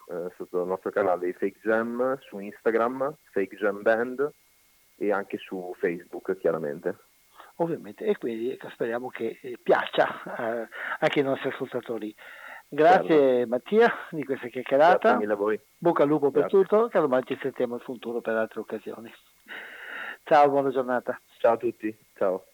[0.09, 4.31] eh, sotto il nostro canale di Fake Jam, su Instagram, Fake Jam Band
[4.97, 6.97] e anche su Facebook chiaramente.
[7.55, 10.67] Ovviamente e quindi ecco, speriamo che eh, piaccia eh,
[10.99, 12.15] anche ai nostri ascoltatori.
[12.67, 14.97] Grazie Mattia di questa chiacchierata.
[14.97, 15.59] Grazie mille a voi.
[15.77, 16.59] Bocca al lupo per Grazie.
[16.59, 19.13] tutto, che domani ci sentiamo in futuro per altre occasioni.
[20.23, 21.19] Ciao, buona giornata.
[21.37, 22.45] Ciao a tutti, ciao.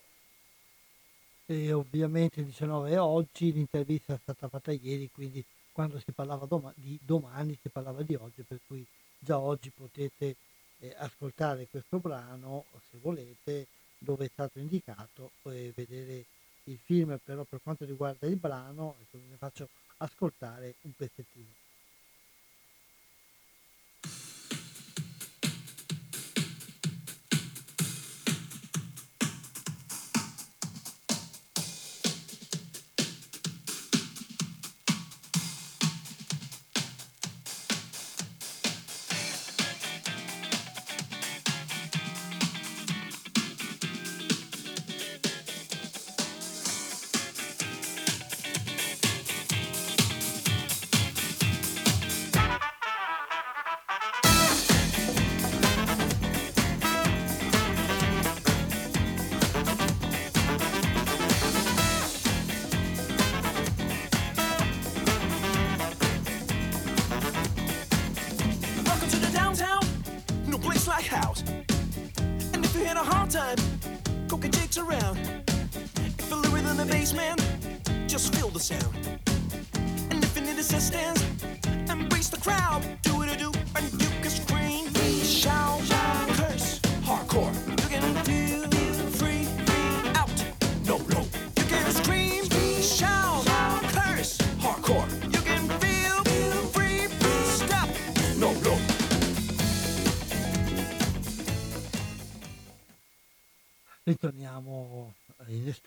[1.46, 7.00] E ovviamente 19 oggi, l'intervista è stata fatta ieri, quindi quando si parlava doma- di
[7.02, 8.86] domani si parlava di oggi, per cui
[9.18, 10.36] già oggi potete
[10.80, 13.68] eh, ascoltare questo brano se volete,
[14.00, 16.26] dove è stato indicato e vedere
[16.64, 21.54] il film, però per quanto riguarda il brano, vi faccio ascoltare un pezzettino.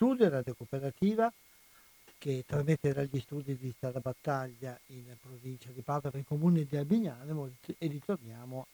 [0.03, 1.31] Studio, Radio Cooperativa,
[2.17, 7.51] che trasmette dagli studi di Strada Battaglia in provincia di Padova, in comune di Albignano,
[7.77, 8.67] e ritorniamo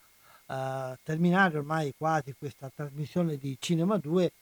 [0.46, 4.32] a terminare ormai quasi questa trasmissione di Cinema 2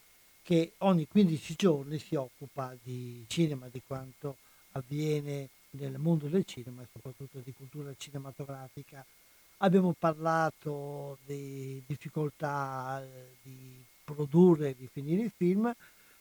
[0.42, 4.38] che ogni 15 giorni si occupa di cinema, di quanto
[4.72, 9.04] avviene nel mondo del cinema e soprattutto di cultura cinematografica.
[9.58, 15.70] Abbiamo parlato di difficoltà eh, di produrre e di finire i film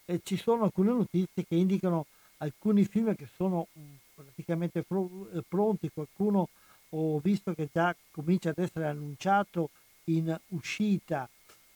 [0.09, 2.05] e ci sono alcune notizie che indicano
[2.37, 6.47] alcuni film che sono mm, praticamente eh, pronti, qualcuno
[6.91, 9.69] ho visto che già comincia ad essere annunciato
[10.05, 11.27] in uscita.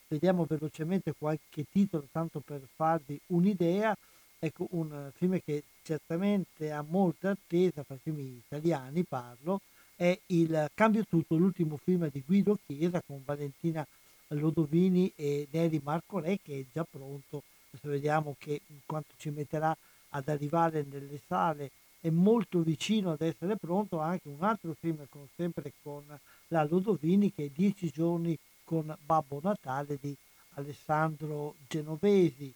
[0.08, 3.96] Vediamo velocemente qualche titolo, tanto per farvi un'idea.
[4.40, 9.60] Ecco, un film che certamente ha molta attesa, fra film italiani parlo,
[9.96, 13.86] è Il Cambio Tutto, l'ultimo film di Guido Chiesa con Valentina
[14.30, 17.44] Lodovini e Neri Marcolè che è già pronto.
[17.82, 19.76] Vediamo che quanto ci metterà
[20.10, 21.72] ad arrivare nelle sale
[22.02, 26.04] è molto vicino ad essere pronto anche un altro film con, sempre con
[26.48, 30.16] la Lodovini che è Dieci giorni con Babbo Natale di
[30.56, 32.52] Alessandro Genovesi.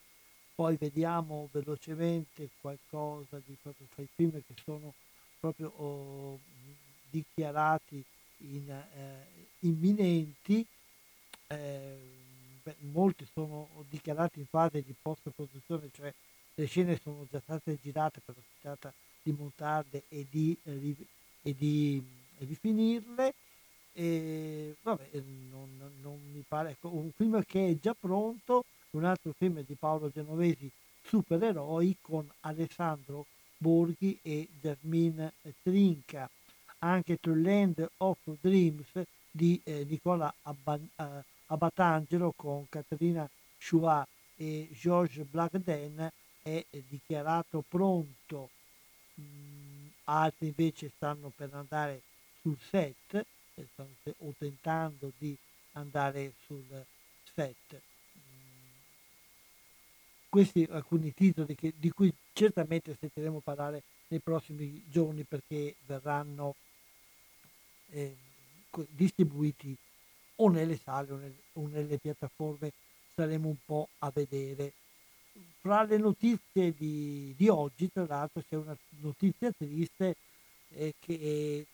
[0.56, 4.94] Poi vediamo velocemente qualcosa di proprio fra i film che sono
[5.40, 6.40] proprio oh,
[7.10, 8.04] dichiarati
[8.38, 9.28] in, eh,
[9.60, 10.66] imminenti.
[11.48, 12.24] Eh,
[12.92, 16.14] molti sono dichiarati in fase di post produzione, cioè
[16.56, 20.96] le scene sono già state girate, però si tratta di montarle e di, eh,
[21.42, 22.04] e di,
[22.38, 23.34] e di finirle.
[23.94, 25.10] E vabbè,
[25.50, 25.70] non,
[26.02, 26.72] non mi pare.
[26.72, 30.70] Ecco, un film che è già pronto, un altro film di Paolo Genovesi,
[31.04, 33.26] Supereroi, con Alessandro
[33.58, 36.30] Borghi e Jasmine Trinca.
[36.80, 39.02] Anche To Land of Dreams
[39.32, 46.12] di eh, Nicola Abban- eh, Abatangelo con Caterina Chouat e Georges Blagden
[46.42, 48.50] è dichiarato pronto,
[49.20, 52.02] mm, altri invece stanno per andare
[52.42, 53.26] sul set,
[53.72, 55.36] stanno o tentando di
[55.74, 56.86] andare sul
[57.34, 57.82] set.
[58.18, 58.68] Mm,
[60.30, 66.56] questi alcuni titoli che, di cui certamente sentiremo parlare nei prossimi giorni perché verranno
[67.90, 68.16] eh,
[68.90, 69.76] distribuiti
[70.36, 72.72] o nelle sale o, nel, o nelle piattaforme,
[73.12, 74.74] staremo un po' a vedere
[75.60, 80.16] fra le notizie di, di, oggi, tra l'altro, c'è una notizia triste
[80.70, 81.66] eh, che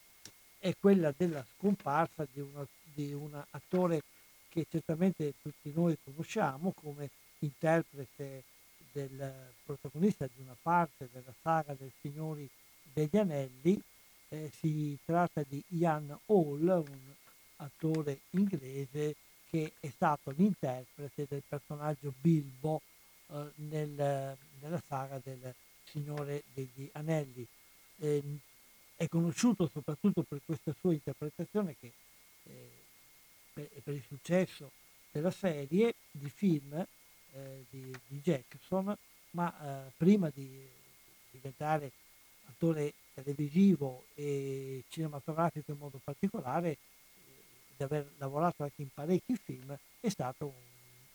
[0.57, 4.01] è quella della scomparsa di, una, di un attore
[4.49, 7.09] che certamente tutti noi conosciamo come
[7.39, 8.43] interprete
[8.91, 12.47] del protagonista di una parte della saga del Signori
[12.93, 13.79] degli Anelli.
[14.29, 17.13] Eh, si tratta di Ian Hall, un
[17.61, 19.15] attore inglese
[19.49, 22.81] che è stato l'interprete del personaggio Bilbo
[23.27, 27.45] eh, nel, nella saga del Signore degli Anelli.
[27.97, 28.23] Eh,
[28.95, 31.91] è conosciuto soprattutto per questa sua interpretazione che
[32.43, 32.69] eh,
[33.53, 34.71] per, per, il successo
[35.11, 36.73] della serie di film
[37.33, 38.95] eh, di, di, Jackson,
[39.31, 40.65] ma eh, prima di
[41.31, 41.91] diventare
[42.45, 46.77] attore televisivo e cinematografico in modo particolare,
[47.81, 50.51] di aver lavorato anche in parecchi film, è stato un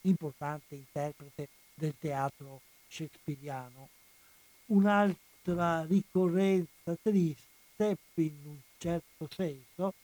[0.02, 3.88] importante interprete del teatro shakespeariano.
[4.66, 9.94] Un'altra ricorrenza triste, in un certo senso,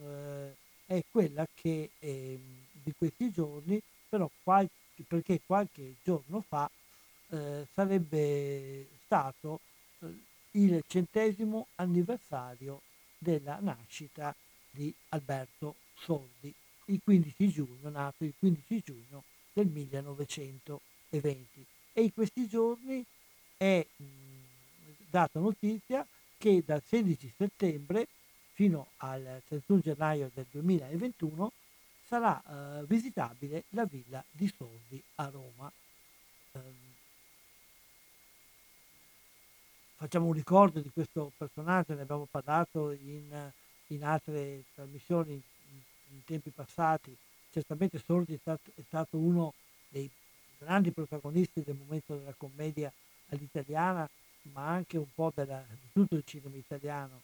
[0.00, 0.54] eh,
[0.86, 2.40] è quella che eh,
[2.70, 6.70] di questi giorni, però qualche, perché qualche giorno fa
[7.30, 9.60] eh, sarebbe stato
[10.00, 10.06] eh,
[10.52, 12.82] il centesimo anniversario
[13.18, 14.34] della nascita
[14.70, 16.52] di Alberto Sordi,
[16.86, 20.80] il 15 giugno, nato il 15 giugno del 1900
[21.10, 21.64] eventi.
[21.92, 23.04] E in questi giorni
[23.56, 24.04] è mh,
[25.08, 26.06] data notizia
[26.36, 28.08] che dal 16 settembre
[28.52, 31.52] fino al 31 gennaio del 2021
[32.06, 35.72] sarà eh, visitabile la villa di Sordi a Roma.
[36.52, 36.74] Um,
[39.96, 43.50] facciamo un ricordo di questo personaggio, ne abbiamo parlato in,
[43.86, 45.40] in altre trasmissioni
[46.12, 47.16] in, tempi passati.
[47.50, 49.54] Certamente Sordi è stato, è stato uno
[49.88, 50.08] dei
[50.58, 52.92] grandi protagonisti del momento della commedia
[53.30, 54.08] all'italiana,
[54.52, 57.20] ma anche un po' della, di tutto il cinema italiano.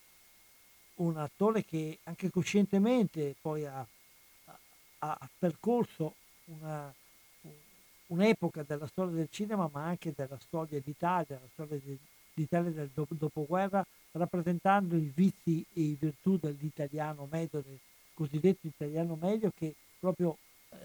[0.96, 3.86] Un attore che anche coscientemente poi ha,
[4.98, 6.14] ha, ha percorso
[6.46, 6.92] una,
[8.08, 11.80] un'epoca della storia del cinema, ma anche della storia d'Italia, la storia
[12.34, 17.78] d'Italia del dopoguerra, rappresentando i vizi e i virtù dell'italiano medio, del
[18.18, 20.36] cosiddetto italiano medio, che proprio
[20.70, 20.76] eh,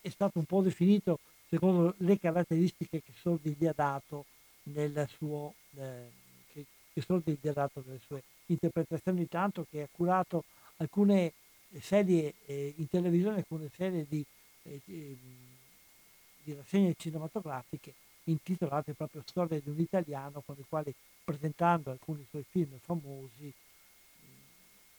[0.00, 1.18] è stato un po' definito
[1.48, 4.26] secondo le caratteristiche che Sordi gli ha dato
[5.16, 6.08] suo, eh,
[6.52, 10.44] che, che Sordi gli ha dato nelle sue interpretazioni, tanto che ha curato
[10.76, 11.32] alcune
[11.80, 14.24] serie eh, in televisione, alcune serie di,
[14.62, 17.94] eh, di rassegne cinematografiche
[18.24, 20.94] intitolate proprio Storia di un italiano, con le quali
[21.24, 23.52] presentando alcuni suoi film famosi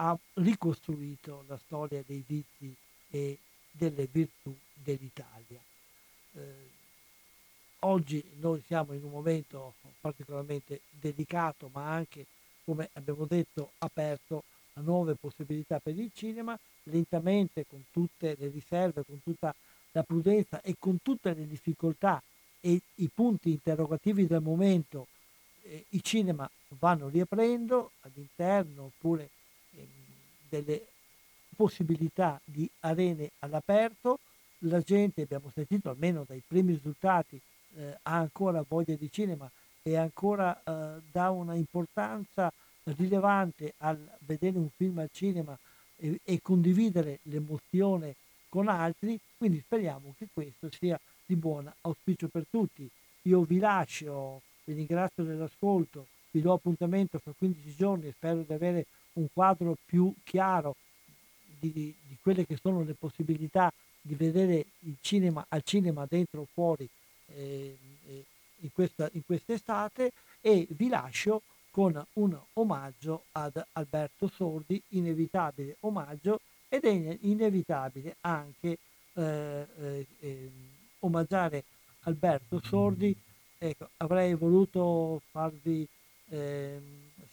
[0.04, 2.76] ha ricostruito la storia dei vizi
[3.10, 3.38] e
[3.72, 5.62] delle virtù dell'Italia.
[6.34, 6.70] Eh,
[7.80, 12.26] oggi noi siamo in un momento particolarmente delicato, ma anche,
[12.66, 14.44] come abbiamo detto, aperto
[14.74, 19.56] a nuove possibilità per il cinema, lentamente con tutte le riserve, con tutta
[19.92, 22.22] la prudenza e con tutte le difficoltà
[22.60, 25.08] e i punti interrogativi del momento,
[25.62, 26.50] eh, i cinema
[26.80, 29.30] vanno riaprendo all'interno oppure
[30.62, 30.86] delle
[31.56, 34.20] possibilità di arene all'aperto,
[34.66, 37.40] la gente, abbiamo sentito almeno dai primi risultati,
[37.76, 39.50] eh, ha ancora voglia di cinema
[39.82, 42.52] e ancora eh, dà una importanza
[42.84, 45.58] rilevante al vedere un film al cinema
[45.98, 48.16] e, e condividere l'emozione
[48.48, 52.88] con altri, quindi speriamo che questo sia di buon auspicio per tutti.
[53.24, 58.86] Io vi lascio, vi ringrazio dell'ascolto, vi do appuntamento fra 15 giorni spero di avere
[59.14, 60.76] un quadro più chiaro
[61.60, 63.72] di, di quelle che sono le possibilità
[64.02, 66.88] di vedere il cinema al cinema dentro o fuori
[67.28, 67.78] eh,
[68.60, 70.12] in, questa, in quest'estate
[70.42, 71.42] e vi lascio
[71.72, 78.78] con un omaggio ad Alberto Sordi, inevitabile omaggio ed è inevitabile anche
[79.14, 80.52] eh, eh, eh,
[81.00, 81.64] omaggiare
[82.02, 83.16] Alberto Sordi.
[83.58, 85.88] Ecco, avrei voluto farvi
[86.30, 86.82] ehm,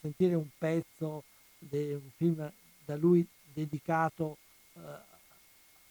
[0.01, 1.24] sentire un pezzo
[1.61, 2.51] di un film
[2.85, 4.39] da lui dedicato
[4.74, 4.81] eh,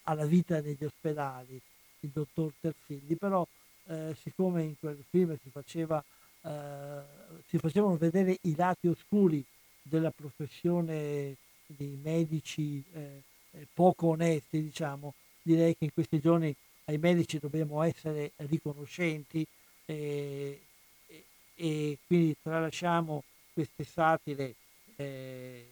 [0.04, 1.60] alla vita negli ospedali,
[2.02, 3.48] il dottor Terfilli, però
[3.86, 6.04] eh, siccome in quel film si, faceva,
[6.42, 7.02] eh,
[7.48, 9.44] si facevano vedere i lati oscuri
[9.82, 11.36] della professione
[11.66, 13.22] di medici eh,
[13.52, 16.54] eh, poco onesti, diciamo, direi che in questi giorni
[16.86, 19.46] ai medici dobbiamo essere riconoscenti
[19.86, 20.62] e,
[21.08, 21.24] e,
[21.56, 23.24] e quindi tralasciamo
[23.54, 24.56] queste satire
[25.00, 25.66] eh,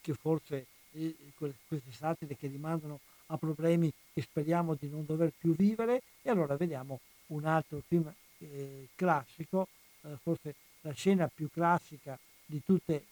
[0.00, 5.54] che forse eh, queste satire che rimandano a problemi che speriamo di non dover più
[5.54, 9.68] vivere e allora vediamo un altro film eh, classico,
[10.02, 13.06] eh, forse la scena più classica di tutte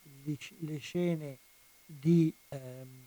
[0.58, 1.38] le, scene
[1.86, 3.04] di, ehm,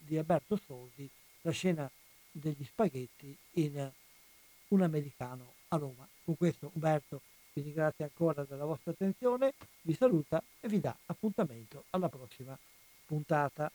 [0.00, 1.08] di Alberto Soldi,
[1.40, 1.90] la scena
[2.30, 3.90] degli spaghetti in
[4.68, 6.06] un americano a Roma.
[6.24, 7.22] Con questo Umberto
[7.54, 9.52] vi ringrazio ancora della vostra attenzione,
[9.82, 12.58] vi saluta e vi dà appuntamento alla prossima
[13.06, 13.70] puntata.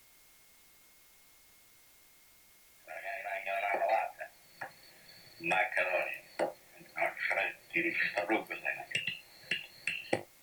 [5.39, 6.21] Maccaroni,
[7.71, 8.57] ti rifiuto proprio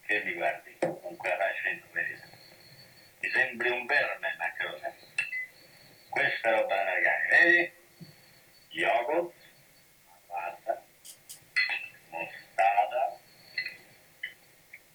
[0.06, 2.28] Che mi guardi con quella faccia indoperita?
[3.19, 4.94] Ti sembri un verme, Maccaroni.
[6.11, 7.73] Questa roba americana, vedi?
[8.69, 9.35] Yogurt,
[10.27, 10.85] pasta,
[12.11, 13.19] mostarda,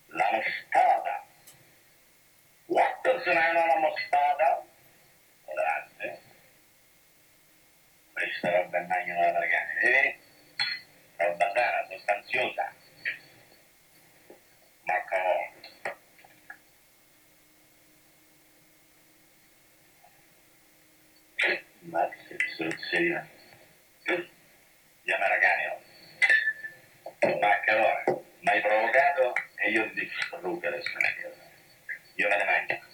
[0.07, 1.26] la mostarda.
[3.10, 4.64] Ne la mostarda?
[5.45, 6.19] Grazie.
[8.14, 10.19] Questa roba è meglio da americana, vedi?
[11.18, 12.73] Roba sana, sostanziosa.
[14.84, 15.52] Macaroni.
[21.80, 23.27] Ma che zozzeria.
[24.03, 27.40] Gli americani, oh.
[27.40, 30.98] Maccaroni, mi hai provocato e io ti distruggo adesso.
[32.15, 32.89] Io ne mangio.